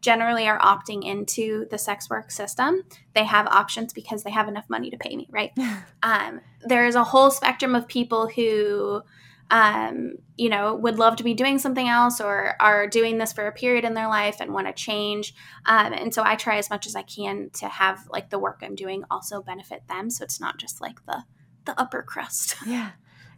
generally 0.00 0.48
are 0.48 0.58
opting 0.58 1.04
into 1.04 1.66
the 1.70 1.78
sex 1.78 2.10
work 2.10 2.32
system. 2.32 2.82
They 3.14 3.24
have 3.24 3.46
options 3.46 3.92
because 3.92 4.24
they 4.24 4.32
have 4.32 4.48
enough 4.48 4.68
money 4.68 4.90
to 4.90 4.98
pay 4.98 5.14
me, 5.14 5.28
right? 5.30 5.52
um, 6.02 6.40
there 6.62 6.88
is 6.88 6.96
a 6.96 7.04
whole 7.04 7.30
spectrum 7.30 7.76
of 7.76 7.86
people 7.86 8.26
who 8.26 9.00
um, 9.50 10.14
you 10.36 10.48
know 10.48 10.74
would 10.74 10.98
love 10.98 11.16
to 11.16 11.22
be 11.24 11.34
doing 11.34 11.58
something 11.58 11.88
else 11.88 12.20
or 12.20 12.56
are 12.60 12.86
doing 12.86 13.18
this 13.18 13.32
for 13.32 13.46
a 13.46 13.52
period 13.52 13.84
in 13.84 13.94
their 13.94 14.08
life 14.08 14.36
and 14.40 14.52
want 14.52 14.66
to 14.66 14.72
change 14.72 15.34
um, 15.66 15.92
and 15.92 16.12
so 16.14 16.22
i 16.24 16.34
try 16.34 16.56
as 16.56 16.70
much 16.70 16.86
as 16.86 16.96
i 16.96 17.02
can 17.02 17.50
to 17.52 17.68
have 17.68 18.08
like 18.08 18.30
the 18.30 18.38
work 18.38 18.60
i'm 18.62 18.74
doing 18.74 19.04
also 19.10 19.42
benefit 19.42 19.86
them 19.88 20.10
so 20.10 20.24
it's 20.24 20.40
not 20.40 20.58
just 20.58 20.80
like 20.80 21.04
the 21.06 21.22
the 21.66 21.78
upper 21.80 22.02
crust 22.02 22.56
Yeah. 22.66 22.90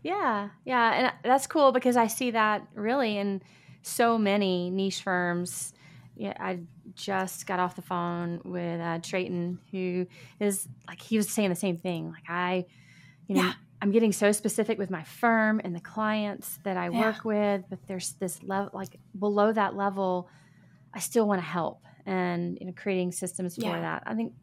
Yeah. 0.03 0.51
Yeah. 0.65 0.93
And 0.93 1.13
that's 1.25 1.49
cool 1.49 1.73
because 1.73 1.97
I 1.97 2.07
see 2.07 2.31
that 2.31 2.67
really 2.75 3.19
in 3.19 3.43
so 3.83 4.17
many 4.19 4.71
niche 4.71 5.03
firms. 5.03 5.73
Yeah. 6.17 6.35
I 6.39 6.61
just 6.95 7.47
got 7.47 7.59
off 7.59 7.75
the 7.75 7.83
phone 7.83 8.41
with 8.45 8.81
uh, 8.81 9.01
Trayton, 9.03 9.59
who 9.73 10.07
is 10.39 10.69
like, 10.87 11.01
he 11.03 11.17
was 11.17 11.29
saying 11.29 11.49
the 11.51 11.57
same 11.57 11.77
thing. 11.77 12.11
Like, 12.13 12.29
I, 12.29 12.67
you 13.27 13.35
know, 13.35 13.43
Yeah. 13.43 13.53
I'm 13.83 13.91
getting 13.91 14.13
so 14.13 14.33
specific 14.33 14.79
with 14.79 14.91
my 14.91 15.05
firm 15.05 15.61
and 15.63 15.75
the 15.75 15.81
clients 15.81 16.59
that 16.65 16.77
I 16.77 16.91
Yeah. 16.91 16.91
work 16.91 17.25
with, 17.25 17.65
but 17.69 17.81
there's 17.87 18.15
this 18.15 18.43
level, 18.43 18.71
like 18.73 19.01
below 19.19 19.53
that 19.53 19.75
level, 19.77 20.29
I 20.95 21.01
still 21.01 21.29
want 21.29 21.41
to 21.41 21.47
help 21.47 21.85
and, 22.07 22.59
you 22.61 22.67
know, 22.67 22.75
creating 22.77 23.13
systems 23.13 23.59
for 23.59 23.81
that. 23.81 24.05
I 24.07 24.15
think 24.15 24.35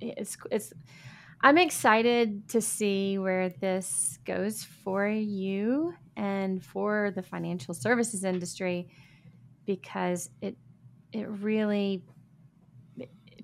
it's, 0.00 0.36
it's, 0.50 0.72
I'm 1.42 1.58
excited 1.58 2.48
to 2.50 2.60
see 2.60 3.18
where 3.18 3.50
this 3.50 4.18
goes 4.26 4.64
for 4.64 5.08
you 5.08 5.94
and 6.16 6.64
for 6.64 7.12
the 7.14 7.22
financial 7.22 7.74
services 7.74 8.24
industry 8.24 8.88
because 9.66 10.30
it 10.42 10.58
it 11.12 11.28
really 11.28 12.04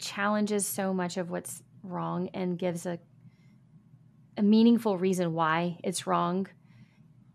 challenges 0.00 0.66
so 0.66 0.92
much 0.92 1.16
of 1.16 1.30
what's 1.30 1.62
wrong 1.82 2.28
and 2.34 2.58
gives 2.58 2.86
a 2.86 2.98
a 4.36 4.42
meaningful 4.42 4.98
reason 4.98 5.32
why 5.32 5.78
it's 5.84 6.06
wrong 6.06 6.46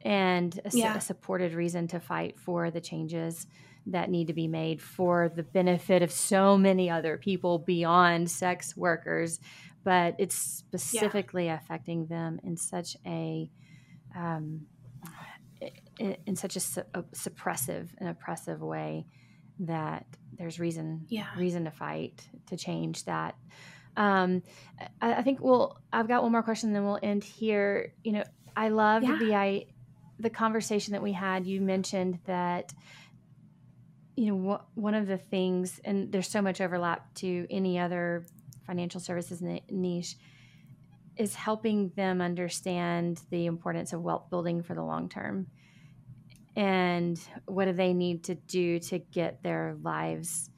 and 0.01 0.59
a, 0.65 0.71
su- 0.71 0.79
Yeah. 0.79 0.95
a 0.95 1.01
supported 1.01 1.53
reason 1.53 1.88
to 1.89 1.99
fight 1.99 2.39
for 2.39 2.71
the 2.71 2.81
changes 2.81 3.47
that 3.85 4.09
need 4.09 4.27
to 4.27 4.33
be 4.33 4.47
made 4.47 4.81
for 4.81 5.29
the 5.29 5.43
benefit 5.43 6.01
of 6.01 6.12
so 6.12 6.57
many 6.57 6.89
other 6.89 7.17
people 7.17 7.59
beyond 7.59 8.29
sex 8.29 8.75
workers, 8.77 9.39
but 9.83 10.15
it's 10.19 10.35
specifically 10.35 11.45
yeah. 11.45 11.55
affecting 11.55 12.05
them 12.07 12.39
in 12.43 12.55
such 12.57 12.95
a 13.05 13.49
um, 14.15 14.65
in, 15.99 16.36
such 16.36 16.55
a, 16.55 16.59
su- 16.59 16.84
a, 16.93 17.03
suppressive 17.03 17.89
and 17.97 18.09
oppressive 18.09 18.61
way 18.61 19.05
that 19.59 20.05
there's 20.38 20.59
reason 20.59 21.05
yeah. 21.09 21.28
reason 21.38 21.65
to 21.65 21.71
fight 21.71 22.28
to 22.47 22.55
change 22.55 23.03
that. 23.05 23.36
Um, 24.00 24.41
I, 25.02 25.16
I, 25.16 25.22
think 25.22 25.41
we'll. 25.41 25.78
I've 25.91 26.08
got 26.08 26.24
one 26.24 26.32
more 26.32 26.41
question, 26.41 26.74
then 26.74 26.86
we'll 26.86 27.00
end 27.04 27.24
here. 27.24 27.93
You 28.04 28.14
know, 28.14 28.24
I 28.56 28.70
love 28.70 29.04
yeah. 29.04 29.18
the 29.20 29.36
I 29.36 29.66
the 30.20 30.30
conversation 30.30 30.93
that 30.93 31.04
we 31.04 31.12
had. 31.12 31.45
You 31.45 31.60
mentioned 31.60 32.18
that 32.26 32.74
you 34.16 34.34
know 34.34 34.54
wh- 34.56 34.78
one 34.78 34.93
of 34.93 35.06
the 35.06 35.18
things, 35.18 35.82
and 35.84 36.12
there's 36.12 36.30
so 36.30 36.41
much 36.41 36.62
overlap 36.62 37.14
to 37.16 37.45
any 37.52 37.78
other 37.78 38.26
financial 38.66 39.02
services 39.02 39.43
niche 39.70 40.16
is 41.18 41.36
helping 41.36 41.89
them 41.97 42.22
understand 42.22 43.22
the 43.30 43.45
importance 43.45 43.91
of 43.91 44.02
wealth 44.02 44.30
building 44.30 44.64
for 44.64 44.74
the 44.74 44.82
long 44.82 45.10
term 45.10 45.47
and 46.56 47.20
what 47.45 47.66
do 47.66 47.74
they 47.74 47.93
need 47.93 48.24
to 48.24 48.36
do 48.36 48.80
to 48.80 49.00
get 49.00 49.43
their 49.43 49.76
lives 49.82 50.50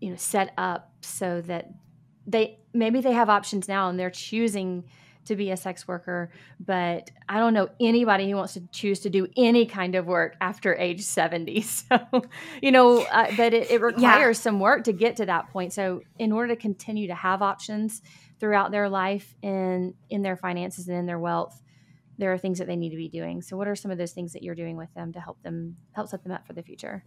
you 0.00 0.10
know 0.10 0.16
set 0.16 0.52
up 0.58 0.92
so 1.00 1.40
that 1.40 1.68
they 2.26 2.58
maybe 2.72 3.00
they 3.00 3.12
have 3.12 3.28
options 3.28 3.68
now 3.68 3.88
and 3.88 3.98
they're 3.98 4.10
choosing 4.10 4.84
to 5.24 5.36
be 5.36 5.50
a 5.50 5.56
sex 5.56 5.88
worker 5.88 6.30
but 6.60 7.10
i 7.28 7.38
don't 7.38 7.54
know 7.54 7.68
anybody 7.80 8.28
who 8.30 8.36
wants 8.36 8.54
to 8.54 8.60
choose 8.72 9.00
to 9.00 9.10
do 9.10 9.26
any 9.36 9.64
kind 9.64 9.94
of 9.94 10.06
work 10.06 10.36
after 10.40 10.74
age 10.74 11.00
70 11.00 11.60
so 11.62 11.98
you 12.60 12.70
know 12.70 13.00
uh, 13.10 13.30
but 13.36 13.54
it, 13.54 13.70
it 13.70 13.80
requires 13.80 14.38
yeah. 14.38 14.42
some 14.42 14.60
work 14.60 14.84
to 14.84 14.92
get 14.92 15.16
to 15.16 15.26
that 15.26 15.50
point. 15.50 15.72
So 15.72 16.02
in 16.18 16.32
order 16.32 16.54
to 16.54 16.60
continue 16.60 17.08
to 17.08 17.14
have 17.14 17.42
options 17.42 18.02
throughout 18.40 18.70
their 18.70 18.88
life 18.88 19.34
and 19.42 19.94
in 20.10 20.22
their 20.22 20.36
finances 20.36 20.88
and 20.88 20.96
in 20.96 21.06
their 21.06 21.18
wealth 21.18 21.60
there 22.16 22.32
are 22.32 22.38
things 22.38 22.58
that 22.58 22.68
they 22.68 22.76
need 22.76 22.90
to 22.90 22.96
be 22.96 23.08
doing. 23.08 23.42
So 23.42 23.56
what 23.56 23.66
are 23.66 23.74
some 23.74 23.90
of 23.90 23.98
those 23.98 24.12
things 24.12 24.34
that 24.34 24.42
you're 24.44 24.54
doing 24.54 24.76
with 24.76 24.92
them 24.94 25.12
to 25.14 25.20
help 25.20 25.42
them 25.42 25.76
help 25.92 26.08
set 26.08 26.22
them 26.22 26.30
up 26.30 26.46
for 26.46 26.52
the 26.52 26.62
future 26.62 27.04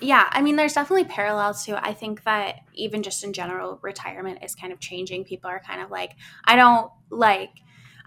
yeah 0.00 0.28
i 0.30 0.40
mean 0.40 0.56
there's 0.56 0.74
definitely 0.74 1.04
parallels 1.04 1.64
to 1.64 1.84
i 1.86 1.92
think 1.92 2.22
that 2.24 2.60
even 2.74 3.02
just 3.02 3.24
in 3.24 3.32
general 3.32 3.78
retirement 3.82 4.38
is 4.42 4.54
kind 4.54 4.72
of 4.72 4.78
changing. 4.80 5.24
People 5.24 5.50
are 5.50 5.60
kind 5.60 5.80
of 5.82 5.90
like 5.90 6.12
i 6.44 6.56
don't 6.56 6.90
like 7.10 7.50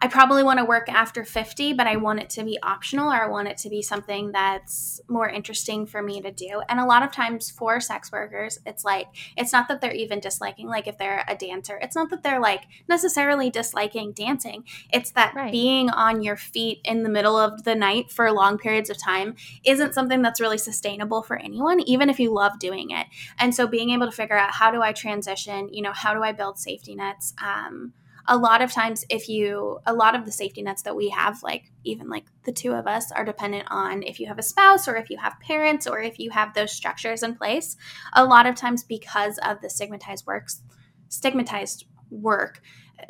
I 0.04 0.08
probably 0.08 0.44
want 0.44 0.58
to 0.58 0.66
work 0.66 0.90
after 0.90 1.24
50, 1.24 1.74
but 1.74 1.86
I 1.86 1.96
want 1.96 2.20
it 2.20 2.30
to 2.32 2.44
be 2.44 2.58
optional 2.64 3.12
or 3.12 3.24
I 3.24 3.28
want 3.28 3.48
it 3.48 3.58
to 3.58 3.70
be 3.70 3.84
something 3.84 4.32
that's 4.32 5.00
more 5.08 5.30
interesting 5.30 5.86
for 5.86 6.02
me 6.02 6.22
to 6.22 6.32
do. 6.32 6.64
And 6.68 6.80
a 6.80 6.86
lot 6.86 7.04
of 7.04 7.12
times 7.12 7.52
for 7.52 7.80
sex 7.80 8.12
workers, 8.12 8.58
it's 8.66 8.84
like, 8.84 9.08
it's 9.38 9.54
not 9.54 9.68
that 9.68 9.80
they're 9.80 9.94
even 9.94 10.20
disliking, 10.20 10.68
like 10.68 10.88
if 10.88 10.98
they're 10.98 11.24
a 11.28 11.36
dancer, 11.36 11.78
it's 11.84 11.96
not 11.96 12.10
that 12.10 12.24
they're 12.24 12.40
like 12.40 12.64
necessarily 12.90 13.52
disliking 13.52 14.12
dancing. 14.14 14.64
It's 14.92 15.12
that 15.12 15.36
right. 15.36 15.52
being 15.52 15.92
on 15.92 16.24
your 16.24 16.36
feet 16.36 16.80
in 16.84 17.04
the 17.04 17.10
middle 17.10 17.38
of 17.38 17.64
the 17.64 17.76
night 17.76 18.10
for 18.10 18.32
long 18.32 18.58
periods 18.58 18.90
of 18.90 18.98
time 18.98 19.36
isn't 19.64 19.94
something 19.94 20.24
that's 20.24 20.42
really 20.42 20.58
sustainable 20.58 21.22
for 21.22 21.38
anyone, 21.38 21.80
even 21.82 22.10
if 22.10 22.20
you 22.20 22.34
love 22.34 22.58
doing 22.58 22.90
it. 22.90 23.06
And 23.38 23.54
so 23.54 23.68
being 23.68 23.92
able 23.92 24.08
to 24.08 24.12
figure 24.12 24.38
out 24.38 24.54
how 24.54 24.72
do 24.72 24.82
I 24.82 24.94
transition, 24.94 25.70
you 25.72 25.84
know, 25.84 25.94
how 25.94 26.16
do 26.16 26.24
I 26.24 26.32
build 26.32 26.58
safety 26.58 26.96
nets? 26.96 27.36
Um, 27.40 27.94
a 28.28 28.38
lot 28.38 28.62
of 28.62 28.72
times 28.72 29.06
if 29.10 29.28
you 29.28 29.80
a 29.86 29.94
lot 29.94 30.16
of 30.16 30.26
the 30.26 30.32
safety 30.32 30.62
nets 30.62 30.84
that 30.84 30.96
we 30.96 31.10
have 31.10 31.42
like 31.44 31.72
even 31.84 32.10
like 32.10 32.26
the 32.44 32.52
two 32.52 32.74
of 32.74 32.88
us 32.88 33.12
are 33.12 33.26
dependent 33.26 33.66
on 33.70 34.04
if 34.04 34.20
you 34.20 34.28
have 34.28 34.40
a 34.40 34.44
spouse 34.44 34.88
or 34.88 34.96
if 34.96 35.10
you 35.10 35.18
have 35.18 35.40
parents 35.40 35.88
or 35.88 36.00
if 36.00 36.20
you 36.20 36.30
have 36.30 36.54
those 36.54 36.72
structures 36.72 37.24
in 37.24 37.36
place. 37.36 37.76
A 38.14 38.26
lot 38.26 38.46
of 38.46 38.56
times 38.56 38.84
because 38.84 39.38
of 39.40 39.62
the 39.62 39.70
stigmatized 39.70 40.26
works 40.26 40.62
stigmatized 41.10 41.86
work 42.10 42.62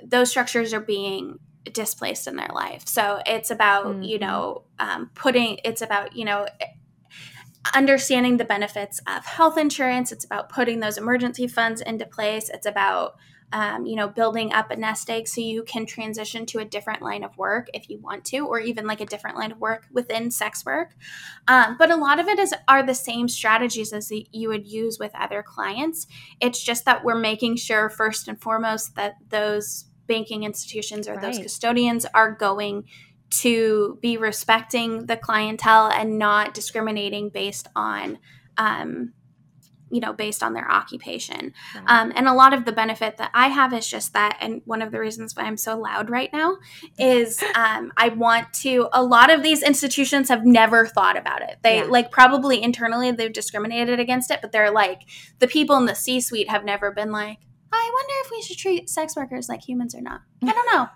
those 0.04 0.30
structures 0.30 0.74
are 0.74 0.82
being 0.82 1.40
displaced 1.74 2.28
in 2.28 2.36
their 2.36 2.50
life. 2.54 2.88
So 2.88 3.22
it's 3.26 3.52
about 3.52 3.86
mm-hmm. 3.86 4.04
you 4.04 4.20
know 4.20 4.64
um, 4.80 5.10
putting 5.14 5.60
it's 5.64 5.82
about 5.82 6.16
you 6.16 6.26
know 6.26 6.48
understanding 7.76 8.38
the 8.38 8.46
benefits 8.46 9.00
of 9.08 9.26
health 9.26 9.58
insurance. 9.58 10.12
It's 10.12 10.26
about 10.26 10.50
putting 10.50 10.80
those 10.80 10.98
emergency 10.98 11.48
funds 11.48 11.82
into 11.82 12.06
place. 12.06 12.50
It's 12.50 12.66
about 12.66 13.16
um, 13.54 13.86
you 13.86 13.96
know, 13.96 14.08
building 14.08 14.54
up 14.54 14.72
a 14.72 14.76
nest 14.76 15.10
egg 15.10 15.28
so 15.28 15.42
you 15.42 15.64
can 15.64 15.86
transition 15.86 16.46
to 16.48 16.60
a 16.60 16.66
different 16.66 17.02
line 17.02 17.24
of 17.24 17.38
work 17.38 17.68
if 17.74 17.90
you 17.90 18.00
want 18.00 18.24
to, 18.26 18.40
or 18.48 18.60
even 18.60 18.88
like 18.88 19.02
a 19.02 19.06
different 19.06 19.38
line 19.38 19.52
of 19.52 19.60
work 19.60 19.88
within 19.92 20.32
sex 20.32 20.66
work. 20.66 20.96
Um, 21.48 21.76
but 21.78 21.92
a 21.92 21.96
lot 21.96 22.20
of 22.20 22.28
it 22.28 22.40
is 22.40 22.54
are 22.68 22.84
the 22.84 22.96
same 22.96 23.28
strategies 23.28 23.94
as 23.94 24.08
the, 24.08 24.28
you 24.32 24.50
would 24.50 24.68
use 24.68 25.00
with 25.00 25.12
other 25.16 25.44
clients. 25.44 26.08
It's 26.40 26.64
just 26.64 26.86
that 26.86 27.04
we're 27.04 27.20
making 27.20 27.58
sure 27.58 27.90
first 27.90 28.28
and 28.28 28.40
foremost 28.40 28.96
that 28.96 29.16
those 29.30 29.86
banking 30.08 30.44
institutions 30.44 31.08
or 31.08 31.14
right. 31.14 31.22
those 31.22 31.40
custodians 31.40 32.06
are 32.14 32.34
going 32.34 32.86
to 33.30 33.98
be 34.02 34.18
respecting 34.18 35.06
the 35.06 35.16
clientele 35.16 35.88
and 35.88 36.20
not 36.20 36.54
discriminating 36.54 37.30
based 37.30 37.68
on 37.76 38.20
um, 38.58 39.14
you 39.92 40.00
know, 40.00 40.14
based 40.14 40.42
on 40.42 40.54
their 40.54 40.70
occupation. 40.72 41.54
Um, 41.86 42.12
and 42.16 42.28
a 42.28 42.34
lot 42.34 42.54
of 42.54 42.66
the 42.66 42.72
benefit 42.72 43.18
that 43.18 43.32
I 43.34 43.48
have 43.48 43.74
is 43.74 43.88
just 43.88 44.14
that. 44.14 44.38
And 44.40 44.62
one 44.66 44.82
of 44.82 44.92
the 44.92 45.00
reasons 45.00 45.36
why 45.36 45.44
I'm 45.44 45.58
so 45.58 45.78
loud 45.78 46.10
right 46.10 46.32
now 46.32 46.58
is 47.00 47.44
um, 47.56 47.92
I 47.98 48.10
want 48.10 48.54
to, 48.54 48.90
a 48.94 49.04
lot 49.04 49.30
of 49.30 49.44
these 49.44 49.62
institutions 49.62 50.30
have 50.30 50.46
never 50.46 50.88
thought 50.88 51.18
about 51.18 51.42
it. 51.42 51.58
They, 51.62 51.78
yeah. 51.78 51.86
like, 51.86 52.12
probably 52.12 52.62
internally 52.62 53.12
they've 53.12 53.32
discriminated 53.32 54.00
against 54.00 54.32
it, 54.32 54.40
but 54.42 54.52
they're 54.52 54.72
like, 54.72 55.02
the 55.40 55.48
people 55.48 55.76
in 55.78 55.86
the 55.86 55.96
C 55.96 56.22
suite 56.22 56.50
have 56.50 56.64
never 56.64 56.92
been 56.92 57.12
like, 57.12 57.40
I 57.74 57.90
wonder 57.94 58.14
if 58.26 58.32
we 58.32 58.42
should 58.42 58.58
treat 58.58 58.90
sex 58.90 59.16
workers 59.16 59.48
like 59.48 59.68
humans 59.68 59.96
or 59.96 60.02
not. 60.02 60.22
I 60.44 60.52
don't 60.52 60.74
know 60.74 60.88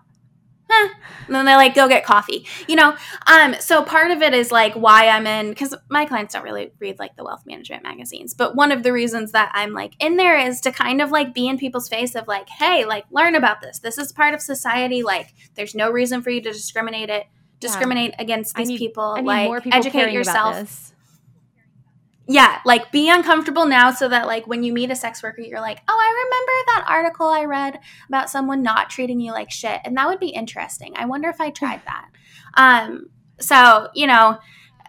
eh. 0.84 0.90
and 1.28 1.36
then 1.36 1.46
they 1.46 1.56
like 1.56 1.76
go 1.76 1.88
get 1.88 2.06
coffee 2.06 2.46
you 2.68 2.76
know? 2.76 2.96
Um 3.28 3.56
so 3.60 3.84
part 3.84 4.12
of 4.12 4.22
it 4.22 4.34
is 4.34 4.52
like 4.52 4.74
why 4.74 5.08
i'm 5.08 5.28
in 5.28 5.50
because 5.50 5.76
my 5.90 6.06
clients 6.06 6.34
don't 6.34 6.44
really 6.44 6.72
read 6.80 7.00
like 7.00 7.16
the 7.16 7.24
wealth 7.24 7.46
management 7.46 7.84
magazines 7.84 8.34
but 8.34 8.56
one 8.56 8.72
of 8.72 8.84
the 8.84 8.92
reasons 8.92 9.32
that 9.32 9.52
i'm 9.54 9.74
like 9.74 9.94
in 10.00 10.18
there 10.18 10.38
is 10.38 10.62
to 10.62 10.72
kind 10.72 11.02
of 11.02 11.12
like 11.12 11.34
be 11.34 11.48
in 11.48 11.58
people's 11.58 11.88
face 11.88 12.16
of 12.16 12.28
like 12.28 12.50
hey 12.50 12.86
like 12.86 13.06
learn 13.12 13.36
about 13.36 13.62
this. 13.62 13.80
This 13.80 13.98
is 13.98 14.12
part 14.12 14.34
of 14.34 14.42
society. 14.42 15.04
Like 15.04 15.34
there's 15.56 15.76
no 15.76 15.90
reason 15.90 16.22
for 16.22 16.30
you 16.30 16.42
to 16.42 16.52
discriminate 16.52 17.10
it 17.10 17.26
discriminate 17.62 18.12
yeah. 18.12 18.22
against 18.22 18.56
these 18.56 18.68
need, 18.68 18.78
people. 18.78 19.18
Like 19.24 19.64
people 19.64 19.78
educate 19.78 20.12
yourself 20.12 20.94
yeah, 22.28 22.60
like 22.66 22.92
be 22.92 23.10
uncomfortable 23.10 23.66
now 23.66 23.92
so 23.92 24.10
that 24.10 24.26
like 24.26 24.48
when 24.48 24.64
you 24.64 24.74
meet 24.74 24.90
a 24.90 24.96
sex 24.96 25.22
worker, 25.22 25.42
you're 25.42 25.62
like, 25.62 25.80
oh, 25.88 25.98
I 25.98 26.24
remember 26.26 26.52
that 26.68 26.86
article 26.88 27.28
I 27.28 27.46
read 27.46 27.80
about 28.08 28.30
someone 28.30 28.64
not 28.64 28.90
treating 28.90 29.20
you 29.20 29.32
like 29.32 29.52
shit, 29.52 29.80
and 29.86 29.96
that 29.98 30.08
would 30.08 30.20
be 30.20 30.30
interesting. 30.30 30.94
I 30.96 31.06
wonder 31.06 31.30
if 31.30 31.40
I 31.40 31.52
tried 31.52 31.82
that. 31.86 32.10
Um, 32.56 33.10
so 33.40 33.90
you 33.94 34.08
know, 34.08 34.40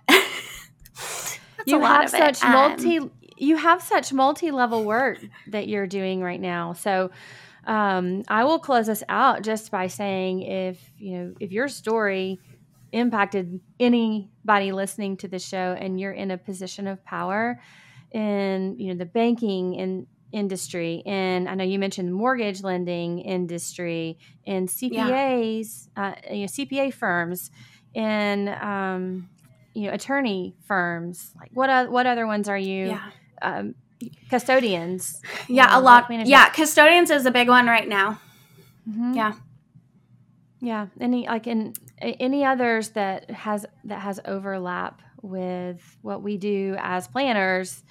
you 1.66 1.80
have 1.80 2.08
such 2.08 2.42
um, 2.42 2.52
multi. 2.52 3.00
You 3.38 3.56
have 3.56 3.82
such 3.82 4.14
multi-level 4.14 4.84
work 4.84 5.18
that 5.48 5.68
you're 5.68 5.86
doing 5.86 6.22
right 6.22 6.40
now. 6.40 6.72
So 6.72 7.10
um, 7.66 8.22
I 8.28 8.44
will 8.44 8.58
close 8.58 8.88
us 8.88 9.02
out 9.10 9.42
just 9.42 9.70
by 9.70 9.88
saying, 9.88 10.40
if 10.40 10.90
you 10.96 11.18
know, 11.18 11.34
if 11.38 11.52
your 11.52 11.68
story 11.68 12.40
impacted 12.96 13.60
anybody 13.78 14.72
listening 14.72 15.16
to 15.18 15.28
the 15.28 15.38
show 15.38 15.76
and 15.78 16.00
you're 16.00 16.12
in 16.12 16.30
a 16.30 16.38
position 16.38 16.86
of 16.86 17.04
power 17.04 17.60
in 18.12 18.74
you 18.78 18.88
know 18.88 18.98
the 18.98 19.04
banking 19.04 19.78
and 19.78 20.06
industry 20.32 21.02
and 21.06 21.48
i 21.48 21.54
know 21.54 21.64
you 21.64 21.78
mentioned 21.78 22.12
mortgage 22.12 22.62
lending 22.62 23.18
industry 23.20 24.18
and 24.46 24.68
cpas 24.68 25.88
yeah. 25.96 26.02
uh, 26.02 26.14
you 26.32 26.40
know 26.40 26.46
cpa 26.46 26.92
firms 26.92 27.50
and 27.94 28.48
um, 28.48 29.28
you 29.74 29.86
know 29.86 29.92
attorney 29.92 30.54
firms 30.64 31.32
like 31.38 31.50
what 31.52 31.70
uh, 31.70 31.86
what 31.86 32.06
other 32.06 32.26
ones 32.26 32.48
are 32.48 32.58
you 32.58 32.86
yeah. 32.86 33.10
um, 33.42 33.74
custodians 34.30 35.20
yeah 35.48 35.78
a 35.78 35.80
lot 35.80 36.10
yeah 36.26 36.48
custodians 36.48 37.10
is 37.10 37.26
a 37.26 37.30
big 37.30 37.48
one 37.48 37.66
right 37.66 37.88
now 37.88 38.18
mm-hmm. 38.88 39.14
yeah 39.14 39.32
yeah 40.60 40.86
any 41.00 41.26
like 41.26 41.46
in 41.46 41.74
any 42.00 42.44
others 42.44 42.90
that 42.90 43.30
has 43.30 43.66
that 43.84 44.00
has 44.00 44.20
overlap 44.24 45.02
with 45.22 45.98
what 46.02 46.22
we 46.22 46.36
do 46.36 46.76
as 46.78 47.08
planners 47.08 47.82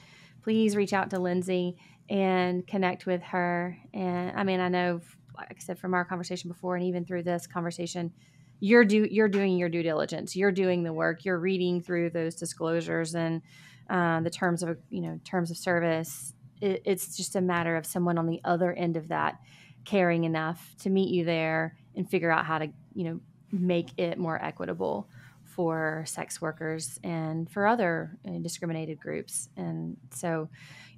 please 0.43 0.76
reach 0.76 0.93
out 0.93 1.09
to 1.09 1.20
Lindsey 1.20 1.76
and 2.07 2.68
connect 2.68 3.07
with 3.07 3.22
her. 3.24 3.78
And 3.93 4.38
i 4.38 4.43
mean 4.43 4.59
i 4.59 4.68
know 4.68 5.01
like 5.38 5.51
i 5.51 5.59
said 5.59 5.80
from 5.80 5.93
our 5.93 6.05
conversation 6.05 6.49
before 6.49 6.76
and 6.76 6.86
even 6.86 7.05
through 7.05 7.24
this 7.24 7.47
conversation 7.47 8.13
you're 8.59 8.86
do 8.86 9.07
you're 9.09 9.28
doing 9.28 9.57
your 9.57 9.70
due 9.70 9.84
diligence. 9.84 10.36
You're 10.36 10.51
doing 10.51 10.84
the 10.84 10.93
work. 10.93 11.26
You're 11.26 11.39
reading 11.39 11.82
through 11.82 12.11
those 12.11 12.36
disclosures 12.36 13.16
and 13.16 13.41
uh, 13.89 14.22
the 14.22 14.30
terms 14.30 14.63
of 14.63 14.78
you 14.89 15.01
know 15.01 15.20
terms 15.24 15.51
of 15.51 15.57
service. 15.57 16.34
It, 16.61 16.82
it's 16.86 17.18
just 17.18 17.36
a 17.36 17.41
matter 17.41 17.76
of 17.76 17.86
someone 17.86 18.18
on 18.18 18.28
the 18.28 18.41
other 18.45 18.74
end 18.74 18.97
of 18.97 19.09
that 19.09 19.39
caring 19.84 20.24
enough 20.24 20.74
to 20.80 20.89
meet 20.89 21.09
you 21.09 21.26
there 21.26 21.76
and 21.95 22.09
figure 22.09 22.31
out 22.31 22.45
how 22.45 22.59
to 22.59 22.67
you 22.93 23.03
know 23.05 23.19
make 23.51 23.89
it 23.97 24.17
more 24.17 24.43
equitable 24.43 25.07
for 25.55 26.03
sex 26.05 26.41
workers 26.41 26.99
and 27.03 27.49
for 27.49 27.65
other 27.65 28.17
discriminated 28.41 28.99
groups. 28.99 29.47
And 29.55 29.95
so, 30.11 30.49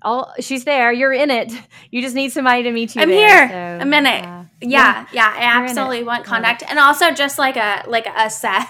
all 0.01 0.33
she's 0.39 0.63
there. 0.63 0.91
You're 0.91 1.13
in 1.13 1.29
it. 1.29 1.51
You 1.89 2.01
just 2.01 2.15
need 2.15 2.33
somebody 2.33 2.63
to 2.63 2.71
meet 2.71 2.95
you. 2.95 3.01
I'm 3.01 3.09
there, 3.09 3.47
here. 3.47 3.79
so, 3.79 3.83
a 3.83 3.85
minute. 3.85 4.25
uh, 4.25 4.43
yeah, 4.61 5.07
yeah, 5.13 5.33
I 5.33 5.37
in 5.37 5.63
it. 5.63 5.69
absolutely 5.69 6.03
want 6.03 6.25
contact, 6.25 6.63
and 6.67 6.77
also 6.79 7.11
just 7.11 7.39
like 7.39 7.55
a 7.55 7.83
like 7.87 8.05
a 8.07 8.29
sad 8.29 8.67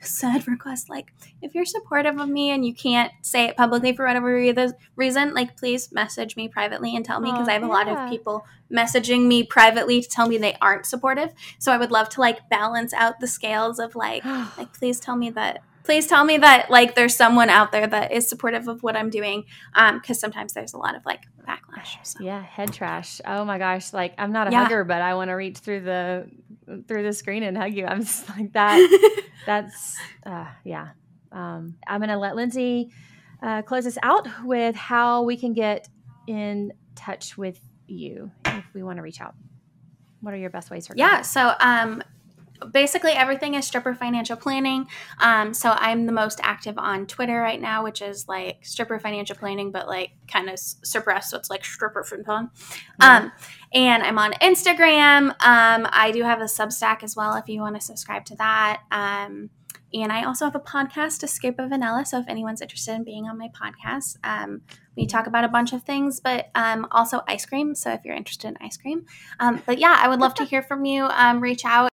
sad 0.00 0.46
request. 0.48 0.88
Like 0.88 1.12
if 1.42 1.54
you're 1.54 1.64
supportive 1.64 2.18
of 2.18 2.28
me 2.28 2.50
and 2.50 2.64
you 2.64 2.74
can't 2.74 3.12
say 3.22 3.44
it 3.44 3.56
publicly 3.56 3.94
for 3.94 4.06
whatever 4.06 4.34
re- 4.34 4.72
reason, 4.96 5.34
like 5.34 5.56
please 5.56 5.92
message 5.92 6.36
me 6.36 6.48
privately 6.48 6.94
and 6.96 7.04
tell 7.04 7.20
me 7.20 7.30
because 7.30 7.48
I 7.48 7.52
have 7.52 7.62
a 7.62 7.66
lot 7.66 7.88
of 7.88 8.10
people 8.10 8.46
messaging 8.72 9.26
me 9.26 9.44
privately 9.44 10.00
to 10.00 10.08
tell 10.08 10.28
me 10.28 10.38
they 10.38 10.56
aren't 10.60 10.86
supportive. 10.86 11.32
So 11.58 11.72
I 11.72 11.78
would 11.78 11.90
love 11.90 12.08
to 12.10 12.20
like 12.20 12.48
balance 12.48 12.92
out 12.92 13.20
the 13.20 13.26
scales 13.26 13.78
of 13.78 13.94
like 13.94 14.24
like 14.58 14.72
please 14.72 15.00
tell 15.00 15.16
me 15.16 15.30
that 15.30 15.62
please 15.86 16.06
tell 16.06 16.24
me 16.24 16.36
that 16.38 16.70
like 16.70 16.94
there's 16.94 17.16
someone 17.16 17.48
out 17.48 17.72
there 17.72 17.86
that 17.86 18.12
is 18.12 18.28
supportive 18.28 18.68
of 18.68 18.82
what 18.82 18.94
i'm 18.96 19.08
doing 19.08 19.44
um 19.74 19.98
because 19.98 20.20
sometimes 20.20 20.52
there's 20.52 20.74
a 20.74 20.76
lot 20.78 20.94
of 20.94 21.04
like 21.06 21.22
backlash 21.48 21.96
so. 22.02 22.18
Yeah, 22.20 22.42
head 22.42 22.72
trash. 22.72 23.20
Oh 23.24 23.44
my 23.44 23.58
gosh, 23.58 23.92
like 23.92 24.14
I'm 24.18 24.32
not 24.32 24.48
a 24.48 24.50
Yeah. 24.50 24.64
hugger, 24.64 24.84
but 24.84 25.00
I 25.00 25.14
want 25.14 25.28
to 25.30 25.34
reach 25.34 25.58
through 25.58 25.80
the 25.82 26.28
through 26.88 27.04
the 27.04 27.12
screen 27.12 27.42
and 27.44 27.56
hug 27.56 27.72
you. 27.72 27.86
I'm 27.86 28.00
just 28.00 28.28
like 28.36 28.52
that. 28.54 29.22
That's 29.46 29.96
uh, 30.24 30.46
yeah. 30.64 30.88
Um, 31.30 31.76
I'm 31.86 32.00
gonna 32.00 32.18
let 32.18 32.34
Lindsey 32.34 32.90
uh, 33.42 33.62
close 33.62 33.86
us 33.86 33.96
out 34.02 34.26
with 34.44 34.74
how 34.74 35.22
we 35.22 35.36
can 35.36 35.52
get 35.52 35.88
in 36.26 36.72
touch 36.96 37.38
with 37.38 37.60
you 37.86 38.30
if 38.46 38.64
we 38.74 38.82
want 38.82 38.96
to 38.98 39.02
reach 39.02 39.20
out. 39.20 39.34
What 40.20 40.34
are 40.34 40.38
your 40.38 40.50
best 40.50 40.70
ways 40.70 40.88
for 40.88 40.94
yeah 40.96 41.22
so 41.22 41.54
um 41.60 42.02
basically 42.72 43.12
everything 43.12 43.54
is 43.54 43.66
stripper 43.66 43.94
financial 43.94 44.36
planning 44.36 44.86
um 45.20 45.52
so 45.52 45.70
i'm 45.70 46.06
the 46.06 46.12
most 46.12 46.40
active 46.42 46.76
on 46.78 47.06
twitter 47.06 47.40
right 47.40 47.60
now 47.60 47.82
which 47.82 48.02
is 48.02 48.26
like 48.28 48.64
stripper 48.64 48.98
financial 48.98 49.36
planning 49.36 49.70
but 49.70 49.86
like 49.86 50.10
kind 50.28 50.48
of 50.48 50.58
suppressed 50.58 51.30
so 51.30 51.36
it's 51.36 51.50
like 51.50 51.64
stripper 51.64 52.02
fin 52.04 52.24
um 53.00 53.32
and 53.72 54.02
i'm 54.02 54.18
on 54.18 54.32
instagram 54.34 55.30
um 55.44 55.86
i 55.92 56.10
do 56.12 56.22
have 56.22 56.40
a 56.40 56.44
substack 56.44 57.02
as 57.02 57.14
well 57.16 57.34
if 57.34 57.48
you 57.48 57.60
want 57.60 57.74
to 57.74 57.80
subscribe 57.80 58.24
to 58.24 58.34
that 58.36 58.82
um 58.90 59.50
and 60.02 60.12
I 60.12 60.24
also 60.24 60.44
have 60.44 60.54
a 60.54 60.60
podcast, 60.60 61.22
Escape 61.22 61.58
of 61.58 61.70
Vanilla. 61.70 62.04
So 62.04 62.18
if 62.18 62.28
anyone's 62.28 62.60
interested 62.60 62.94
in 62.94 63.04
being 63.04 63.26
on 63.26 63.38
my 63.38 63.48
podcast, 63.48 64.16
um, 64.24 64.62
we 64.96 65.06
talk 65.06 65.26
about 65.26 65.44
a 65.44 65.48
bunch 65.48 65.72
of 65.72 65.82
things, 65.84 66.20
but 66.20 66.50
um, 66.54 66.86
also 66.90 67.22
ice 67.28 67.46
cream. 67.46 67.74
So 67.74 67.92
if 67.92 68.04
you're 68.04 68.16
interested 68.16 68.48
in 68.48 68.56
ice 68.60 68.76
cream, 68.76 69.06
um, 69.40 69.62
but 69.64 69.78
yeah, 69.78 69.96
I 69.98 70.08
would 70.08 70.20
love 70.20 70.34
to 70.34 70.44
hear 70.50 70.62
from 70.62 70.84
you. 70.84 71.04
Um, 71.04 71.40
reach 71.40 71.64
out. 71.64 71.90